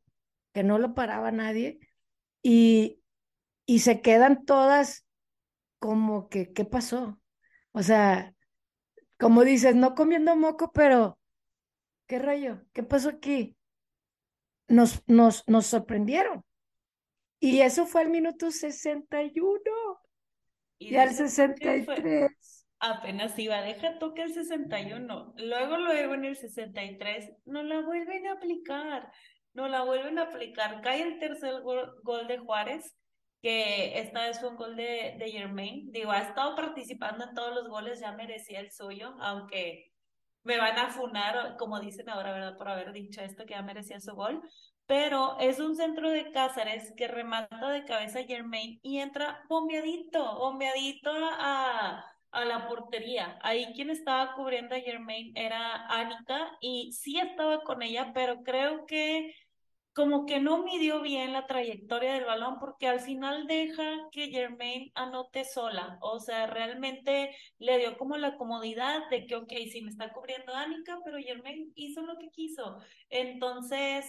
que 0.54 0.62
no 0.62 0.78
lo 0.78 0.94
paraba 0.94 1.32
nadie 1.32 1.80
y, 2.44 3.02
y 3.66 3.80
se 3.80 4.00
quedan 4.02 4.46
todas 4.46 5.08
como 5.80 6.30
que, 6.30 6.54
¿qué 6.54 6.66
pasó? 6.66 7.20
O 7.72 7.82
sea, 7.82 8.36
como 9.18 9.44
dices, 9.44 9.76
no 9.76 9.96
comiendo 9.96 10.36
moco, 10.36 10.72
pero 10.72 11.18
¿qué 12.06 12.20
rayo? 12.20 12.62
¿Qué 12.74 12.84
pasó 12.84 13.10
aquí? 13.10 13.58
Nos, 14.68 15.02
nos, 15.08 15.46
nos 15.48 15.66
sorprendieron. 15.66 16.46
Y 17.40 17.62
eso 17.62 17.88
fue 17.88 18.02
al 18.02 18.12
minuto 18.12 18.52
61 18.52 20.00
y, 20.78 20.94
y 20.94 20.98
al 20.98 21.16
63 21.16 22.57
apenas 22.80 23.38
iba, 23.40 23.62
deja 23.62 24.00
toque 24.00 24.24
el 24.24 24.34
61. 24.34 25.34
Luego, 25.38 25.78
luego 25.78 26.14
en 26.14 26.26
el 26.26 26.36
63, 26.36 27.32
no 27.46 27.64
la 27.64 27.82
vuelven 27.82 28.28
a 28.28 28.34
aplicar, 28.34 29.12
no 29.54 29.68
la 29.68 29.84
vuelven 29.84 30.20
a 30.20 30.24
aplicar. 30.24 30.82
Cae 30.82 31.02
el 31.02 31.20
tercer 31.20 31.62
gol, 31.62 32.28
de 32.28 32.38
Juárez 32.38 32.96
que 33.42 34.00
esta 34.00 34.24
vez 34.24 34.40
fue 34.40 34.50
un 34.50 34.56
gol 34.56 34.76
de, 34.76 35.16
de 35.20 35.32
Germain. 35.32 35.92
Digo, 35.92 36.12
ha 36.12 36.20
estado 36.20 36.56
participando 36.56 37.24
en 37.24 37.36
todos 37.36 37.54
los 37.54 37.70
goles, 37.70 38.00
ya 38.00 38.12
merecía 38.12 38.60
el 38.60 38.72
suyo, 38.72 39.16
aunque 39.20 39.94
me 40.44 40.58
van 40.58 40.78
a 40.80 40.90
funar, 40.90 41.56
como 41.58 41.80
dicen 41.80 42.10
ahora, 42.10 42.32
¿verdad? 42.32 42.58
Por 42.58 42.70
haber 42.70 42.94
dicho 42.94 43.22
esto, 43.22 43.46
que 43.46 43.54
ya 43.54 43.62
merecía 43.62 44.00
su 44.00 44.16
gol. 44.16 44.42
Pero 44.88 45.38
es 45.40 45.60
un 45.60 45.76
centro 45.76 46.10
de 46.10 46.32
Cáceres 46.32 46.94
que 46.96 47.10
remata 47.10 47.70
de 47.70 47.84
cabeza 47.84 48.24
Germain 48.24 48.80
y 48.82 49.00
entra 49.00 49.44
bombeadito, 49.50 50.38
bombeadito 50.40 51.12
a, 51.14 52.06
a 52.38 52.46
la 52.46 52.68
portería. 52.68 53.40
Ahí 53.42 53.74
quien 53.74 53.90
estaba 53.90 54.34
cubriendo 54.36 54.76
a 54.76 54.80
Germain 54.80 55.32
era 55.36 55.88
Anika 55.88 56.52
y 56.62 56.92
sí 56.94 57.20
estaba 57.20 57.64
con 57.64 57.82
ella, 57.82 58.12
pero 58.14 58.44
creo 58.44 58.86
que 58.86 59.34
como 59.94 60.28
que 60.28 60.40
no 60.40 60.64
midió 60.64 61.02
bien 61.02 61.34
la 61.34 61.48
trayectoria 61.48 62.14
del 62.14 62.26
balón 62.26 62.60
porque 62.60 62.88
al 62.88 63.00
final 63.00 63.48
deja 63.48 63.84
que 64.12 64.30
Germain 64.30 64.92
anote 64.94 65.44
sola. 65.46 65.98
O 66.02 66.20
sea, 66.20 66.46
realmente 66.46 67.36
le 67.58 67.80
dio 67.80 67.98
como 67.98 68.16
la 68.18 68.38
comodidad 68.38 69.10
de 69.10 69.26
que, 69.26 69.36
ok, 69.36 69.52
sí 69.72 69.82
me 69.82 69.90
está 69.90 70.14
cubriendo 70.14 70.54
Anika, 70.54 71.00
pero 71.04 71.18
Germain 71.18 71.72
hizo 71.76 72.04
lo 72.04 72.18
que 72.20 72.30
quiso. 72.30 72.78
Entonces, 73.10 74.06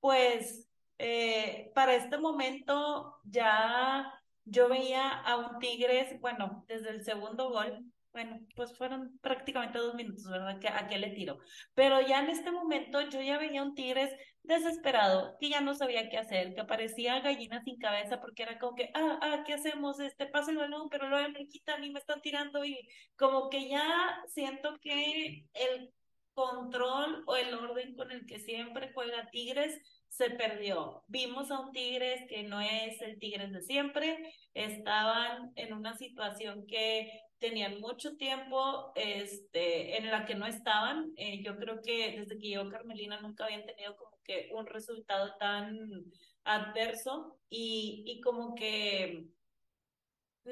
pues, 0.00 0.66
eh, 0.98 1.70
para 1.74 1.94
este 1.94 2.16
momento 2.18 3.16
ya 3.24 4.17
yo 4.50 4.68
veía 4.68 5.08
a 5.08 5.36
un 5.36 5.58
Tigres, 5.58 6.20
bueno, 6.20 6.64
desde 6.68 6.90
el 6.90 7.04
segundo 7.04 7.50
gol, 7.50 7.84
bueno, 8.12 8.40
pues 8.56 8.76
fueron 8.76 9.18
prácticamente 9.20 9.78
dos 9.78 9.94
minutos, 9.94 10.24
¿verdad? 10.28 10.58
¿A 10.74 10.88
qué 10.88 10.98
le 10.98 11.10
tiro? 11.10 11.38
Pero 11.74 12.00
ya 12.00 12.20
en 12.20 12.30
este 12.30 12.50
momento 12.50 13.00
yo 13.02 13.20
ya 13.20 13.38
veía 13.38 13.62
un 13.62 13.74
Tigres 13.74 14.10
desesperado, 14.42 15.36
que 15.38 15.50
ya 15.50 15.60
no 15.60 15.74
sabía 15.74 16.08
qué 16.08 16.18
hacer, 16.18 16.54
que 16.54 16.64
parecía 16.64 17.20
gallina 17.20 17.62
sin 17.62 17.78
cabeza 17.78 18.20
porque 18.20 18.42
era 18.44 18.58
como 18.58 18.74
que, 18.74 18.90
ah, 18.94 19.18
ah, 19.22 19.44
¿qué 19.46 19.54
hacemos? 19.54 20.00
Este, 20.00 20.26
pasa 20.26 20.50
el 20.50 20.56
balón, 20.56 20.88
pero 20.88 21.08
luego 21.08 21.28
me 21.30 21.46
quitan 21.46 21.84
y 21.84 21.90
me 21.90 21.98
están 22.00 22.20
tirando 22.22 22.64
y 22.64 22.88
como 23.16 23.50
que 23.50 23.68
ya 23.68 24.22
siento 24.26 24.78
que 24.80 25.46
el 25.54 25.92
control 26.34 27.24
o 27.26 27.36
el 27.36 27.52
orden 27.54 27.94
con 27.94 28.10
el 28.10 28.24
que 28.24 28.38
siempre 28.38 28.92
juega 28.94 29.28
Tigres 29.30 29.80
se 30.08 30.30
perdió. 30.30 31.04
Vimos 31.06 31.50
a 31.50 31.60
un 31.60 31.72
Tigres 31.72 32.22
que 32.28 32.42
no 32.42 32.60
es 32.60 33.00
el 33.02 33.18
Tigres 33.18 33.52
de 33.52 33.62
siempre, 33.62 34.34
estaban 34.54 35.52
en 35.56 35.72
una 35.72 35.96
situación 35.96 36.66
que 36.66 37.10
tenían 37.38 37.80
mucho 37.80 38.16
tiempo 38.16 38.92
este, 38.94 39.96
en 39.96 40.10
la 40.10 40.26
que 40.26 40.34
no 40.34 40.46
estaban. 40.46 41.12
Eh, 41.16 41.42
yo 41.44 41.56
creo 41.56 41.80
que 41.82 42.18
desde 42.18 42.38
que 42.38 42.48
llegó 42.48 42.68
Carmelina 42.68 43.20
nunca 43.20 43.44
habían 43.44 43.64
tenido 43.66 43.96
como 43.96 44.16
que 44.24 44.50
un 44.52 44.66
resultado 44.66 45.36
tan 45.38 46.04
adverso 46.44 47.38
y, 47.48 48.02
y 48.06 48.20
como 48.20 48.54
que 48.54 49.24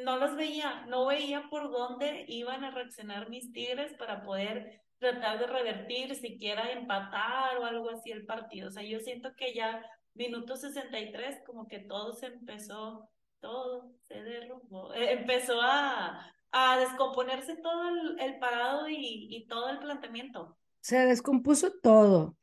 no 0.05 0.19
los 0.19 0.37
veía, 0.37 0.85
no 0.87 1.07
veía 1.07 1.49
por 1.49 1.71
dónde 1.71 2.25
iban 2.29 2.65
a 2.65 2.71
reaccionar 2.71 3.31
mis 3.31 3.53
Tigres 3.53 3.95
para 3.95 4.23
poder 4.23 4.83
tratar 4.99 5.39
de 5.39 5.47
revertir, 5.47 6.15
siquiera 6.15 6.73
empatar 6.73 7.59
o 7.59 7.65
algo 7.65 7.91
así 7.91 8.11
el 8.11 8.27
partido. 8.27 8.69
O 8.69 8.71
sea, 8.71 8.83
yo 8.83 9.01
siento 9.01 9.35
que 9.37 9.55
ya 9.55 9.85
minuto 10.15 10.57
63 10.57 11.43
como 11.47 11.67
que 11.67 11.81
todo 11.81 12.13
se 12.13 12.27
empezó, 12.27 13.09
todo 13.41 13.93
se 14.03 14.23
derrumbó, 14.23 14.93
eh, 14.95 15.13
empezó 15.13 15.61
a, 15.61 16.33
a 16.53 16.79
descomponerse 16.79 17.57
todo 17.57 17.89
el, 18.19 18.39
parado 18.39 18.89
y, 18.89 19.29
y, 19.31 19.47
todo 19.47 19.69
el 19.71 19.79
planteamiento. 19.79 20.57
Se 20.81 20.99
descompuso 21.07 21.73
todo. 21.83 22.37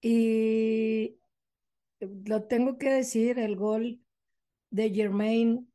Y 0.00 1.18
lo 2.00 2.44
tengo 2.44 2.76
que 2.76 2.90
decir, 2.90 3.38
el 3.38 3.56
gol 3.56 4.00
de 4.70 4.90
Germain, 4.90 5.71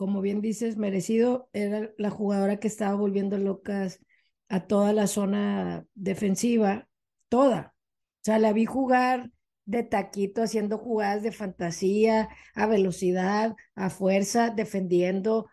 como 0.00 0.22
bien 0.22 0.40
dices, 0.40 0.78
merecido, 0.78 1.50
era 1.52 1.92
la 1.98 2.08
jugadora 2.08 2.58
que 2.58 2.68
estaba 2.68 2.94
volviendo 2.94 3.36
locas 3.36 4.00
a 4.48 4.66
toda 4.66 4.94
la 4.94 5.06
zona 5.06 5.84
defensiva, 5.92 6.88
toda. 7.28 7.74
O 8.22 8.24
sea, 8.24 8.38
la 8.38 8.54
vi 8.54 8.64
jugar 8.64 9.30
de 9.66 9.82
taquito, 9.82 10.42
haciendo 10.42 10.78
jugadas 10.78 11.22
de 11.22 11.32
fantasía, 11.32 12.30
a 12.54 12.66
velocidad, 12.66 13.54
a 13.74 13.90
fuerza, 13.90 14.48
defendiendo, 14.48 15.50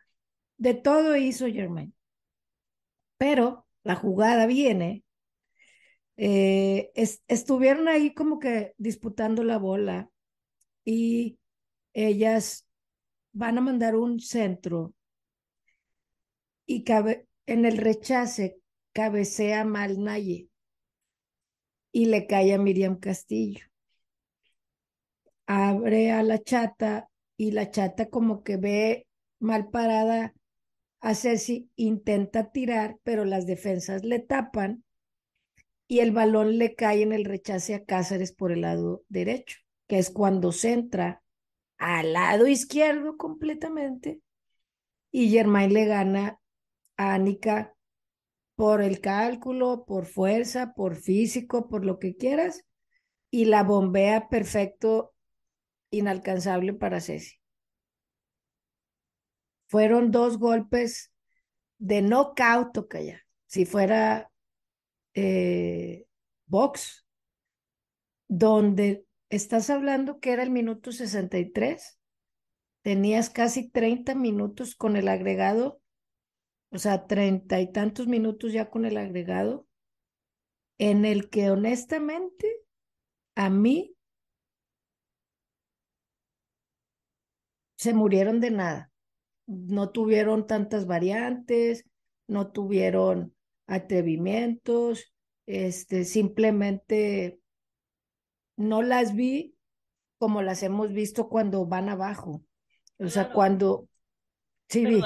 de 0.56 0.76
todo 0.76 1.18
hizo 1.18 1.48
Germain. 1.48 1.94
Pero 3.18 3.68
la 3.84 3.96
jugada 3.96 4.46
viene, 4.46 5.04
eh, 6.16 6.90
estuvieron 7.28 7.90
ahí 7.90 8.14
como 8.14 8.40
que 8.40 8.74
disputando 8.78 9.44
la 9.44 9.58
bola 9.58 10.10
y 10.86 11.38
ellas 11.92 12.67
van 13.38 13.60
a 13.60 13.62
mandar 13.62 13.96
un 13.96 14.20
centro 14.20 14.94
y 16.66 16.84
cabe, 16.84 17.28
en 17.46 17.66
el 17.66 17.78
rechace 17.78 18.60
cabecea 18.94 19.64
mal 19.64 20.04
Naye 20.04 20.50
y 21.92 22.06
le 22.08 22.26
cae 22.26 22.54
a 22.54 22.58
Miriam 22.58 23.00
Castillo. 23.00 23.66
Abre 25.46 26.12
a 26.12 26.24
la 26.24 26.42
chata 26.42 27.10
y 27.38 27.52
la 27.52 27.70
chata 27.70 28.10
como 28.10 28.44
que 28.44 28.58
ve 28.58 29.08
mal 29.40 29.70
parada 29.70 30.34
a 31.00 31.14
Ceci, 31.14 31.70
intenta 31.76 32.52
tirar, 32.52 32.98
pero 33.04 33.24
las 33.24 33.46
defensas 33.46 34.04
le 34.04 34.18
tapan 34.20 34.84
y 35.88 36.00
el 36.00 36.12
balón 36.12 36.58
le 36.58 36.74
cae 36.74 37.04
en 37.04 37.14
el 37.14 37.24
rechace 37.24 37.76
a 37.76 37.86
Cáceres 37.86 38.34
por 38.34 38.52
el 38.52 38.62
lado 38.62 39.04
derecho, 39.10 39.60
que 39.88 40.00
es 40.00 40.10
cuando 40.10 40.52
centra 40.52 41.22
al 41.78 42.14
lado 42.14 42.48
izquierdo 42.48 43.18
completamente 43.18 44.22
y 45.12 45.30
Germain 45.30 45.74
le 45.74 45.86
gana 45.86 46.40
a 46.98 47.14
Anika 47.16 47.74
por 48.56 48.82
el 48.82 49.02
cálculo, 49.02 49.86
por 49.86 50.06
fuerza, 50.06 50.74
por 50.74 50.96
físico, 50.96 51.70
por 51.70 51.86
lo 51.86 52.00
que 52.00 52.16
quieras, 52.16 52.66
y 53.30 53.46
la 53.46 53.64
bombea 53.64 54.30
perfecto, 54.30 55.14
inalcanzable 55.92 56.74
para 56.74 57.02
Ceci. 57.02 57.40
Fueron 59.68 60.12
dos 60.12 60.38
golpes 60.38 61.12
de 61.78 62.02
knockout, 62.02 62.74
ya. 62.94 63.22
Si 63.46 63.66
fuera 63.66 64.32
eh, 65.14 66.06
box, 66.46 67.06
donde 68.28 69.07
estás 69.30 69.70
hablando 69.70 70.20
que 70.20 70.32
era 70.32 70.44
el 70.44 70.52
minuto 70.52 70.92
63, 70.92 72.00
tenías 72.82 73.30
casi 73.30 73.70
30 73.70 74.16
minutos 74.16 74.76
con 74.76 74.96
el 74.96 75.08
agregado 75.08 75.82
o 76.70 76.80
sea, 76.80 77.08
treinta 77.08 77.62
y 77.62 77.72
tantos 77.72 78.08
minutos 78.08 78.54
ya 78.54 78.70
con 78.70 78.86
el 78.86 78.98
agregado, 78.98 79.68
en 80.78 81.06
el 81.06 81.30
que 81.30 81.50
honestamente 81.50 82.62
a 83.36 83.50
mí 83.50 83.96
se 87.78 87.94
murieron 87.94 88.40
de 88.40 88.52
nada. 88.52 88.92
No 89.46 89.92
tuvieron 89.92 90.46
tantas 90.46 90.88
variantes, 90.88 91.86
no 92.28 92.52
tuvieron 92.52 93.34
atrevimientos, 93.66 95.14
este, 95.46 96.04
simplemente 96.04 97.40
no 98.58 98.82
las 98.82 99.16
vi 99.16 99.56
como 100.18 100.42
las 100.42 100.64
hemos 100.64 100.92
visto 100.92 101.30
cuando 101.30 101.66
van 101.66 101.90
abajo. 101.90 102.44
O 103.00 103.08
sea, 103.08 103.32
cuando... 103.32 103.88
Sí, 104.68 104.86
vi. 104.86 105.02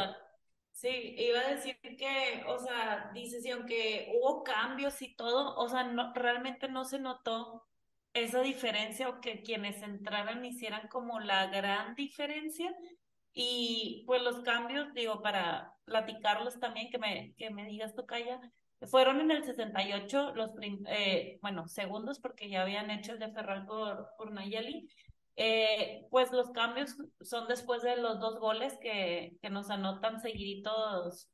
Sí, 0.72 1.16
iba 1.16 1.40
a 1.40 1.54
decir 1.54 1.78
que, 1.80 2.44
o 2.48 2.58
sea, 2.58 3.12
dices, 3.14 3.46
y 3.46 3.52
aunque 3.52 4.12
hubo 4.16 4.44
cambios 4.44 5.00
y 5.04 5.16
todo, 5.16 5.56
o 5.56 5.70
sea, 5.70 5.84
no, 5.84 6.12
realmente 6.16 6.68
no 6.70 6.86
se 6.86 6.98
notó 6.98 7.68
esa 8.14 8.42
diferencia 8.42 9.08
o 9.08 9.22
que 9.22 9.44
quienes 9.44 9.84
entraran 9.84 10.44
hicieran 10.44 10.88
como 10.88 11.20
la 11.20 11.48
gran 11.48 11.94
diferencia. 11.94 12.76
Y 13.34 14.04
pues 14.08 14.24
los 14.24 14.42
cambios, 14.42 14.92
digo, 14.94 15.22
para 15.22 15.74
platicarlos 15.86 16.60
también, 16.60 16.90
que 16.90 16.98
me, 16.98 17.36
que 17.38 17.52
me 17.52 17.66
digas 17.66 17.94
tú, 17.94 18.06
Calla, 18.08 18.42
fueron 18.90 19.22
en 19.22 19.32
el 19.32 19.44
68 19.44 20.34
los, 20.36 20.52
eh, 20.88 21.40
bueno, 21.42 21.68
segundos, 21.68 22.20
porque 22.20 22.50
ya 22.50 22.64
habían 22.64 22.90
hecho 22.90 23.14
el 23.14 23.20
de 23.20 23.32
Ferral 23.32 23.66
por, 23.66 24.32
Nayeli, 24.32 24.90
eh, 25.36 26.06
pues 26.10 26.32
los 26.32 26.52
cambios 26.52 26.96
son 27.22 27.48
después 27.48 27.82
de 27.84 27.98
los 27.98 28.20
dos 28.20 28.40
goles 28.40 28.78
que, 28.82 29.38
que 29.42 29.50
nos 29.50 29.70
anotan 29.70 30.20
seguiditos 30.20 31.30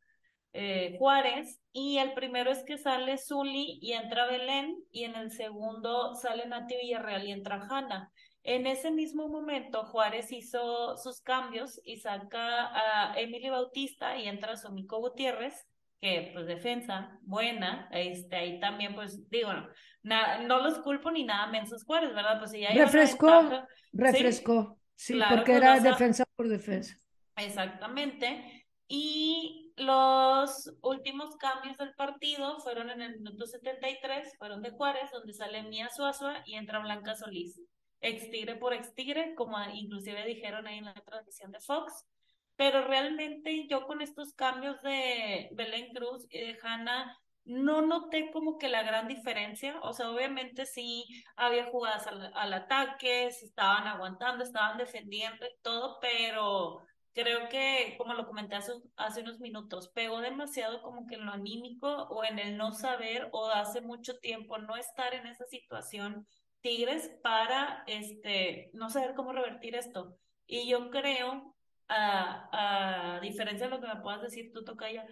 eh, 0.54 0.96
Juárez. 0.98 1.62
Y 1.72 1.98
el 2.00 2.14
primero 2.14 2.52
es 2.52 2.64
que 2.64 2.78
sale 2.78 3.18
Zuli 3.18 3.80
y 3.82 3.94
entra 3.94 4.26
Belén. 4.28 4.84
Y 4.92 5.04
en 5.04 5.16
el 5.16 5.32
segundo 5.32 6.16
sale 6.16 6.48
Nati 6.48 6.76
Villarreal 6.78 7.28
y 7.28 7.32
entra 7.32 7.68
Hanna. 7.70 8.12
En 8.44 8.66
ese 8.66 8.92
mismo 8.92 9.28
momento, 9.28 9.84
Juárez 9.86 10.32
hizo 10.32 10.98
sus 10.98 11.22
cambios 11.22 11.82
y 11.84 11.98
saca 11.98 13.12
a 13.12 13.20
Emily 13.20 13.50
Bautista 13.50 14.18
y 14.18 14.28
entra 14.28 14.56
Somico 14.56 15.00
Gutiérrez 15.00 15.68
que 16.00 16.32
pues 16.34 16.46
defensa 16.46 17.18
buena, 17.22 17.90
este, 17.92 18.36
ahí 18.36 18.60
también 18.60 18.94
pues 18.96 19.30
digo, 19.30 19.52
no, 20.04 20.42
no 20.44 20.62
los 20.62 20.80
culpo 20.80 21.12
ni 21.12 21.24
nada 21.24 21.48
mensos 21.48 21.84
Juárez, 21.84 22.14
¿verdad? 22.14 22.40
Pues 22.40 22.52
si 22.52 22.62
ya 22.62 22.70
refrescó, 22.70 23.66
refrescó. 23.94 24.80
Sí, 24.96 25.20
porque 25.30 25.54
era 25.54 25.80
defensa 25.80 26.26
por 26.36 26.48
defensa. 26.48 27.00
Exactamente. 27.36 28.66
Y 28.88 29.74
los 29.78 30.74
últimos 30.82 31.36
cambios 31.38 31.78
del 31.78 31.94
partido 31.94 32.60
fueron 32.60 32.90
en 32.90 33.02
el 33.02 33.18
minuto 33.18 33.46
73, 33.46 34.38
fueron 34.40 34.62
de 34.62 34.72
Juárez, 34.72 35.12
donde 35.12 35.34
sale 35.34 35.62
Mía 35.64 35.90
Suazua 35.96 36.42
y 36.46 36.56
entra 36.56 36.80
Blanca 36.80 37.16
Solís. 37.16 37.62
Ex 38.02 38.30
tigre 38.32 38.56
por 38.56 38.74
ex 38.74 38.94
tigre, 38.96 39.36
como 39.36 39.58
inclusive 39.74 40.26
dijeron 40.26 40.66
ahí 40.68 40.80
en 40.80 40.86
la 40.86 40.94
transmisión 40.94 41.52
de 41.52 41.60
Fox. 41.60 42.08
Pero 42.58 42.86
realmente 42.86 43.68
yo 43.68 43.88
con 43.88 44.02
estos 44.02 44.34
cambios 44.34 44.82
de 44.82 45.50
Belén 45.54 45.94
Cruz 45.94 46.26
y 46.30 46.40
de 46.40 46.58
Hanna 46.62 47.18
no 47.48 47.82
noté 47.82 48.30
como 48.32 48.58
que 48.58 48.68
la 48.68 48.84
gran 48.84 49.08
diferencia, 49.08 49.80
o 49.82 49.94
sea, 49.94 50.12
obviamente 50.12 50.66
sí 50.66 51.06
había 51.38 51.66
jugadas 51.66 52.06
al, 52.08 52.54
ataque, 52.54 53.32
se 53.32 53.46
estaban 53.46 53.88
aguantando, 53.88 54.44
estaban 54.44 54.78
defendiendo 54.78 55.46
y 55.46 55.56
todo, 55.62 55.98
pero 56.02 56.82
creo 57.14 57.48
que, 57.48 57.96
como 57.98 58.14
lo 58.16 58.28
comenté 58.28 58.56
hace, 58.56 58.74
hace, 58.98 59.22
unos 59.22 59.40
minutos, 59.40 59.90
pegó 59.90 60.20
demasiado 60.20 60.82
como 60.82 61.08
que 61.08 61.16
en 61.16 61.26
lo 61.26 61.32
anímico 61.32 61.88
o 61.88 62.26
en 62.26 62.38
el 62.38 62.58
no 62.58 62.74
saber 62.74 63.30
o 63.32 63.50
hace 63.50 63.80
mucho 63.80 64.18
tiempo 64.20 64.58
no 64.58 64.76
estar 64.76 65.14
en 65.14 65.26
esa 65.28 65.46
situación 65.46 66.28
Tigres 66.62 67.12
para 67.24 67.84
este 67.88 68.72
no 68.74 68.90
saber 68.90 69.14
cómo 69.16 69.32
revertir 69.32 69.76
esto. 69.76 70.18
Y 70.48 70.68
yo 70.68 70.90
creo, 70.90 71.56
a, 71.88 73.18
a 73.18 73.20
diferencia 73.22 73.68
de 73.68 73.76
lo 73.76 73.82
que 73.82 73.88
me 73.88 74.02
puedas 74.02 74.22
decir 74.22 74.52
tú, 74.54 74.64
Tocaya, 74.64 75.06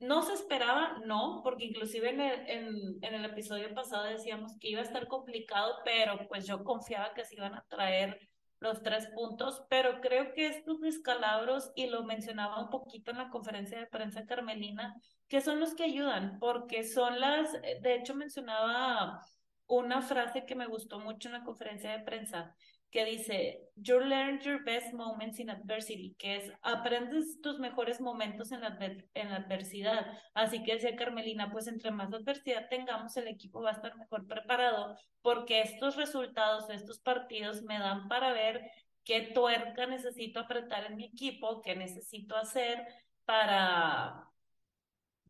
no 0.00 0.22
se 0.22 0.34
esperaba, 0.34 0.98
no, 1.06 1.40
porque 1.44 1.64
inclusive 1.64 2.10
en 2.10 2.20
el, 2.20 2.48
en, 2.48 2.74
en 3.02 3.14
el 3.14 3.24
episodio 3.24 3.72
pasado 3.72 4.04
decíamos 4.04 4.56
que 4.58 4.68
iba 4.68 4.80
a 4.80 4.84
estar 4.84 5.06
complicado, 5.06 5.76
pero 5.84 6.26
pues 6.28 6.46
yo 6.46 6.64
confiaba 6.64 7.14
que 7.14 7.24
se 7.24 7.36
iban 7.36 7.54
a 7.54 7.64
traer 7.68 8.18
los 8.58 8.82
tres 8.82 9.08
puntos, 9.14 9.64
pero 9.68 10.00
creo 10.00 10.32
que 10.34 10.46
estos 10.46 10.80
descalabros, 10.80 11.72
y 11.74 11.86
lo 11.86 12.04
mencionaba 12.04 12.62
un 12.62 12.70
poquito 12.70 13.10
en 13.10 13.18
la 13.18 13.28
conferencia 13.28 13.78
de 13.78 13.86
prensa 13.86 14.24
Carmelina, 14.24 14.94
que 15.28 15.40
son 15.40 15.60
los 15.60 15.74
que 15.74 15.84
ayudan, 15.84 16.38
porque 16.38 16.84
son 16.84 17.20
las, 17.20 17.52
de 17.52 17.94
hecho 17.94 18.14
mencionaba 18.14 19.20
una 19.66 20.00
frase 20.02 20.46
que 20.46 20.54
me 20.54 20.66
gustó 20.66 21.00
mucho 21.00 21.28
en 21.28 21.34
la 21.34 21.44
conferencia 21.44 21.90
de 21.90 22.04
prensa, 22.04 22.54
que 22.92 23.06
dice, 23.06 23.70
you 23.74 23.98
learn 23.98 24.38
your 24.40 24.62
best 24.62 24.92
moments 24.92 25.40
in 25.40 25.48
adversity, 25.48 26.14
que 26.18 26.36
es, 26.36 26.52
aprendes 26.60 27.40
tus 27.40 27.58
mejores 27.58 28.02
momentos 28.02 28.52
en 28.52 28.60
la, 28.60 28.76
en 29.14 29.30
la 29.30 29.36
adversidad. 29.36 30.06
Así 30.34 30.62
que 30.62 30.74
decía 30.74 30.94
Carmelina, 30.94 31.50
pues 31.50 31.66
entre 31.68 31.90
más 31.90 32.12
adversidad 32.12 32.68
tengamos, 32.68 33.16
el 33.16 33.28
equipo 33.28 33.62
va 33.62 33.70
a 33.70 33.72
estar 33.72 33.96
mejor 33.96 34.26
preparado, 34.26 34.94
porque 35.22 35.62
estos 35.62 35.96
resultados, 35.96 36.68
estos 36.68 37.00
partidos 37.00 37.62
me 37.62 37.78
dan 37.78 38.08
para 38.08 38.32
ver 38.32 38.60
qué 39.04 39.22
tuerca 39.34 39.86
necesito 39.86 40.40
apretar 40.40 40.84
en 40.84 40.96
mi 40.96 41.06
equipo, 41.06 41.62
qué 41.62 41.74
necesito 41.74 42.36
hacer 42.36 42.86
para 43.24 44.28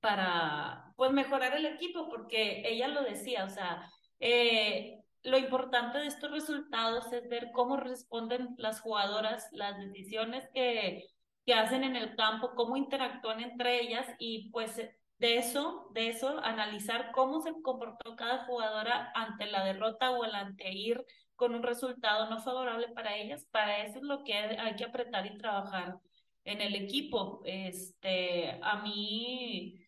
para 0.00 0.92
pues 0.96 1.12
mejorar 1.12 1.54
el 1.54 1.64
equipo 1.64 2.08
porque 2.08 2.68
ella 2.68 2.88
lo 2.88 3.02
decía, 3.04 3.44
o 3.44 3.48
sea, 3.48 3.88
eh, 4.18 5.01
lo 5.24 5.38
importante 5.38 5.98
de 5.98 6.06
estos 6.06 6.30
resultados 6.30 7.12
es 7.12 7.28
ver 7.28 7.50
cómo 7.52 7.76
responden 7.76 8.54
las 8.58 8.80
jugadoras, 8.80 9.48
las 9.52 9.78
decisiones 9.78 10.48
que, 10.52 11.08
que 11.46 11.54
hacen 11.54 11.84
en 11.84 11.96
el 11.96 12.16
campo, 12.16 12.54
cómo 12.54 12.76
interactúan 12.76 13.40
entre 13.40 13.80
ellas 13.80 14.06
y 14.18 14.50
pues 14.50 14.76
de 15.22 15.36
eso, 15.36 15.88
de 15.92 16.08
eso, 16.08 16.40
analizar 16.42 17.12
cómo 17.12 17.40
se 17.40 17.52
comportó 17.62 18.16
cada 18.16 18.44
jugadora 18.44 19.12
ante 19.14 19.46
la 19.46 19.64
derrota 19.64 20.10
o 20.10 20.24
el 20.24 20.34
ante 20.34 20.72
ir 20.72 21.04
con 21.36 21.54
un 21.54 21.62
resultado 21.62 22.28
no 22.28 22.40
favorable 22.40 22.88
para 22.88 23.16
ellas. 23.16 23.46
Para 23.52 23.84
eso 23.84 23.98
es 23.98 24.04
lo 24.04 24.24
que 24.24 24.34
hay 24.34 24.74
que 24.74 24.84
apretar 24.84 25.26
y 25.26 25.38
trabajar 25.38 25.98
en 26.44 26.60
el 26.60 26.74
equipo. 26.74 27.40
Este, 27.44 28.58
a 28.62 28.82
mí 28.82 29.78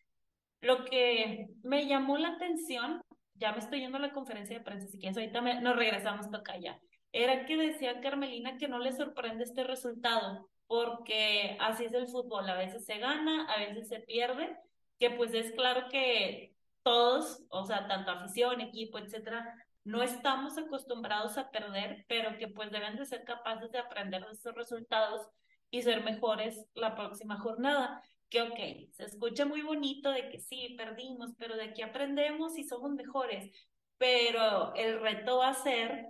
lo 0.60 0.84
que 0.84 1.48
me 1.62 1.86
llamó 1.86 2.16
la 2.16 2.28
atención 2.28 3.02
ya 3.34 3.52
me 3.52 3.58
estoy 3.58 3.80
yendo 3.80 3.98
a 3.98 4.00
la 4.00 4.12
conferencia 4.12 4.58
de 4.58 4.64
prensa, 4.64 4.88
si 4.88 4.98
quieres, 4.98 5.16
ahorita 5.16 5.40
nos 5.60 5.76
regresamos 5.76 6.26
acá 6.32 6.56
ya. 6.58 6.78
Era 7.12 7.46
que 7.46 7.56
decía 7.56 8.00
Carmelina 8.00 8.56
que 8.58 8.68
no 8.68 8.78
le 8.78 8.92
sorprende 8.92 9.44
este 9.44 9.64
resultado, 9.64 10.48
porque 10.66 11.56
así 11.60 11.84
es 11.84 11.92
el 11.92 12.08
fútbol, 12.08 12.48
a 12.48 12.56
veces 12.56 12.84
se 12.84 12.98
gana, 12.98 13.46
a 13.46 13.58
veces 13.58 13.88
se 13.88 14.00
pierde, 14.00 14.56
que 14.98 15.10
pues 15.10 15.34
es 15.34 15.52
claro 15.52 15.88
que 15.90 16.54
todos, 16.82 17.42
o 17.48 17.64
sea, 17.64 17.86
tanto 17.88 18.10
afición, 18.10 18.60
equipo, 18.60 18.98
etcétera, 18.98 19.54
no 19.84 20.02
estamos 20.02 20.56
acostumbrados 20.56 21.36
a 21.38 21.50
perder, 21.50 22.04
pero 22.08 22.38
que 22.38 22.48
pues 22.48 22.70
deben 22.70 22.96
de 22.96 23.04
ser 23.04 23.24
capaces 23.24 23.70
de 23.70 23.78
aprender 23.78 24.24
de 24.24 24.32
estos 24.32 24.54
resultados 24.54 25.28
y 25.70 25.82
ser 25.82 26.02
mejores 26.02 26.66
la 26.74 26.94
próxima 26.94 27.38
jornada 27.38 28.02
que 28.34 28.42
ok, 28.42 28.90
se 28.92 29.04
escucha 29.04 29.46
muy 29.46 29.62
bonito 29.62 30.10
de 30.10 30.28
que 30.28 30.40
sí, 30.40 30.74
perdimos, 30.76 31.34
pero 31.38 31.56
de 31.56 31.66
aquí 31.66 31.82
aprendemos 31.82 32.58
y 32.58 32.64
somos 32.64 32.90
mejores. 32.90 33.48
Pero 33.96 34.74
el 34.74 35.00
reto 35.00 35.38
va 35.38 35.50
a 35.50 35.54
ser, 35.54 36.06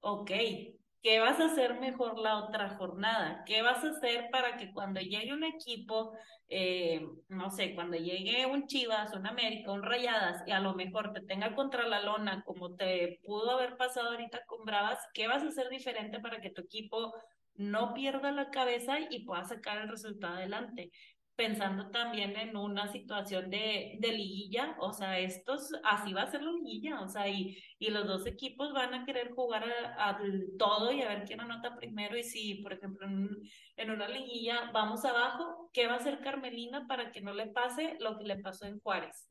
ok, 0.00 0.30
¿qué 1.02 1.20
vas 1.20 1.38
a 1.40 1.46
hacer 1.46 1.78
mejor 1.78 2.18
la 2.18 2.38
otra 2.38 2.70
jornada? 2.78 3.44
¿Qué 3.44 3.60
vas 3.60 3.84
a 3.84 3.90
hacer 3.90 4.30
para 4.32 4.56
que 4.56 4.72
cuando 4.72 5.00
llegue 5.00 5.34
un 5.34 5.44
equipo, 5.44 6.14
eh, 6.48 7.06
no 7.28 7.50
sé, 7.50 7.74
cuando 7.74 7.98
llegue 7.98 8.46
un 8.46 8.66
Chivas, 8.66 9.12
un 9.14 9.26
América, 9.26 9.70
un 9.70 9.82
Rayadas, 9.82 10.42
y 10.46 10.52
a 10.52 10.60
lo 10.60 10.74
mejor 10.74 11.12
te 11.12 11.20
tenga 11.20 11.54
contra 11.54 11.86
la 11.86 12.00
lona, 12.00 12.42
como 12.46 12.76
te 12.76 13.20
pudo 13.24 13.50
haber 13.50 13.76
pasado 13.76 14.08
ahorita 14.12 14.46
con 14.46 14.64
Bravas, 14.64 15.00
¿qué 15.12 15.28
vas 15.28 15.42
a 15.42 15.48
hacer 15.48 15.68
diferente 15.68 16.18
para 16.20 16.40
que 16.40 16.50
tu 16.50 16.62
equipo 16.62 17.12
no 17.56 17.92
pierda 17.92 18.32
la 18.32 18.50
cabeza 18.50 18.98
y 19.10 19.24
pueda 19.26 19.44
sacar 19.44 19.78
el 19.82 19.90
resultado 19.90 20.36
adelante? 20.36 20.90
Pensando 21.38 21.88
también 21.90 22.36
en 22.36 22.56
una 22.56 22.88
situación 22.88 23.48
de, 23.48 23.96
liguilla, 24.00 24.76
o 24.80 24.92
sea, 24.92 25.20
estos, 25.20 25.70
así 25.84 26.12
va 26.12 26.22
a 26.22 26.30
ser 26.32 26.42
la 26.42 26.50
liguilla, 26.50 27.00
o 27.00 27.08
sea, 27.08 27.28
y, 27.28 27.56
y 27.78 27.90
los 27.90 28.08
dos 28.08 28.26
equipos 28.26 28.72
van 28.72 28.92
a 28.92 29.04
querer 29.04 29.30
jugar 29.30 29.64
al 29.98 30.48
todo 30.58 30.90
y 30.90 31.00
a 31.00 31.08
ver 31.08 31.24
quién 31.24 31.40
anota 31.40 31.76
primero, 31.76 32.18
y 32.18 32.24
si, 32.24 32.56
por 32.56 32.72
ejemplo, 32.72 33.06
en, 33.06 33.28
en, 33.76 33.90
una 33.92 34.08
liguilla 34.08 34.72
vamos 34.72 35.04
abajo, 35.04 35.70
¿qué 35.72 35.86
va 35.86 35.92
a 35.92 35.98
hacer 35.98 36.18
Carmelina 36.18 36.88
para 36.88 37.12
que 37.12 37.20
no 37.20 37.32
le 37.32 37.46
pase 37.46 37.96
lo 38.00 38.18
que 38.18 38.24
le 38.24 38.38
pasó 38.38 38.66
en 38.66 38.80
Juárez? 38.80 39.28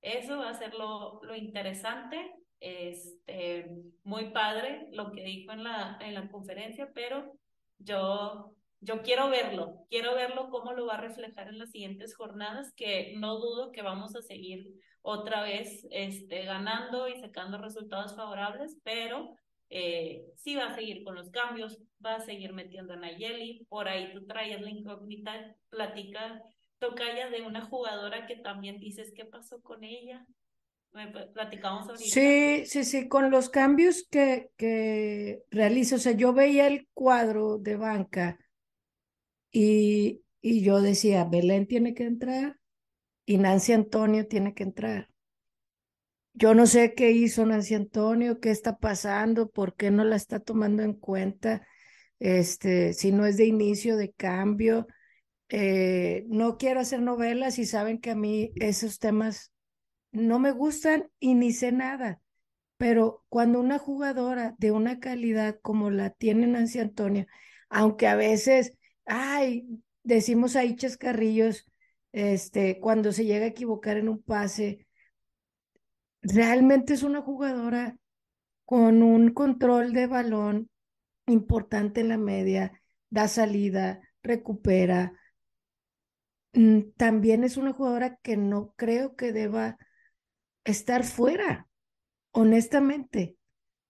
Eso 0.00 0.38
va 0.38 0.48
a 0.48 0.54
ser 0.54 0.72
lo, 0.72 1.22
lo 1.22 1.36
interesante, 1.36 2.32
este, 2.60 3.68
muy 4.04 4.30
padre 4.30 4.86
lo 4.92 5.12
que 5.12 5.22
dijo 5.22 5.52
en 5.52 5.64
la, 5.64 5.98
en 6.00 6.14
la 6.14 6.30
conferencia, 6.30 6.90
pero 6.94 7.34
yo 7.76 8.54
yo 8.82 9.02
quiero 9.02 9.30
verlo, 9.30 9.86
quiero 9.88 10.14
verlo 10.14 10.50
cómo 10.50 10.72
lo 10.72 10.86
va 10.86 10.94
a 10.94 11.00
reflejar 11.00 11.48
en 11.48 11.58
las 11.58 11.70
siguientes 11.70 12.16
jornadas, 12.16 12.72
que 12.74 13.14
no 13.16 13.38
dudo 13.38 13.70
que 13.70 13.80
vamos 13.80 14.16
a 14.16 14.22
seguir 14.22 14.66
otra 15.02 15.42
vez 15.42 15.86
este, 15.92 16.44
ganando 16.44 17.08
y 17.08 17.16
sacando 17.20 17.58
resultados 17.58 18.16
favorables, 18.16 18.76
pero 18.82 19.36
eh, 19.70 20.24
sí 20.34 20.56
va 20.56 20.66
a 20.66 20.74
seguir 20.74 21.04
con 21.04 21.14
los 21.14 21.30
cambios, 21.30 21.80
va 22.04 22.16
a 22.16 22.20
seguir 22.20 22.52
metiendo 22.52 22.94
a 22.94 22.96
Nayeli, 22.96 23.64
por 23.68 23.86
ahí 23.86 24.12
tú 24.12 24.26
traes 24.26 24.60
la 24.60 24.70
incógnita, 24.70 25.54
platica, 25.70 26.42
tocaya 26.80 27.30
de 27.30 27.42
una 27.42 27.64
jugadora 27.64 28.26
que 28.26 28.34
también 28.34 28.80
dices 28.80 29.12
qué 29.14 29.24
pasó 29.24 29.62
con 29.62 29.84
ella. 29.84 30.26
Platicamos 31.32 31.88
ahorita. 31.88 32.04
Sí, 32.04 32.66
sí, 32.66 32.84
sí, 32.84 33.08
con 33.08 33.30
los 33.30 33.48
cambios 33.48 34.06
que, 34.10 34.50
que 34.58 35.44
realiza, 35.50 35.96
o 35.96 35.98
sea, 35.98 36.12
yo 36.12 36.34
veía 36.34 36.66
el 36.66 36.88
cuadro 36.92 37.56
de 37.58 37.76
banca 37.76 38.38
y, 39.52 40.24
y 40.40 40.62
yo 40.62 40.80
decía, 40.82 41.24
Belén 41.24 41.66
tiene 41.66 41.94
que 41.94 42.04
entrar 42.04 42.58
y 43.26 43.38
Nancy 43.38 43.72
Antonio 43.72 44.26
tiene 44.28 44.54
que 44.54 44.64
entrar. 44.64 45.08
Yo 46.34 46.54
no 46.54 46.66
sé 46.66 46.94
qué 46.94 47.10
hizo 47.10 47.44
Nancy 47.44 47.74
Antonio, 47.74 48.40
qué 48.40 48.50
está 48.50 48.78
pasando, 48.78 49.50
por 49.50 49.74
qué 49.76 49.90
no 49.90 50.04
la 50.04 50.16
está 50.16 50.40
tomando 50.40 50.82
en 50.82 50.94
cuenta, 50.94 51.66
este, 52.18 52.94
si 52.94 53.12
no 53.12 53.26
es 53.26 53.36
de 53.36 53.46
inicio, 53.46 53.96
de 53.96 54.12
cambio. 54.12 54.86
Eh, 55.50 56.24
no 56.28 56.58
quiero 56.58 56.80
hacer 56.80 57.02
novelas 57.02 57.58
y 57.58 57.66
saben 57.66 58.00
que 58.00 58.10
a 58.12 58.16
mí 58.16 58.52
esos 58.56 58.98
temas 58.98 59.52
no 60.12 60.38
me 60.38 60.52
gustan 60.52 61.10
y 61.20 61.34
ni 61.34 61.52
sé 61.52 61.72
nada. 61.72 62.20
Pero 62.78 63.24
cuando 63.28 63.60
una 63.60 63.78
jugadora 63.78 64.54
de 64.58 64.72
una 64.72 65.00
calidad 65.00 65.58
como 65.62 65.90
la 65.90 66.10
tiene 66.10 66.46
Nancy 66.46 66.80
Antonio, 66.80 67.26
aunque 67.70 68.08
a 68.08 68.16
veces 68.16 68.74
ay, 69.06 69.82
decimos 70.02 70.56
ahí 70.56 70.76
chascarrillos, 70.76 71.66
este, 72.12 72.80
cuando 72.80 73.12
se 73.12 73.24
llega 73.24 73.44
a 73.46 73.48
equivocar 73.48 73.96
en 73.96 74.08
un 74.08 74.22
pase, 74.22 74.86
realmente 76.22 76.94
es 76.94 77.02
una 77.02 77.22
jugadora 77.22 77.96
con 78.64 79.02
un 79.02 79.32
control 79.32 79.92
de 79.92 80.06
balón 80.06 80.70
importante 81.26 82.00
en 82.00 82.08
la 82.08 82.18
media, 82.18 82.80
da 83.10 83.28
salida, 83.28 84.00
recupera. 84.22 85.12
Mm, 86.54 86.92
también 86.96 87.44
es 87.44 87.56
una 87.56 87.72
jugadora 87.72 88.16
que 88.22 88.36
no 88.36 88.74
creo 88.76 89.16
que 89.16 89.32
deba 89.32 89.78
estar 90.64 91.04
fuera, 91.04 91.68
honestamente. 92.32 93.36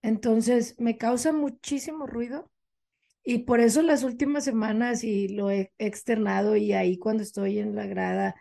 Entonces, 0.02 0.76
me 0.78 0.98
causa 0.98 1.32
muchísimo 1.32 2.06
ruido 2.06 2.51
Y 3.24 3.40
por 3.40 3.60
eso 3.60 3.82
las 3.82 4.02
últimas 4.02 4.44
semanas, 4.44 5.04
y 5.04 5.28
lo 5.28 5.50
he 5.50 5.72
externado 5.78 6.56
y 6.56 6.72
ahí 6.72 6.98
cuando 6.98 7.22
estoy 7.22 7.58
en 7.58 7.74
la 7.76 7.86
grada, 7.86 8.34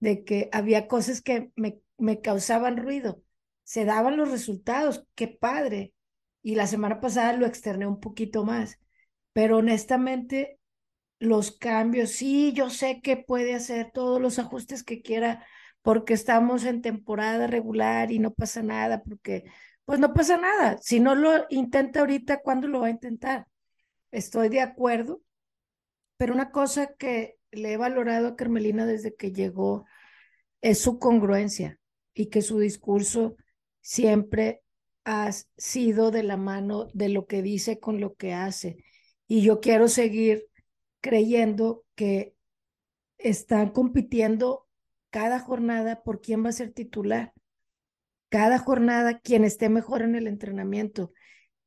de 0.00 0.24
que 0.24 0.48
había 0.52 0.88
cosas 0.88 1.22
que 1.22 1.50
me, 1.56 1.78
me 1.98 2.20
causaban 2.20 2.76
ruido. 2.76 3.22
Se 3.64 3.84
daban 3.84 4.16
los 4.16 4.30
resultados, 4.30 5.06
qué 5.14 5.28
padre. 5.28 5.94
Y 6.42 6.54
la 6.54 6.66
semana 6.66 7.00
pasada 7.00 7.32
lo 7.32 7.46
externé 7.46 7.86
un 7.86 8.00
poquito 8.00 8.44
más. 8.44 8.78
Pero 9.32 9.58
honestamente, 9.58 10.58
los 11.18 11.52
cambios, 11.52 12.10
sí, 12.10 12.52
yo 12.52 12.70
sé 12.70 13.00
que 13.02 13.16
puede 13.16 13.54
hacer 13.54 13.90
todos 13.92 14.20
los 14.20 14.38
ajustes 14.38 14.84
que 14.84 15.02
quiera 15.02 15.44
porque 15.82 16.14
estamos 16.14 16.64
en 16.64 16.82
temporada 16.82 17.46
regular 17.46 18.12
y 18.12 18.18
no 18.18 18.32
pasa 18.34 18.62
nada, 18.62 19.02
porque 19.02 19.44
pues 19.84 20.00
no 20.00 20.12
pasa 20.14 20.36
nada. 20.36 20.78
Si 20.82 21.00
no 21.00 21.14
lo 21.14 21.46
intenta 21.48 22.00
ahorita, 22.00 22.42
¿cuándo 22.42 22.68
lo 22.68 22.80
va 22.80 22.88
a 22.88 22.90
intentar? 22.90 23.46
Estoy 24.16 24.48
de 24.48 24.62
acuerdo, 24.62 25.20
pero 26.16 26.32
una 26.32 26.50
cosa 26.50 26.94
que 26.94 27.38
le 27.50 27.74
he 27.74 27.76
valorado 27.76 28.28
a 28.28 28.34
Carmelina 28.34 28.86
desde 28.86 29.14
que 29.14 29.30
llegó 29.30 29.84
es 30.62 30.78
su 30.78 30.98
congruencia 30.98 31.78
y 32.14 32.30
que 32.30 32.40
su 32.40 32.58
discurso 32.58 33.36
siempre 33.82 34.62
ha 35.04 35.30
sido 35.58 36.10
de 36.10 36.22
la 36.22 36.38
mano 36.38 36.88
de 36.94 37.10
lo 37.10 37.26
que 37.26 37.42
dice 37.42 37.78
con 37.78 38.00
lo 38.00 38.14
que 38.14 38.32
hace. 38.32 38.78
Y 39.28 39.42
yo 39.42 39.60
quiero 39.60 39.86
seguir 39.86 40.46
creyendo 41.02 41.84
que 41.94 42.34
están 43.18 43.68
compitiendo 43.68 44.66
cada 45.10 45.40
jornada 45.40 46.02
por 46.02 46.22
quién 46.22 46.42
va 46.42 46.48
a 46.48 46.52
ser 46.52 46.72
titular. 46.72 47.34
Cada 48.30 48.58
jornada, 48.58 49.20
quien 49.20 49.44
esté 49.44 49.68
mejor 49.68 50.00
en 50.00 50.14
el 50.14 50.26
entrenamiento. 50.26 51.12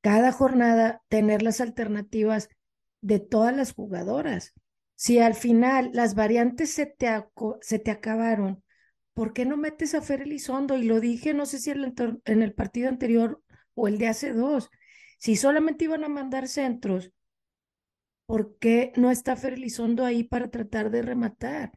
Cada 0.02 0.32
jornada, 0.32 1.02
tener 1.10 1.42
las 1.42 1.62
alternativas 1.62 2.50
de 3.02 3.20
todas 3.20 3.56
las 3.56 3.74
jugadoras. 3.74 4.54
Si 4.96 5.20
al 5.20 5.34
final 5.34 5.92
las 5.94 6.16
variantes 6.16 6.72
se 6.72 6.86
te, 6.86 7.08
se 7.62 7.80
te 7.80 7.92
acabaron, 7.92 8.64
¿por 9.14 9.34
qué 9.34 9.46
no 9.46 9.58
metes 9.58 9.96
a 9.96 10.02
Fer 10.02 10.22
Elizondo? 10.22 10.78
Y 10.78 10.84
lo 10.84 11.00
dije, 11.00 11.34
no 11.34 11.46
sé 11.46 11.60
si 11.60 11.72
en 11.72 12.42
el 12.42 12.54
partido 12.54 12.90
anterior 12.90 13.42
o 13.74 13.88
el 13.88 13.98
de 13.98 14.08
hace 14.08 14.34
dos. 14.34 14.70
Si 15.18 15.36
solamente 15.36 15.86
iban 15.86 16.04
a 16.04 16.10
mandar 16.10 16.48
centros, 16.48 17.12
¿por 18.26 18.58
qué 18.60 18.94
no 18.96 19.12
está 19.12 19.36
Fer 19.36 19.54
Elizondo 19.54 20.06
ahí 20.06 20.24
para 20.24 20.50
tratar 20.50 20.92
de 20.92 21.02
rematar? 21.02 21.72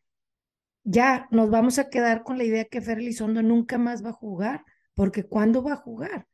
Ya 0.85 1.29
nos 1.31 1.51
vamos 1.51 1.79
a 1.79 1.89
quedar 1.91 2.25
con 2.25 2.39
la 2.39 2.45
idea 2.45 2.64
que 2.64 2.81
Fer 2.81 2.99
Elizondo 2.99 3.43
nunca 3.43 3.79
más 3.79 4.05
va 4.05 4.11
a 4.11 4.14
jugar, 4.14 4.64
porque 4.95 5.25
¿cuándo 5.25 5.62
va 5.62 5.75
a 5.75 5.77
jugar? 5.77 6.27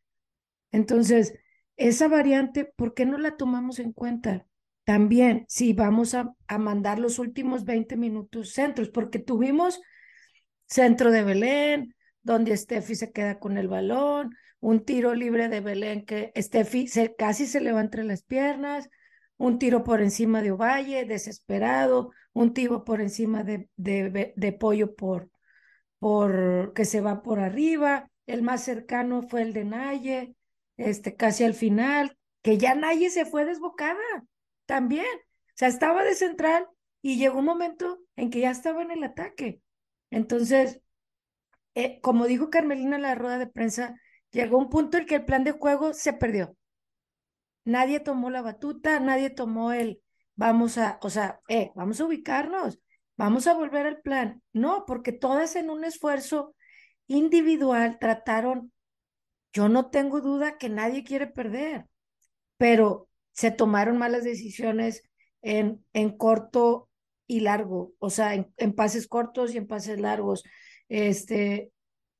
Entonces, 0.73 1.35
esa 1.79 2.09
variante, 2.09 2.67
¿por 2.67 2.95
qué 2.95 3.07
no 3.07 3.19
la 3.19 3.39
tomamos 3.39 3.81
en 3.81 3.93
cuenta? 3.95 4.47
También, 4.85 5.47
si 5.49 5.73
vamos 5.75 6.15
a, 6.15 6.35
a 6.49 6.59
mandar 6.59 6.99
los 6.99 7.19
últimos 7.19 7.65
20 7.65 7.97
minutos 7.97 8.53
centros, 8.53 8.91
porque 8.91 9.21
tuvimos 9.21 9.81
centro 10.67 11.11
de 11.11 11.25
Belén, 11.25 11.95
donde 12.23 12.57
Steffi 12.57 12.95
se 12.95 13.13
queda 13.13 13.39
con 13.39 13.59
el 13.59 13.69
balón, 13.69 14.35
un 14.61 14.85
tiro 14.85 15.15
libre 15.15 15.49
de 15.49 15.61
Belén 15.61 16.05
que 16.05 16.33
Steffi 16.37 16.89
se, 16.89 17.15
casi 17.17 17.47
se 17.47 17.61
le 17.61 17.73
va 17.73 17.81
entre 17.81 18.05
las 18.05 18.23
piernas, 18.23 18.89
un 19.37 19.59
tiro 19.59 19.85
por 19.85 20.01
encima 20.03 20.43
de 20.43 20.53
Ovalle, 20.53 21.05
desesperado, 21.05 22.11
un 22.33 22.55
tiro 22.55 22.85
por 22.85 23.01
encima 23.01 23.45
de, 23.45 23.69
de, 23.77 24.33
de 24.37 24.53
Pollo 24.53 24.95
por, 24.95 25.31
por 25.99 26.73
que 26.75 26.85
se 26.85 27.01
va 27.01 27.23
por 27.23 27.41
arriba, 27.41 28.11
el 28.27 28.43
más 28.43 28.65
cercano 28.65 29.23
fue 29.23 29.43
el 29.43 29.53
de 29.53 29.65
Naye, 29.65 30.35
este, 30.79 31.17
casi 31.17 31.45
al 31.45 31.55
final, 31.55 32.17
que 32.43 32.57
ya 32.57 32.75
Naye 32.75 33.11
se 33.11 33.27
fue 33.27 33.45
desbocada 33.45 34.01
también, 34.67 35.07
o 35.07 35.53
sea, 35.55 35.69
estaba 35.69 36.05
de 36.05 36.15
central 36.15 36.67
y 37.03 37.19
llegó 37.19 37.41
un 37.41 37.45
momento 37.45 38.01
en 38.17 38.31
que 38.31 38.41
ya 38.41 38.51
estaba 38.51 38.83
en 38.83 38.91
el 38.91 39.05
ataque. 39.05 39.61
Entonces, 40.11 40.81
eh, 41.75 42.01
como 42.01 42.27
dijo 42.27 42.51
Carmelina 42.51 42.97
en 42.97 43.03
la 43.03 43.15
rueda 43.15 43.39
de 43.39 43.47
prensa, 43.47 44.01
llegó 44.31 44.59
un 44.59 44.71
punto 44.71 44.99
en 44.99 45.07
que 45.07 45.17
el 45.17 45.25
plan 45.25 45.45
de 45.45 45.53
juego 45.53 45.93
se 45.95 46.13
perdió. 46.13 46.57
Nadie 47.65 48.01
tomó 48.01 48.31
la 48.31 48.43
batuta, 48.43 48.99
nadie 49.01 49.31
tomó 49.31 49.73
el, 49.73 50.01
vamos 50.37 50.79
a, 50.79 50.99
o 51.03 51.11
sea, 51.11 51.41
eh, 51.49 51.71
vamos 51.75 52.01
a 52.01 52.07
ubicarnos, 52.07 52.79
vamos 53.17 53.47
a 53.47 53.55
volver 53.55 53.87
al 53.87 54.01
plan. 54.01 54.43
No, 54.53 54.85
porque 54.87 55.13
todas 55.13 55.57
en 55.57 55.71
un 55.71 55.85
esfuerzo 55.85 56.55
individual 57.07 57.99
trataron, 57.99 58.73
yo 59.53 59.69
no 59.69 59.91
tengo 59.91 60.21
duda 60.21 60.59
que 60.59 60.69
nadie 60.69 61.05
quiere 61.05 61.27
perder, 61.27 61.87
pero 62.57 63.09
se 63.33 63.51
tomaron 63.51 63.99
malas 63.99 64.25
decisiones 64.25 65.03
en, 65.43 65.85
en 65.93 66.17
corto 66.17 66.89
y 67.27 67.41
largo, 67.41 67.93
o 67.99 68.11
sea, 68.11 68.35
en, 68.35 68.53
en 68.57 68.75
pases 68.75 69.07
cortos 69.07 69.55
y 69.55 69.59
en 69.59 69.67
pases 69.67 70.01
largos, 70.01 70.45
este, 70.89 71.73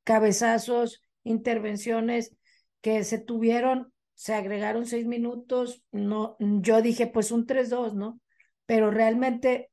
cabezazos, 0.05 1.03
intervenciones 1.25 2.37
que 2.81 3.05
se 3.05 3.19
tuvieron, 3.19 3.93
se 4.15 4.35
agregaron 4.35 4.87
seis 4.87 5.07
minutos, 5.07 5.83
no, 5.93 6.37
yo 6.39 6.83
dije 6.83 7.07
pues 7.07 7.31
un 7.31 7.47
3-2, 7.47 7.95
¿no? 7.95 8.21
Pero 8.67 8.91
realmente 8.91 9.71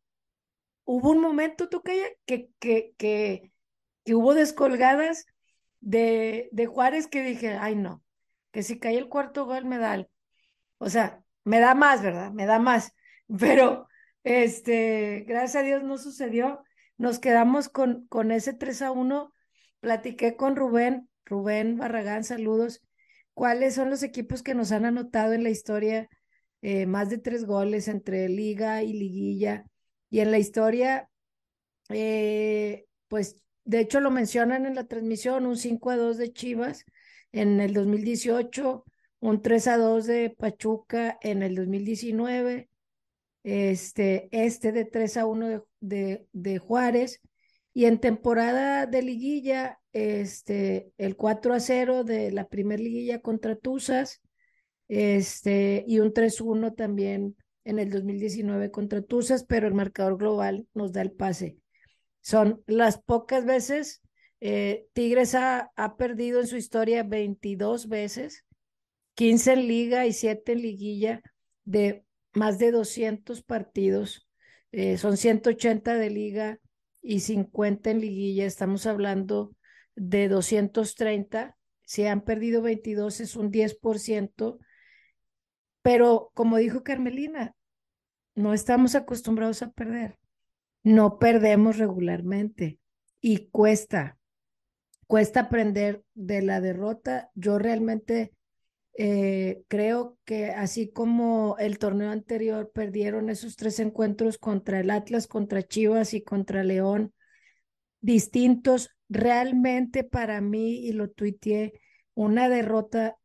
hubo 0.85 1.11
un 1.11 1.19
momento, 1.19 1.69
tú 1.69 1.81
que, 1.81 2.17
que, 2.25 2.49
que, 2.59 2.93
que, 2.97 3.51
hubo 4.13 4.33
descolgadas 4.33 5.25
de, 5.85 6.49
de 6.51 6.65
Juárez 6.65 7.07
que 7.07 7.23
dije, 7.23 7.57
ay 7.59 7.75
no, 7.75 8.03
que 8.51 8.63
si 8.63 8.79
cae 8.79 8.97
el 8.97 9.07
cuarto 9.07 9.45
gol 9.45 9.65
me 9.65 9.77
da 9.77 10.07
O 10.79 10.89
sea, 10.89 11.23
me 11.43 11.59
da 11.59 11.75
más, 11.75 12.01
¿verdad? 12.01 12.31
Me 12.33 12.45
da 12.45 12.59
más. 12.59 12.93
Pero, 13.39 13.87
este, 14.23 15.25
gracias 15.27 15.63
a 15.63 15.65
Dios 15.65 15.83
no 15.83 15.97
sucedió. 15.97 16.63
Nos 16.97 17.19
quedamos 17.19 17.69
con, 17.69 18.07
con 18.07 18.31
ese 18.31 18.53
3 18.53 18.81
a 18.81 18.91
1. 18.91 19.31
Platiqué 19.81 20.35
con 20.35 20.55
Rubén 20.55 21.09
Rubén 21.25 21.77
Barragán, 21.77 22.23
saludos. 22.23 22.81
¿Cuáles 23.33 23.75
son 23.75 23.89
los 23.89 24.03
equipos 24.03 24.43
que 24.43 24.55
nos 24.55 24.71
han 24.71 24.85
anotado 24.85 25.33
en 25.33 25.43
la 25.43 25.49
historia 25.49 26.09
eh, 26.61 26.85
más 26.85 27.09
de 27.09 27.17
tres 27.17 27.45
goles 27.45 27.87
entre 27.87 28.29
liga 28.29 28.83
y 28.83 28.93
liguilla? 28.93 29.65
Y 30.09 30.21
en 30.21 30.31
la 30.31 30.39
historia, 30.39 31.09
eh, 31.89 32.85
pues 33.07 33.37
de 33.65 33.79
hecho 33.81 33.99
lo 33.99 34.11
mencionan 34.11 34.65
en 34.65 34.75
la 34.75 34.85
transmisión, 34.85 35.45
un 35.45 35.57
5 35.57 35.89
a 35.89 35.97
2 35.97 36.17
de 36.17 36.31
Chivas 36.31 36.85
en 37.31 37.59
el 37.59 37.73
2018, 37.73 38.85
un 39.19 39.41
3 39.41 39.67
a 39.67 39.77
2 39.77 40.05
de 40.05 40.29
Pachuca 40.29 41.17
en 41.21 41.43
el 41.43 41.55
2019, 41.55 42.69
este, 43.43 44.29
este 44.31 44.71
de 44.71 44.85
3 44.85 45.17
a 45.17 45.25
1 45.25 45.47
de, 45.47 45.61
de, 45.81 46.27
de 46.31 46.57
Juárez 46.59 47.21
y 47.73 47.85
en 47.85 47.99
temporada 47.99 48.85
de 48.85 49.01
liguilla, 49.01 49.79
este, 49.91 50.93
el 50.97 51.17
4 51.17 51.53
a 51.53 51.59
0 51.59 52.05
de 52.05 52.31
la 52.31 52.47
primer 52.47 52.79
liguilla 52.79 53.19
contra 53.19 53.57
Tuzas, 53.57 54.21
este, 54.87 55.83
y 55.85 55.99
un 55.99 56.13
3-1 56.13 56.73
también 56.73 57.35
en 57.65 57.79
el 57.79 57.89
2019 57.89 58.71
contra 58.71 59.01
Tuzas, 59.01 59.43
pero 59.43 59.67
el 59.67 59.73
marcador 59.73 60.17
global 60.17 60.67
nos 60.73 60.93
da 60.93 61.01
el 61.01 61.11
pase. 61.11 61.57
Son 62.25 62.63
las 62.65 62.97
pocas 62.97 63.45
veces, 63.45 64.01
eh, 64.39 64.87
Tigres 64.93 65.35
ha, 65.35 65.71
ha, 65.75 65.95
perdido 65.95 66.39
en 66.39 66.47
su 66.47 66.57
historia 66.57 67.03
22 67.03 67.87
veces, 67.87 68.45
15 69.13 69.53
en 69.53 69.67
liga 69.67 70.07
y 70.07 70.11
7 70.11 70.53
en 70.53 70.61
liguilla, 70.63 71.21
de 71.65 72.03
más 72.33 72.57
de 72.57 72.71
200 72.71 73.43
partidos, 73.43 74.27
eh, 74.71 74.97
son 74.97 75.17
180 75.17 75.93
de 75.93 76.09
liga, 76.09 76.59
y 77.05 77.19
50 77.19 77.91
en 77.91 78.01
liguilla, 78.01 78.47
estamos 78.47 78.87
hablando 78.87 79.55
de 79.95 80.27
230. 80.27 81.55
Si 81.83 82.07
han 82.07 82.21
perdido 82.21 82.63
22 82.63 83.19
es 83.19 83.35
un 83.35 83.51
10%, 83.51 84.57
pero 85.83 86.31
como 86.33 86.57
dijo 86.57 86.81
Carmelina, 86.81 87.55
no 88.33 88.55
estamos 88.55 88.95
acostumbrados 88.95 89.61
a 89.61 89.69
perder. 89.69 90.17
No 90.85 91.17
perdemos 91.17 91.79
regularmente 91.79 92.79
y 93.19 93.47
cuesta, 93.47 94.19
cuesta 95.07 95.39
aprender 95.39 96.03
de 96.13 96.43
la 96.43 96.61
derrota. 96.61 97.31
Yo 97.33 97.57
realmente 97.57 98.33
eh, 98.95 99.63
creo 99.67 100.19
que 100.25 100.51
así 100.51 100.91
como 100.91 101.55
el 101.57 101.79
torneo 101.79 102.11
anterior 102.11 102.71
perdieron 102.71 103.31
esos 103.31 103.55
tres 103.55 103.79
encuentros 103.79 104.37
contra 104.37 104.79
el 104.79 104.91
Atlas, 104.91 105.25
contra 105.25 105.63
Chivas 105.63 106.13
y 106.13 106.21
contra 106.21 106.63
León, 106.63 107.15
distintos, 107.99 108.91
realmente 109.09 110.03
para 110.03 110.39
mí, 110.39 110.85
y 110.85 110.91
lo 110.91 111.09
tuiteé, 111.09 111.81
una 112.13 112.47
derrota 112.47 113.17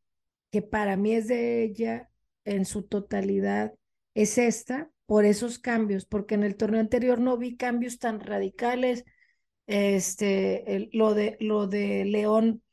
que 0.49 0.63
para 0.63 0.97
mí 0.97 1.13
es 1.13 1.27
de 1.27 1.61
ella 1.61 2.09
en 2.43 2.65
su 2.65 2.81
totalidad, 2.81 3.71
es 4.15 4.39
esta 4.39 4.89
por 5.11 5.25
esos 5.25 5.59
cambios, 5.59 6.05
porque 6.05 6.35
en 6.35 6.43
el 6.43 6.55
torneo 6.55 6.79
anterior 6.79 7.19
no 7.19 7.37
vi 7.37 7.57
cambios 7.57 7.99
tan 7.99 8.21
radicales. 8.21 9.03
Este, 9.67 10.89
lo 10.93 11.13
de 11.13 11.35
lo 11.41 11.67
de 11.67 12.05
León 12.05 12.63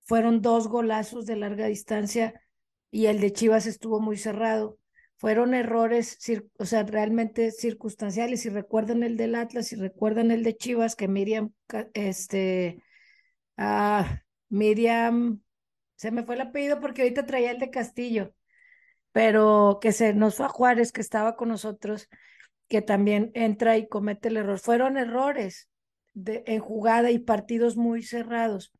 fueron 0.00 0.42
dos 0.42 0.66
golazos 0.66 1.24
de 1.24 1.36
larga 1.36 1.66
distancia 1.68 2.42
y 2.90 3.06
el 3.06 3.20
de 3.20 3.32
Chivas 3.32 3.66
estuvo 3.66 4.00
muy 4.00 4.16
cerrado. 4.16 4.80
fueron 5.18 5.54
errores, 5.54 6.18
o 6.58 6.64
sea, 6.64 6.82
realmente 6.82 7.52
circunstanciales. 7.52 8.40
Si 8.42 8.48
recuerdan 8.50 9.04
el 9.04 9.16
del 9.16 9.36
Atlas, 9.36 9.68
si 9.68 9.76
recuerdan 9.76 10.32
el 10.32 10.42
de 10.42 10.56
Chivas, 10.56 10.96
que 10.96 11.06
Miriam, 11.06 11.52
este, 11.94 12.82
ah, 13.56 14.22
Miriam, 14.48 15.42
se 15.96 16.10
me 16.10 16.24
fue 16.24 16.34
el 16.36 16.42
apellido 16.42 16.80
porque 16.80 17.02
ahorita 17.02 17.26
traía 17.26 17.52
el 17.52 17.60
de 17.60 17.70
Castillo, 17.70 18.34
pero 19.18 19.80
que 19.80 19.90
se 19.90 20.14
nos 20.14 20.36
fue 20.36 20.46
a 20.46 20.48
Juárez, 20.48 20.92
que 20.92 21.00
estaba 21.00 21.34
con 21.34 21.48
nosotros, 21.48 22.08
que 22.68 22.82
también 22.82 23.32
entra 23.34 23.76
y 23.76 23.88
comete 23.88 24.28
el 24.28 24.36
error. 24.36 24.60
Fueron 24.60 24.96
errores 24.96 25.68
de, 26.14 26.44
en 26.46 26.60
jugada 26.60 27.10
y 27.10 27.18
partidos 27.18 27.76
muy 27.76 28.04
cerrados. 28.04 28.72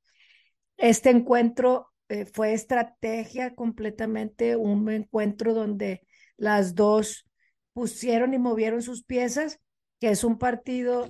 Este 0.76 1.10
encuentro 1.10 1.88
eh, 2.08 2.24
fue 2.24 2.52
estrategia 2.52 3.56
completamente, 3.56 4.54
un 4.54 4.88
encuentro 4.92 5.54
donde 5.54 6.06
las 6.36 6.76
dos 6.76 7.28
pusieron 7.72 8.32
y 8.32 8.38
movieron 8.38 8.80
sus 8.80 9.02
piezas, 9.02 9.58
que 9.98 10.10
es 10.10 10.22
un 10.22 10.38
partido 10.38 11.08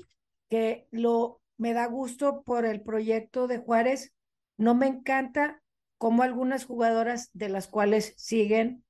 que 0.49 0.89
lo 0.91 1.43
me 1.59 1.75
da 1.75 1.85
gusto 1.85 2.45
por 2.45 2.65
el 2.65 2.81
proyecto 2.81 3.47
de 3.47 3.59
Juárez. 3.59 4.15
No 4.57 4.75
me 4.75 4.87
encanta 4.87 5.61
cómo 5.99 6.23
algunas 6.23 6.65
jugadoras 6.65 7.29
de 7.35 7.51
las 7.51 7.67
cuales 7.67 8.15
siguen, 8.17 8.87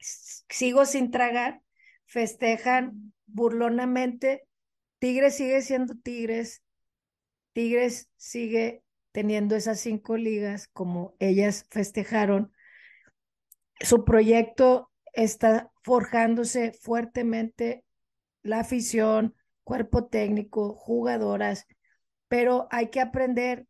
sigo 0.00 0.84
sin 0.84 1.10
tragar, 1.10 1.62
festejan 2.06 3.12
burlonamente. 3.26 4.46
Tigres 4.98 5.36
sigue 5.36 5.62
siendo 5.62 5.94
Tigres. 5.94 6.62
Tigres 7.52 8.10
sigue 8.16 8.82
teniendo 9.12 9.56
esas 9.56 9.80
cinco 9.80 10.16
ligas 10.16 10.68
como 10.68 11.14
ellas 11.18 11.66
festejaron. 11.70 12.52
Su 13.80 14.04
proyecto 14.04 14.90
está 15.12 15.70
forjándose 15.82 16.72
fuertemente 16.72 17.84
la 18.42 18.60
afición, 18.60 19.34
cuerpo 19.64 20.06
técnico, 20.06 20.74
jugadoras, 20.74 21.66
pero 22.28 22.68
hay 22.70 22.88
que 22.88 23.00
aprender 23.00 23.66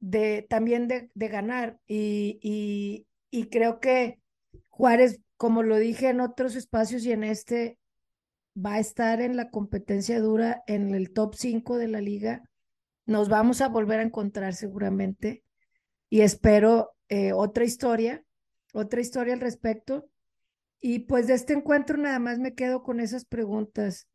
de 0.00 0.46
también 0.48 0.88
de, 0.88 1.10
ganar 1.14 1.78
y, 1.86 2.38
y, 2.42 3.06
y 3.30 3.48
creo 3.48 3.80
que 3.80 4.18
Juárez, 4.68 5.20
como 5.44 5.62
lo 5.62 5.76
dije 5.76 6.08
en 6.08 6.22
otros 6.22 6.56
espacios 6.56 7.04
y 7.04 7.12
en 7.12 7.22
este, 7.22 7.78
va 8.56 8.76
a 8.76 8.78
estar 8.78 9.20
en 9.20 9.36
la 9.36 9.50
competencia 9.50 10.18
dura 10.18 10.64
en 10.66 10.94
el 10.94 11.12
top 11.12 11.34
5 11.34 11.76
de 11.76 11.86
la 11.86 12.00
liga. 12.00 12.48
Nos 13.04 13.28
vamos 13.28 13.60
a 13.60 13.68
volver 13.68 14.00
a 14.00 14.04
encontrar 14.04 14.54
seguramente 14.54 15.44
y 16.08 16.22
espero 16.22 16.96
eh, 17.10 17.34
otra 17.34 17.64
historia, 17.64 18.24
otra 18.72 19.02
historia 19.02 19.34
al 19.34 19.40
respecto. 19.42 20.08
Y 20.80 21.00
pues 21.00 21.26
de 21.26 21.34
este 21.34 21.52
encuentro 21.52 21.98
nada 21.98 22.18
más 22.18 22.38
me 22.38 22.54
quedo 22.54 22.82
con 22.82 22.98
esas 22.98 23.26
preguntas. 23.26 24.08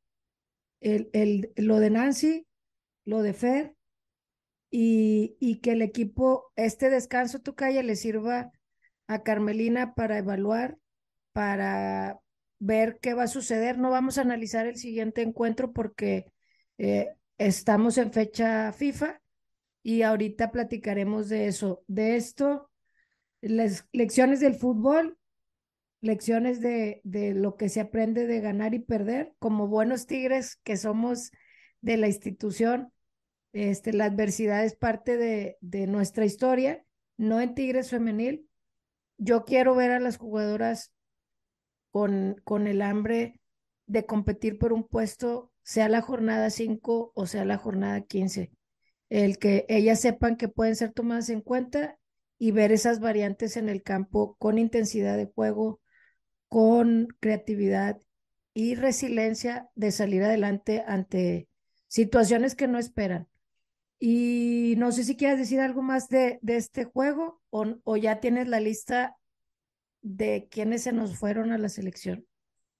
El, 0.79 1.11
el, 1.13 1.53
lo 1.57 1.77
de 1.77 1.91
Nancy, 1.91 2.47
lo 3.05 3.21
de 3.21 3.33
Fer, 3.33 3.75
y, 4.71 5.37
y 5.39 5.57
que 5.57 5.73
el 5.73 5.83
equipo, 5.83 6.51
este 6.55 6.89
descanso 6.89 7.43
calle 7.55 7.83
le 7.83 7.95
sirva 7.95 8.51
a 9.05 9.21
Carmelina 9.21 9.93
para 9.93 10.17
evaluar, 10.17 10.78
para 11.39 12.19
ver 12.59 12.99
qué 13.01 13.13
va 13.13 13.23
a 13.23 13.27
suceder. 13.27 13.77
No 13.77 13.91
vamos 13.91 14.17
a 14.17 14.23
analizar 14.23 14.67
el 14.67 14.75
siguiente 14.75 15.21
encuentro 15.21 15.71
porque 15.71 16.25
eh, 16.77 17.07
estamos 17.37 17.97
en 17.97 18.11
fecha 18.11 18.73
FIFA 18.73 19.21
y 19.81 20.01
ahorita 20.01 20.51
platicaremos 20.51 21.29
de 21.29 21.47
eso. 21.47 21.81
De 21.87 22.17
esto, 22.17 22.69
las 23.39 23.87
lecciones 23.93 24.41
del 24.41 24.55
fútbol 24.55 25.17
lecciones 26.01 26.59
de, 26.59 26.99
de 27.05 27.33
lo 27.33 27.55
que 27.55 27.69
se 27.69 27.79
aprende 27.79 28.27
de 28.27 28.41
ganar 28.41 28.73
y 28.73 28.79
perder, 28.79 29.33
como 29.39 29.69
buenos 29.69 30.07
tigres 30.07 30.57
que 30.65 30.75
somos 30.75 31.31
de 31.79 31.95
la 31.95 32.07
institución. 32.07 32.91
Este, 33.53 33.93
la 33.93 34.05
adversidad 34.05 34.65
es 34.65 34.75
parte 34.75 35.15
de, 35.15 35.57
de 35.61 35.87
nuestra 35.87 36.25
historia, 36.25 36.83
no 37.15 37.39
en 37.39 37.55
Tigres 37.55 37.91
Femenil. 37.91 38.45
Yo 39.17 39.45
quiero 39.45 39.73
ver 39.73 39.91
a 39.91 40.01
las 40.01 40.17
jugadoras 40.17 40.93
con, 41.91 42.41
con 42.43 42.67
el 42.67 42.81
hambre 42.81 43.39
de 43.85 44.05
competir 44.05 44.59
por 44.59 44.73
un 44.73 44.83
puesto, 44.87 45.51
sea 45.63 45.89
la 45.89 46.01
jornada 46.01 46.49
5 46.49 47.11
o 47.15 47.25
sea 47.27 47.45
la 47.45 47.57
jornada 47.57 48.01
15. 48.01 48.51
El 49.09 49.39
que 49.39 49.65
ellas 49.69 49.99
sepan 49.99 50.37
que 50.37 50.47
pueden 50.47 50.75
ser 50.75 50.93
tomadas 50.93 51.29
en 51.29 51.41
cuenta 51.41 51.97
y 52.37 52.51
ver 52.51 52.71
esas 52.71 52.99
variantes 52.99 53.57
en 53.57 53.69
el 53.69 53.83
campo 53.83 54.35
con 54.39 54.57
intensidad 54.57 55.17
de 55.17 55.25
juego, 55.25 55.81
con 56.47 57.07
creatividad 57.19 57.99
y 58.53 58.75
resiliencia 58.75 59.69
de 59.75 59.91
salir 59.91 60.23
adelante 60.23 60.83
ante 60.87 61.47
situaciones 61.87 62.55
que 62.55 62.67
no 62.67 62.79
esperan. 62.79 63.27
Y 63.99 64.75
no 64.77 64.91
sé 64.91 65.03
si 65.03 65.17
quieres 65.17 65.39
decir 65.39 65.59
algo 65.59 65.81
más 65.81 66.07
de, 66.07 66.39
de 66.41 66.55
este 66.55 66.85
juego 66.85 67.41
o, 67.49 67.65
o, 67.83 67.97
ya 67.97 68.21
tienes 68.21 68.47
la 68.47 68.61
lista 68.61 69.17
de 70.01 70.47
quienes 70.49 70.83
se 70.83 70.93
nos 70.93 71.17
fueron 71.17 71.51
a 71.51 71.57
la 71.57 71.69
selección. 71.69 72.25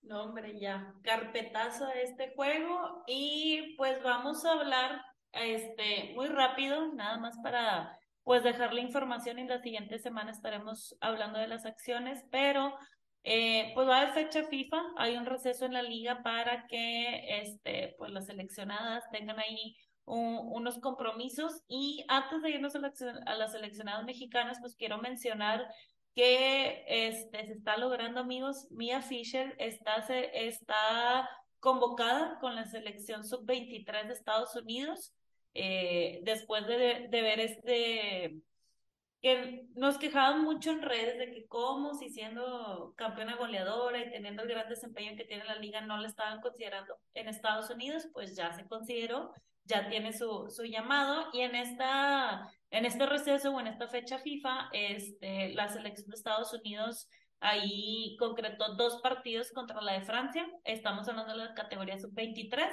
No, 0.01 0.24
hombre, 0.24 0.59
ya, 0.59 0.93
carpetazo 1.03 1.86
a 1.86 1.93
este 1.93 2.34
juego. 2.36 3.03
Y 3.07 3.76
pues 3.78 4.01
vamos 4.03 4.45
a 4.45 4.53
hablar 4.53 5.01
este, 5.32 6.13
muy 6.15 6.28
rápido, 6.28 6.93
nada 6.93 7.17
más 7.17 7.38
para 7.43 7.97
pues 8.24 8.43
dejar 8.43 8.74
la 8.74 8.82
información 8.82 9.39
y 9.39 9.47
la 9.47 9.61
siguiente 9.61 9.97
semana 9.97 10.32
estaremos 10.32 10.95
hablando 11.01 11.39
de 11.39 11.47
las 11.47 11.65
acciones, 11.65 12.24
pero 12.30 12.76
eh, 13.24 13.72
pues 13.74 13.88
va 13.88 13.97
a 13.97 14.01
haber 14.01 14.13
fecha 14.13 14.43
FIFA, 14.43 14.82
hay 14.97 15.17
un 15.17 15.26
receso 15.26 15.65
en 15.65 15.74
la 15.74 15.82
liga 15.82 16.22
para 16.24 16.67
que 16.67 17.41
este, 17.41 17.95
pues 17.97 18.11
las 18.11 18.28
seleccionadas 18.28 19.03
tengan 19.11 19.39
ahí 19.39 19.76
unos 20.05 20.80
compromisos. 20.80 21.61
Y 21.67 22.03
antes 22.07 22.41
de 22.41 22.51
irnos 22.51 22.76
a, 22.76 23.36
las 23.36 23.51
seleccionadas 23.51 24.05
mexicanas, 24.05 24.57
pues 24.59 24.76
quiero 24.76 24.97
mencionar 24.97 25.67
que 26.20 26.84
este, 26.86 27.47
se 27.47 27.53
está 27.53 27.78
logrando, 27.78 28.20
amigos, 28.20 28.67
Mia 28.72 29.01
Fisher 29.01 29.55
está, 29.57 30.01
se, 30.01 30.47
está 30.49 31.30
convocada 31.61 32.38
con 32.41 32.57
la 32.57 32.65
selección 32.65 33.24
sub-23 33.24 34.07
de 34.07 34.13
Estados 34.15 34.53
Unidos 34.57 35.13
eh, 35.53 36.20
después 36.24 36.67
de, 36.67 37.07
de 37.09 37.22
ver 37.22 37.39
este 37.39 38.41
que 39.22 39.65
nos 39.76 39.97
quejaban 39.97 40.43
mucho 40.43 40.72
en 40.72 40.82
redes 40.82 41.17
de 41.20 41.32
que 41.32 41.47
como 41.47 41.93
si 41.93 42.09
siendo 42.09 42.93
campeona 42.97 43.38
goleadora 43.38 43.99
y 43.99 44.11
teniendo 44.11 44.43
el 44.43 44.49
gran 44.49 44.67
desempeño 44.67 45.15
que 45.15 45.24
tiene 45.24 45.45
la 45.45 45.55
liga 45.55 45.80
no 45.80 45.99
la 45.99 46.09
estaban 46.09 46.41
considerando 46.41 46.97
en 47.13 47.30
Estados 47.30 47.70
Unidos, 47.70 48.09
pues 48.11 48.36
ya 48.36 48.51
se 48.51 48.67
consideró, 48.67 49.34
ya 49.63 49.88
tiene 49.88 50.11
su, 50.11 50.49
su 50.49 50.63
llamado. 50.65 51.28
Y 51.32 51.41
en 51.41 51.55
esta 51.55 52.49
en 52.72 52.86
este 52.86 53.05
receso 53.05 53.51
o 53.51 53.59
en 53.59 53.67
esta 53.67 53.88
fecha 53.88 54.20
FIFA, 54.20 54.70
este, 54.74 55.53
la 55.53 55.67
selección 55.67 56.09
de 56.09 56.15
Estados 56.15 56.53
Unidos 56.53 57.09
ahí 57.39 58.15
concretó 58.20 58.76
dos 58.76 59.01
partidos 59.01 59.51
contra 59.51 59.82
la 59.82 59.93
de 59.93 60.01
Francia, 60.01 60.45
estamos 60.65 61.07
hablando 61.07 61.32
de 61.32 61.45
la 61.45 61.53
categoría 61.53 61.97
sub-23 61.97 62.70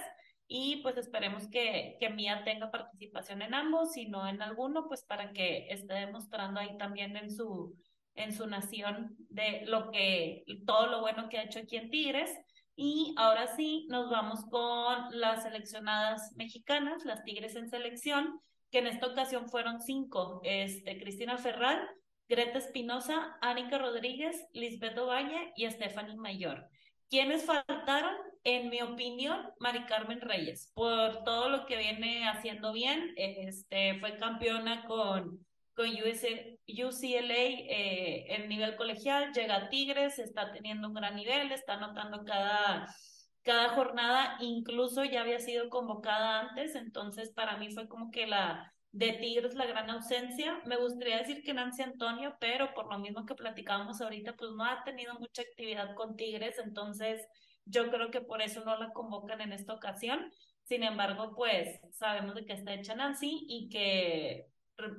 y 0.48 0.76
pues 0.82 0.96
esperemos 0.96 1.48
que, 1.48 1.96
que 1.98 2.10
Mía 2.10 2.42
tenga 2.44 2.70
participación 2.70 3.42
en 3.42 3.54
ambos, 3.54 3.96
y 3.96 4.06
no 4.06 4.26
en 4.28 4.42
alguno, 4.42 4.86
pues 4.86 5.02
para 5.04 5.32
que 5.32 5.66
esté 5.70 5.94
demostrando 5.94 6.60
ahí 6.60 6.76
también 6.78 7.16
en 7.16 7.30
su, 7.30 7.76
en 8.14 8.32
su 8.32 8.46
nación 8.46 9.16
de 9.28 9.62
lo 9.66 9.90
que, 9.90 10.44
todo 10.64 10.86
lo 10.86 11.00
bueno 11.00 11.28
que 11.28 11.38
ha 11.38 11.44
hecho 11.44 11.60
aquí 11.60 11.76
en 11.76 11.90
Tigres. 11.90 12.30
Y 12.76 13.14
ahora 13.16 13.48
sí, 13.56 13.86
nos 13.88 14.10
vamos 14.10 14.44
con 14.50 15.18
las 15.18 15.42
seleccionadas 15.42 16.32
mexicanas, 16.36 17.04
las 17.04 17.24
Tigres 17.24 17.56
en 17.56 17.68
selección, 17.68 18.40
que 18.70 18.78
en 18.78 18.86
esta 18.86 19.06
ocasión 19.06 19.48
fueron 19.48 19.80
cinco, 19.80 20.40
este, 20.44 20.98
Cristina 20.98 21.38
Ferral, 21.38 21.88
Greta 22.28 22.58
Espinosa, 22.58 23.36
Anika 23.40 23.78
Rodríguez, 23.78 24.36
Lisbeth 24.52 24.98
Ovalle 24.98 25.52
y 25.56 25.70
Stephanie 25.70 26.16
Mayor. 26.16 26.68
¿Quiénes 27.08 27.44
faltaron? 27.44 28.16
En 28.42 28.68
mi 28.68 28.80
opinión, 28.80 29.48
Mari 29.58 29.86
Carmen 29.86 30.20
Reyes, 30.20 30.70
por 30.74 31.24
todo 31.24 31.48
lo 31.48 31.66
que 31.66 31.76
viene 31.76 32.28
haciendo 32.28 32.72
bien, 32.72 33.12
este, 33.16 33.98
fue 33.98 34.18
campeona 34.18 34.84
con, 34.86 35.44
con 35.74 35.88
UCLA 35.88 37.34
eh, 37.34 38.26
en 38.34 38.48
nivel 38.48 38.76
colegial, 38.76 39.32
llega 39.32 39.56
a 39.56 39.68
Tigres, 39.68 40.18
está 40.18 40.52
teniendo 40.52 40.88
un 40.88 40.94
gran 40.94 41.16
nivel, 41.16 41.50
está 41.50 41.74
anotando 41.74 42.24
cada, 42.24 42.86
cada 43.46 43.70
jornada, 43.70 44.36
incluso 44.40 45.04
ya 45.04 45.22
había 45.22 45.38
sido 45.38 45.70
convocada 45.70 46.40
antes, 46.40 46.74
entonces 46.74 47.30
para 47.30 47.56
mí 47.56 47.70
fue 47.70 47.88
como 47.88 48.10
que 48.10 48.26
la, 48.26 48.74
de 48.90 49.12
Tigres 49.12 49.54
la 49.54 49.66
gran 49.66 49.88
ausencia. 49.88 50.60
Me 50.66 50.76
gustaría 50.76 51.18
decir 51.18 51.42
que 51.44 51.54
Nancy 51.54 51.82
Antonio, 51.82 52.36
pero 52.40 52.74
por 52.74 52.90
lo 52.90 52.98
mismo 52.98 53.24
que 53.24 53.34
platicábamos 53.36 54.00
ahorita, 54.00 54.34
pues 54.36 54.50
no 54.50 54.64
ha 54.64 54.82
tenido 54.84 55.14
mucha 55.14 55.42
actividad 55.42 55.94
con 55.94 56.16
Tigres, 56.16 56.58
entonces 56.58 57.24
yo 57.64 57.90
creo 57.90 58.10
que 58.10 58.20
por 58.20 58.42
eso 58.42 58.64
no 58.64 58.76
la 58.78 58.92
convocan 58.92 59.40
en 59.40 59.52
esta 59.52 59.74
ocasión. 59.74 60.30
Sin 60.64 60.82
embargo, 60.82 61.32
pues 61.36 61.80
sabemos 61.92 62.34
de 62.34 62.44
que 62.44 62.54
está 62.54 62.74
hecha 62.74 62.96
Nancy 62.96 63.46
y 63.48 63.68
que 63.68 64.46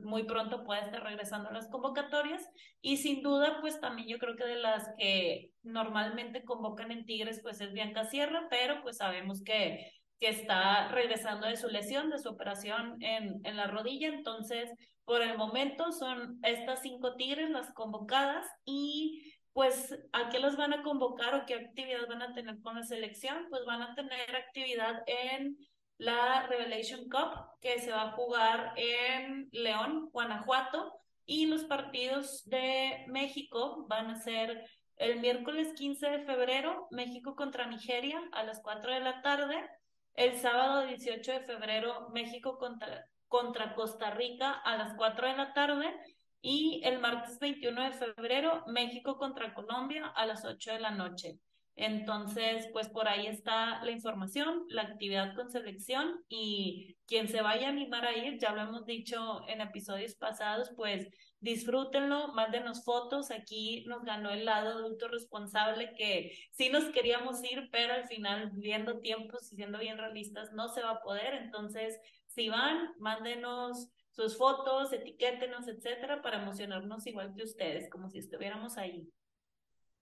muy 0.03 0.23
pronto 0.23 0.63
pueda 0.63 0.81
estar 0.81 1.03
regresando 1.03 1.49
a 1.49 1.53
las 1.53 1.67
convocatorias. 1.69 2.47
Y 2.81 2.97
sin 2.97 3.21
duda 3.21 3.59
pues 3.61 3.79
también 3.79 4.07
yo 4.07 4.17
creo 4.17 4.35
que 4.35 4.45
de 4.45 4.57
las 4.57 4.89
que 4.97 5.51
normalmente 5.63 6.43
convocan 6.43 6.91
en 6.91 7.05
Tigres 7.05 7.39
pues 7.41 7.61
es 7.61 7.73
Bianca 7.73 8.05
Sierra, 8.05 8.47
pero 8.49 8.81
pues 8.81 8.97
sabemos 8.97 9.43
que, 9.43 9.91
que 10.19 10.29
está 10.29 10.89
regresando 10.89 11.47
de 11.47 11.57
su 11.57 11.67
lesión, 11.67 12.09
de 12.09 12.19
su 12.19 12.29
operación 12.29 13.01
en, 13.01 13.39
en 13.43 13.57
la 13.57 13.67
rodilla, 13.67 14.09
entonces 14.09 14.69
por 15.05 15.21
el 15.21 15.37
momento 15.37 15.91
son 15.91 16.39
estas 16.43 16.81
cinco 16.81 17.15
Tigres 17.15 17.49
las 17.49 17.73
convocadas 17.73 18.45
y 18.65 19.33
pues 19.53 19.97
a 20.13 20.29
qué 20.29 20.39
los 20.39 20.55
van 20.55 20.71
a 20.71 20.83
convocar 20.83 21.33
o 21.33 21.45
qué 21.47 21.55
actividad 21.55 22.07
van 22.07 22.21
a 22.21 22.33
tener 22.33 22.61
con 22.61 22.75
la 22.75 22.83
selección, 22.83 23.47
pues 23.49 23.65
van 23.65 23.81
a 23.81 23.95
tener 23.95 24.35
actividad 24.35 25.01
en 25.07 25.57
la 25.97 26.45
Revelation 26.47 27.09
Cup 27.09 27.59
que 27.61 27.79
se 27.79 27.91
va 27.91 28.03
a 28.03 28.11
jugar 28.11 28.73
en 28.75 29.49
León, 29.51 30.09
Guanajuato, 30.11 30.99
y 31.25 31.45
los 31.47 31.65
partidos 31.65 32.43
de 32.45 33.03
México 33.07 33.85
van 33.89 34.09
a 34.09 34.15
ser 34.15 34.65
el 34.95 35.19
miércoles 35.19 35.73
15 35.75 36.09
de 36.09 36.25
febrero, 36.25 36.87
México 36.89 37.35
contra 37.35 37.67
Nigeria 37.67 38.21
a 38.31 38.43
las 38.43 38.61
4 38.61 38.93
de 38.93 38.99
la 39.01 39.21
tarde, 39.21 39.69
el 40.13 40.37
sábado 40.37 40.85
18 40.85 41.31
de 41.31 41.39
febrero, 41.41 42.09
México 42.13 42.57
contra, 42.57 43.75
Costa 43.75 44.11
Rica 44.11 44.51
a 44.51 44.77
las 44.77 44.95
4 44.95 45.27
de 45.27 45.37
la 45.37 45.53
tarde, 45.53 45.93
y 46.41 46.81
el 46.85 46.99
martes 46.99 47.39
21 47.39 47.83
de 47.83 47.91
febrero, 47.91 48.63
México 48.67 49.17
contra 49.17 49.53
Colombia 49.53 50.07
a 50.15 50.25
las 50.25 50.45
8 50.45 50.73
de 50.73 50.79
la 50.79 50.91
noche. 50.91 51.37
Entonces, 51.79 52.67
pues 52.73 52.89
por 52.89 53.07
ahí 53.07 53.27
está 53.27 53.83
la 53.85 53.91
información, 53.91 54.65
la 54.67 54.81
actividad 54.81 55.35
con 55.35 55.51
selección 55.51 56.23
y 56.27 56.97
quien 57.05 57.27
se 57.27 57.41
vaya 57.43 57.67
a 57.67 57.69
animar 57.69 58.03
a 58.03 58.17
ir, 58.17 58.39
ya 58.39 58.51
lo 58.51 58.61
hemos 58.61 58.87
dicho 58.87 59.47
en 59.47 59.61
episodios 59.61 60.15
pasados, 60.15 60.71
pues 60.75 61.07
disfrútenlo, 61.39 62.33
mándenos 62.33 62.83
fotos. 62.83 63.29
Aquí 63.29 63.85
nos 63.85 64.03
ganó 64.03 64.31
el 64.31 64.45
lado 64.45 64.71
adulto 64.71 65.07
responsable 65.07 65.93
que 65.95 66.31
sí 66.51 66.69
nos 66.69 66.85
queríamos 66.85 67.43
ir, 67.43 67.69
pero 67.71 67.93
al 67.93 68.07
final, 68.07 68.49
viendo 68.55 68.99
tiempos 68.99 69.53
y 69.53 69.55
siendo 69.55 69.77
bien 69.77 69.99
realistas, 69.99 70.51
no 70.53 70.69
se 70.69 70.81
va 70.81 70.93
a 70.93 71.01
poder. 71.01 71.35
Entonces, 71.35 71.99
si 72.25 72.49
van, 72.49 72.95
mándenos 72.97 73.91
sus 74.09 74.35
fotos, 74.35 74.91
etiquétenos, 74.93 75.67
etcétera, 75.67 76.23
para 76.23 76.41
emocionarnos 76.41 77.05
igual 77.05 77.35
que 77.35 77.43
ustedes, 77.43 77.87
como 77.91 78.09
si 78.09 78.17
estuviéramos 78.17 78.79
ahí. 78.79 79.07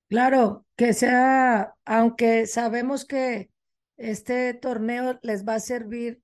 Claro, 0.07 0.65
que 0.75 0.93
sea, 0.93 1.73
aunque 1.83 2.45
sabemos 2.45 3.05
que 3.05 3.49
este 3.97 4.53
torneo 4.53 5.19
les 5.23 5.45
va 5.47 5.55
a 5.55 5.59
servir 5.59 6.21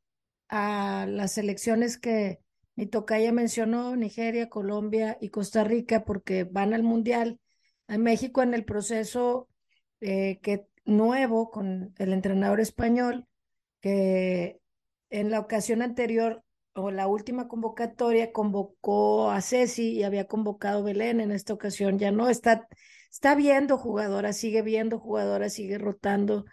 a 0.50 1.08
las 1.10 1.34
selecciones 1.34 1.98
que 1.98 2.40
mi 2.76 2.86
tocaya 2.86 3.32
mencionó, 3.32 3.96
Nigeria, 3.96 4.50
Colombia 4.50 5.18
y 5.20 5.30
Costa 5.30 5.64
Rica, 5.64 6.06
porque 6.06 6.44
van 6.44 6.74
al 6.74 6.84
Mundial. 6.84 7.40
En 7.88 8.04
México 8.04 8.44
en 8.44 8.54
el 8.54 8.66
proceso 8.66 9.50
eh, 10.00 10.40
que 10.42 10.68
nuevo 10.86 11.50
con 11.50 11.94
el 11.98 12.14
entrenador 12.14 12.60
español, 12.60 13.28
que 13.82 14.60
en 15.10 15.32
la 15.32 15.40
ocasión 15.40 15.82
anterior 15.82 16.44
o 16.74 16.92
la 16.92 17.08
última 17.08 17.48
convocatoria 17.48 18.32
convocó 18.32 19.32
a 19.32 19.42
Ceci 19.42 19.94
y 19.94 20.04
había 20.04 20.28
convocado 20.28 20.84
Belén, 20.84 21.20
en 21.20 21.32
esta 21.32 21.54
ocasión 21.54 21.98
ya 22.00 22.12
no, 22.12 22.30
está, 22.30 22.68
está 23.12 23.36
viendo 23.36 23.78
jugadoras, 23.78 24.38
sigue 24.38 24.62
viendo 24.62 24.98
jugadoras, 25.00 25.54
sigue 25.54 25.78
rotando. 25.78 26.46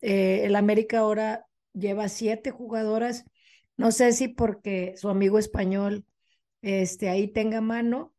Eh, 0.00 0.44
el 0.44 0.56
América 0.56 1.00
ahora 1.00 1.46
lleva 1.72 2.08
siete 2.08 2.50
jugadoras, 2.50 3.24
no 3.76 3.90
sé 3.90 4.12
si 4.12 4.28
porque 4.28 4.94
su 4.96 5.08
amigo 5.08 5.38
español 5.38 6.06
este, 6.62 7.08
ahí 7.10 7.28
tenga 7.28 7.60
mano, 7.60 8.14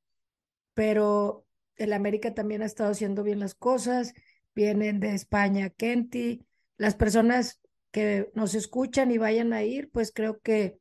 pero 0.73 1.45
el 1.75 1.93
América 1.93 2.33
también 2.33 2.61
ha 2.61 2.65
estado 2.65 2.91
haciendo 2.91 3.23
bien 3.23 3.39
las 3.39 3.55
cosas, 3.55 4.13
vienen 4.53 4.99
de 4.99 5.13
España, 5.13 5.69
Kenty, 5.69 6.45
las 6.77 6.95
personas 6.95 7.59
que 7.91 8.29
nos 8.35 8.53
escuchan 8.53 9.11
y 9.11 9.17
vayan 9.17 9.53
a 9.53 9.63
ir, 9.63 9.89
pues 9.91 10.11
creo 10.11 10.39
que 10.41 10.79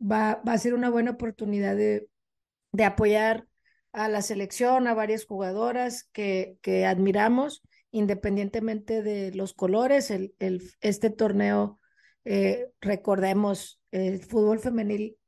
va, 0.00 0.42
va 0.46 0.52
a 0.52 0.58
ser 0.58 0.74
una 0.74 0.90
buena 0.90 1.12
oportunidad 1.12 1.76
de, 1.76 2.08
de 2.72 2.84
apoyar 2.84 3.46
a 3.92 4.08
la 4.08 4.22
selección, 4.22 4.86
a 4.86 4.94
varias 4.94 5.26
jugadoras 5.26 6.04
que, 6.12 6.56
que 6.62 6.86
admiramos, 6.86 7.62
independientemente 7.90 9.02
de 9.02 9.32
los 9.34 9.52
colores. 9.52 10.10
El, 10.10 10.34
el, 10.38 10.62
este 10.80 11.10
torneo, 11.10 11.78
eh, 12.24 12.68
recordemos, 12.80 13.80
el 13.90 14.20
fútbol 14.20 14.58
femenil 14.60 15.18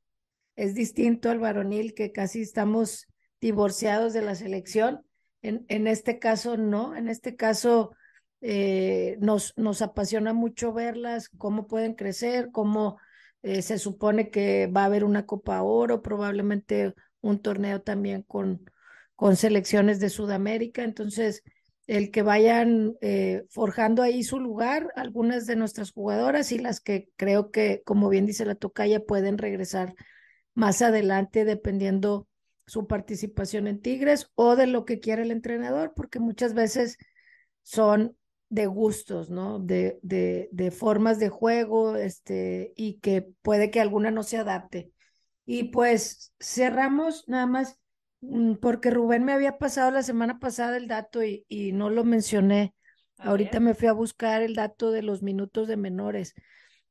es 0.56 0.74
distinto 0.74 1.30
al 1.30 1.40
varonil, 1.40 1.94
que 1.94 2.12
casi 2.12 2.40
estamos 2.40 3.06
divorciados 3.40 4.12
de 4.12 4.22
la 4.22 4.34
selección. 4.34 5.04
En, 5.42 5.66
en 5.68 5.86
este 5.86 6.18
caso, 6.18 6.56
no. 6.56 6.96
En 6.96 7.08
este 7.08 7.36
caso, 7.36 7.92
eh, 8.40 9.18
nos, 9.20 9.52
nos 9.56 9.82
apasiona 9.82 10.32
mucho 10.32 10.72
verlas, 10.72 11.28
cómo 11.28 11.66
pueden 11.66 11.94
crecer, 11.94 12.50
cómo 12.50 12.98
eh, 13.42 13.60
se 13.60 13.78
supone 13.78 14.30
que 14.30 14.68
va 14.68 14.82
a 14.82 14.86
haber 14.86 15.04
una 15.04 15.26
Copa 15.26 15.60
Oro, 15.62 16.00
probablemente 16.00 16.94
un 17.24 17.40
torneo 17.40 17.80
también 17.80 18.22
con, 18.22 18.70
con 19.16 19.36
selecciones 19.36 19.98
de 19.98 20.10
Sudamérica. 20.10 20.84
Entonces, 20.84 21.42
el 21.86 22.10
que 22.10 22.22
vayan 22.22 22.94
eh, 23.00 23.44
forjando 23.50 24.02
ahí 24.02 24.22
su 24.22 24.40
lugar, 24.40 24.88
algunas 24.94 25.46
de 25.46 25.56
nuestras 25.56 25.90
jugadoras 25.90 26.52
y 26.52 26.58
las 26.58 26.80
que 26.80 27.08
creo 27.16 27.50
que, 27.50 27.82
como 27.84 28.08
bien 28.08 28.26
dice 28.26 28.44
la 28.44 28.54
tocaya, 28.54 29.04
pueden 29.04 29.38
regresar 29.38 29.94
más 30.54 30.82
adelante 30.82 31.44
dependiendo 31.44 32.28
su 32.66 32.86
participación 32.86 33.66
en 33.66 33.80
Tigres 33.80 34.30
o 34.34 34.56
de 34.56 34.66
lo 34.66 34.84
que 34.84 35.00
quiera 35.00 35.22
el 35.22 35.30
entrenador, 35.30 35.92
porque 35.94 36.20
muchas 36.20 36.54
veces 36.54 36.96
son 37.62 38.16
de 38.48 38.66
gustos, 38.66 39.30
¿no? 39.30 39.58
De, 39.58 39.98
de, 40.02 40.48
de 40.52 40.70
formas 40.70 41.18
de 41.18 41.28
juego, 41.28 41.96
este, 41.96 42.72
y 42.76 43.00
que 43.00 43.28
puede 43.42 43.70
que 43.70 43.80
alguna 43.80 44.10
no 44.10 44.22
se 44.22 44.36
adapte. 44.36 44.93
Y 45.46 45.64
pues 45.64 46.32
cerramos 46.40 47.28
nada 47.28 47.46
más, 47.46 47.78
mm, 48.20 48.54
porque 48.54 48.90
Rubén 48.90 49.24
me 49.24 49.32
había 49.32 49.58
pasado 49.58 49.90
la 49.90 50.02
semana 50.02 50.38
pasada 50.38 50.76
el 50.76 50.88
dato 50.88 51.22
y, 51.22 51.44
y 51.48 51.72
no 51.72 51.90
lo 51.90 52.04
mencioné. 52.04 52.74
Ahorita 53.18 53.60
me 53.60 53.74
fui 53.74 53.88
a 53.88 53.92
buscar 53.92 54.42
el 54.42 54.54
dato 54.54 54.90
de 54.90 55.02
los 55.02 55.22
minutos 55.22 55.68
de 55.68 55.76
menores. 55.76 56.34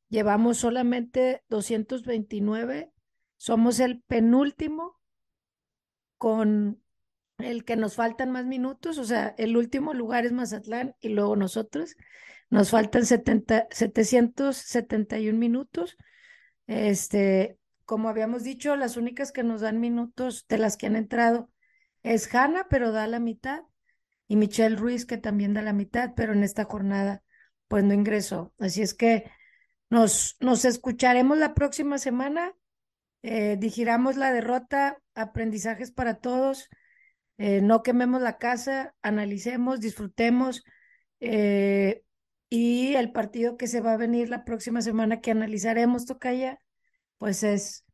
Llevamos 0.10 0.58
solamente 0.58 1.44
229, 1.50 2.92
somos 3.38 3.80
el 3.80 4.02
penúltimo 4.04 5.00
con 6.18 6.82
el 7.40 7.66
que 7.66 7.76
nos 7.76 7.96
faltan 7.96 8.32
más 8.32 8.46
minutos, 8.46 8.98
o 8.98 9.04
sea, 9.04 9.36
el 9.38 9.58
último 9.58 9.94
lugar 9.94 10.26
es 10.26 10.32
Mazatlán 10.32 10.96
y 11.02 11.10
luego 11.10 11.36
nosotros. 11.36 11.96
Nos 12.50 12.70
faltan 12.70 13.06
70, 13.06 13.68
771 13.72 15.38
minutos. 15.38 15.98
Este, 16.68 17.58
como 17.86 18.10
habíamos 18.10 18.44
dicho, 18.44 18.76
las 18.76 18.98
únicas 18.98 19.32
que 19.32 19.44
nos 19.44 19.62
dan 19.62 19.80
minutos 19.80 20.46
de 20.48 20.58
las 20.58 20.78
que 20.78 20.88
han 20.88 20.96
entrado 20.96 21.50
es 22.04 22.34
Hanna, 22.34 22.68
pero 22.70 22.92
da 22.92 23.08
la 23.08 23.20
mitad, 23.20 23.62
y 24.28 24.36
Michelle 24.36 24.76
Ruiz, 24.76 25.06
que 25.06 25.18
también 25.18 25.54
da 25.54 25.62
la 25.62 25.74
mitad, 25.74 26.14
pero 26.16 26.34
en 26.34 26.44
esta 26.44 26.66
jornada 26.66 27.24
pues 27.68 27.84
no 27.84 27.94
ingresó. 27.94 28.54
Así 28.60 28.82
es 28.82 28.94
que 28.94 29.30
nos, 29.90 30.38
nos 30.40 30.66
escucharemos 30.66 31.38
la 31.38 31.54
próxima 31.54 31.98
semana. 31.98 32.54
Eh, 33.24 33.58
digiramos 33.60 34.18
la 34.18 34.32
derrota, 34.32 35.00
aprendizajes 35.16 35.92
para 35.92 36.16
todos. 36.16 36.70
Eh, 37.38 37.62
no 37.62 37.84
quememos 37.84 38.22
la 38.22 38.38
casa, 38.38 38.96
analicemos, 39.02 39.80
disfrutemos. 39.80 40.64
Eh, 41.20 42.04
y 42.50 42.96
el 42.96 43.12
partido 43.12 43.58
que 43.58 43.68
se 43.68 43.82
va 43.82 43.94
a 43.94 43.98
venir 43.98 44.30
la 44.30 44.46
próxima 44.46 44.82
semana 44.82 45.22
que 45.22 45.32
analizaremos, 45.32 46.06
Tocaya, 46.06 46.60
pues 47.18 47.44
es 47.44 47.86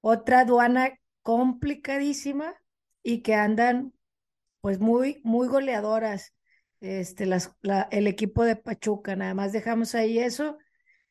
otra 0.00 0.40
aduana 0.40 0.98
complicadísima 1.22 2.54
y 3.02 3.22
que 3.22 3.34
andan 3.34 3.92
pues 4.60 4.78
muy, 4.78 5.20
muy 5.24 5.48
goleadoras 5.48 6.32
este, 6.80 7.26
las, 7.26 7.56
la, 7.62 7.88
el 7.90 8.06
equipo 8.06 8.44
de 8.44 8.56
Pachuca. 8.56 9.16
Nada 9.16 9.34
más 9.34 9.52
dejamos 9.52 9.94
ahí 9.94 10.18
eso. 10.18 10.58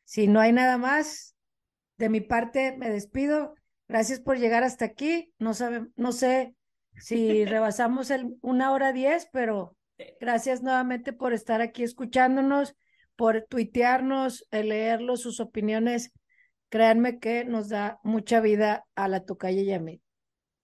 Si 0.03 0.27
no 0.27 0.39
hay 0.39 0.51
nada 0.51 0.77
más, 0.77 1.35
de 1.97 2.09
mi 2.09 2.21
parte 2.21 2.75
me 2.77 2.89
despido. 2.89 3.55
Gracias 3.87 4.19
por 4.19 4.37
llegar 4.37 4.63
hasta 4.63 4.85
aquí. 4.85 5.33
No, 5.37 5.53
sabe, 5.53 5.87
no 5.95 6.11
sé 6.11 6.55
si 6.97 7.45
rebasamos 7.45 8.09
el 8.09 8.37
una 8.41 8.71
hora 8.71 8.93
diez, 8.93 9.27
pero 9.31 9.77
gracias 10.19 10.61
nuevamente 10.61 11.13
por 11.13 11.33
estar 11.33 11.61
aquí 11.61 11.83
escuchándonos, 11.83 12.75
por 13.15 13.45
tuitearnos, 13.49 14.47
leerlos, 14.51 15.21
sus 15.21 15.39
opiniones. 15.39 16.11
Créanme 16.71 17.19
que 17.19 17.43
nos 17.43 17.67
da 17.67 17.99
mucha 18.01 18.39
vida 18.39 18.85
a 18.95 19.09
la 19.09 19.25
tocaya 19.25 19.61
y 19.61 19.73
a 19.73 19.79
mí. 19.79 20.01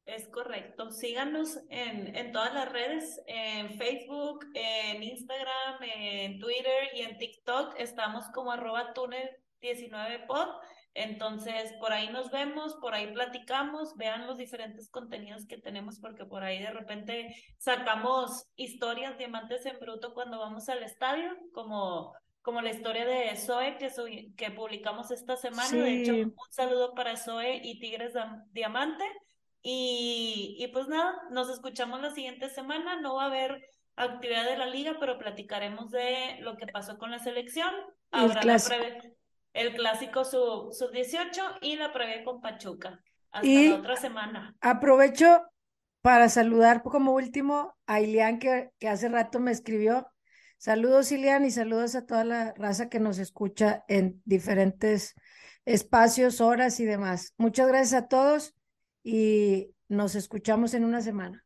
Es 0.06 0.26
correcto. 0.30 0.90
Síganos 0.90 1.60
en, 1.70 2.16
en 2.16 2.32
todas 2.32 2.54
las 2.54 2.72
redes, 2.72 3.22
en 3.28 3.78
Facebook, 3.78 4.46
en 4.54 5.04
Instagram, 5.04 5.84
en 5.84 6.40
Twitter 6.40 6.92
y 6.94 7.02
en 7.02 7.18
TikTok. 7.18 7.76
Estamos 7.78 8.24
como 8.34 8.54
arroba 8.54 8.94
túnel 8.94 9.30
19pod. 9.62 10.48
Entonces, 10.94 11.74
por 11.82 11.92
ahí 11.92 12.08
nos 12.08 12.32
vemos, 12.32 12.76
por 12.76 12.94
ahí 12.94 13.12
platicamos, 13.12 13.98
vean 13.98 14.28
los 14.28 14.38
diferentes 14.38 14.90
contenidos 14.90 15.46
que 15.46 15.58
tenemos, 15.58 16.00
porque 16.00 16.24
por 16.24 16.42
ahí 16.42 16.60
de 16.60 16.72
repente 16.72 17.36
sacamos 17.58 18.48
historias 18.56 19.18
diamantes 19.18 19.66
en 19.66 19.78
bruto 19.78 20.14
cuando 20.14 20.40
vamos 20.40 20.70
al 20.70 20.84
estadio, 20.84 21.36
como, 21.52 22.14
como 22.48 22.62
la 22.62 22.70
historia 22.70 23.06
de 23.06 23.36
Zoe 23.36 23.76
que, 23.78 23.92
que 24.38 24.52
publicamos 24.52 25.12
esta 25.12 25.36
semana. 25.36 25.70
De 25.70 26.02
hecho, 26.02 26.14
un 26.14 26.34
saludo 26.50 26.94
para 26.96 27.18
Zoe 27.18 27.60
y 27.62 27.78
Tigres 27.78 28.14
Diamante. 28.54 29.04
Y, 29.62 30.56
y 30.58 30.68
pues 30.70 30.88
nada, 30.88 31.14
nos 31.30 31.50
escuchamos 31.50 32.00
la 32.00 32.12
siguiente 32.12 32.48
semana. 32.48 33.02
No 33.02 33.16
va 33.16 33.24
a 33.24 33.26
haber 33.26 33.62
actividad 33.98 34.46
de 34.46 34.56
la 34.56 34.66
liga, 34.66 34.96
pero 34.98 35.18
platicaremos 35.18 35.92
de 35.92 36.38
lo 36.40 36.56
que 36.56 36.68
pasó 36.68 36.98
con 36.98 37.12
la 37.12 37.20
selección. 37.20 37.70
Habrá 38.12 38.42
la 38.44 38.58
el 39.52 39.74
clásico 39.74 40.24
sub, 40.24 40.72
sub 40.72 40.92
18 40.92 41.42
y 41.60 41.76
la 41.76 41.92
previa 41.92 42.24
con 42.24 42.40
Pachuca. 42.40 43.04
Hasta 43.30 43.46
la 43.50 43.76
otra 43.76 43.98
semana. 43.98 44.56
Aprovecho 44.62 45.42
para 46.02 46.30
saludar 46.30 46.82
como 46.82 47.12
último 47.12 47.76
a 47.88 48.00
Ilian, 48.00 48.40
que, 48.40 48.70
que 48.80 48.88
hace 48.88 49.10
rato 49.10 49.42
me 49.42 49.52
escribió. 49.52 50.08
Saludos, 50.58 51.12
Ilian, 51.12 51.46
y 51.46 51.52
saludos 51.52 51.96
a 51.96 52.06
toda 52.06 52.24
la 52.24 52.54
raza 52.56 52.90
que 52.90 53.00
nos 53.00 53.20
escucha 53.20 53.84
en 53.88 54.22
diferentes 54.26 55.14
espacios, 55.66 56.42
horas 56.42 56.80
y 56.80 56.86
demás. 56.86 57.34
Muchas 57.38 57.68
gracias 57.68 58.04
a 58.04 58.08
todos 58.08 58.56
y 59.04 59.76
nos 59.88 60.16
escuchamos 60.16 60.74
en 60.74 60.84
una 60.84 61.02
semana. 61.02 61.46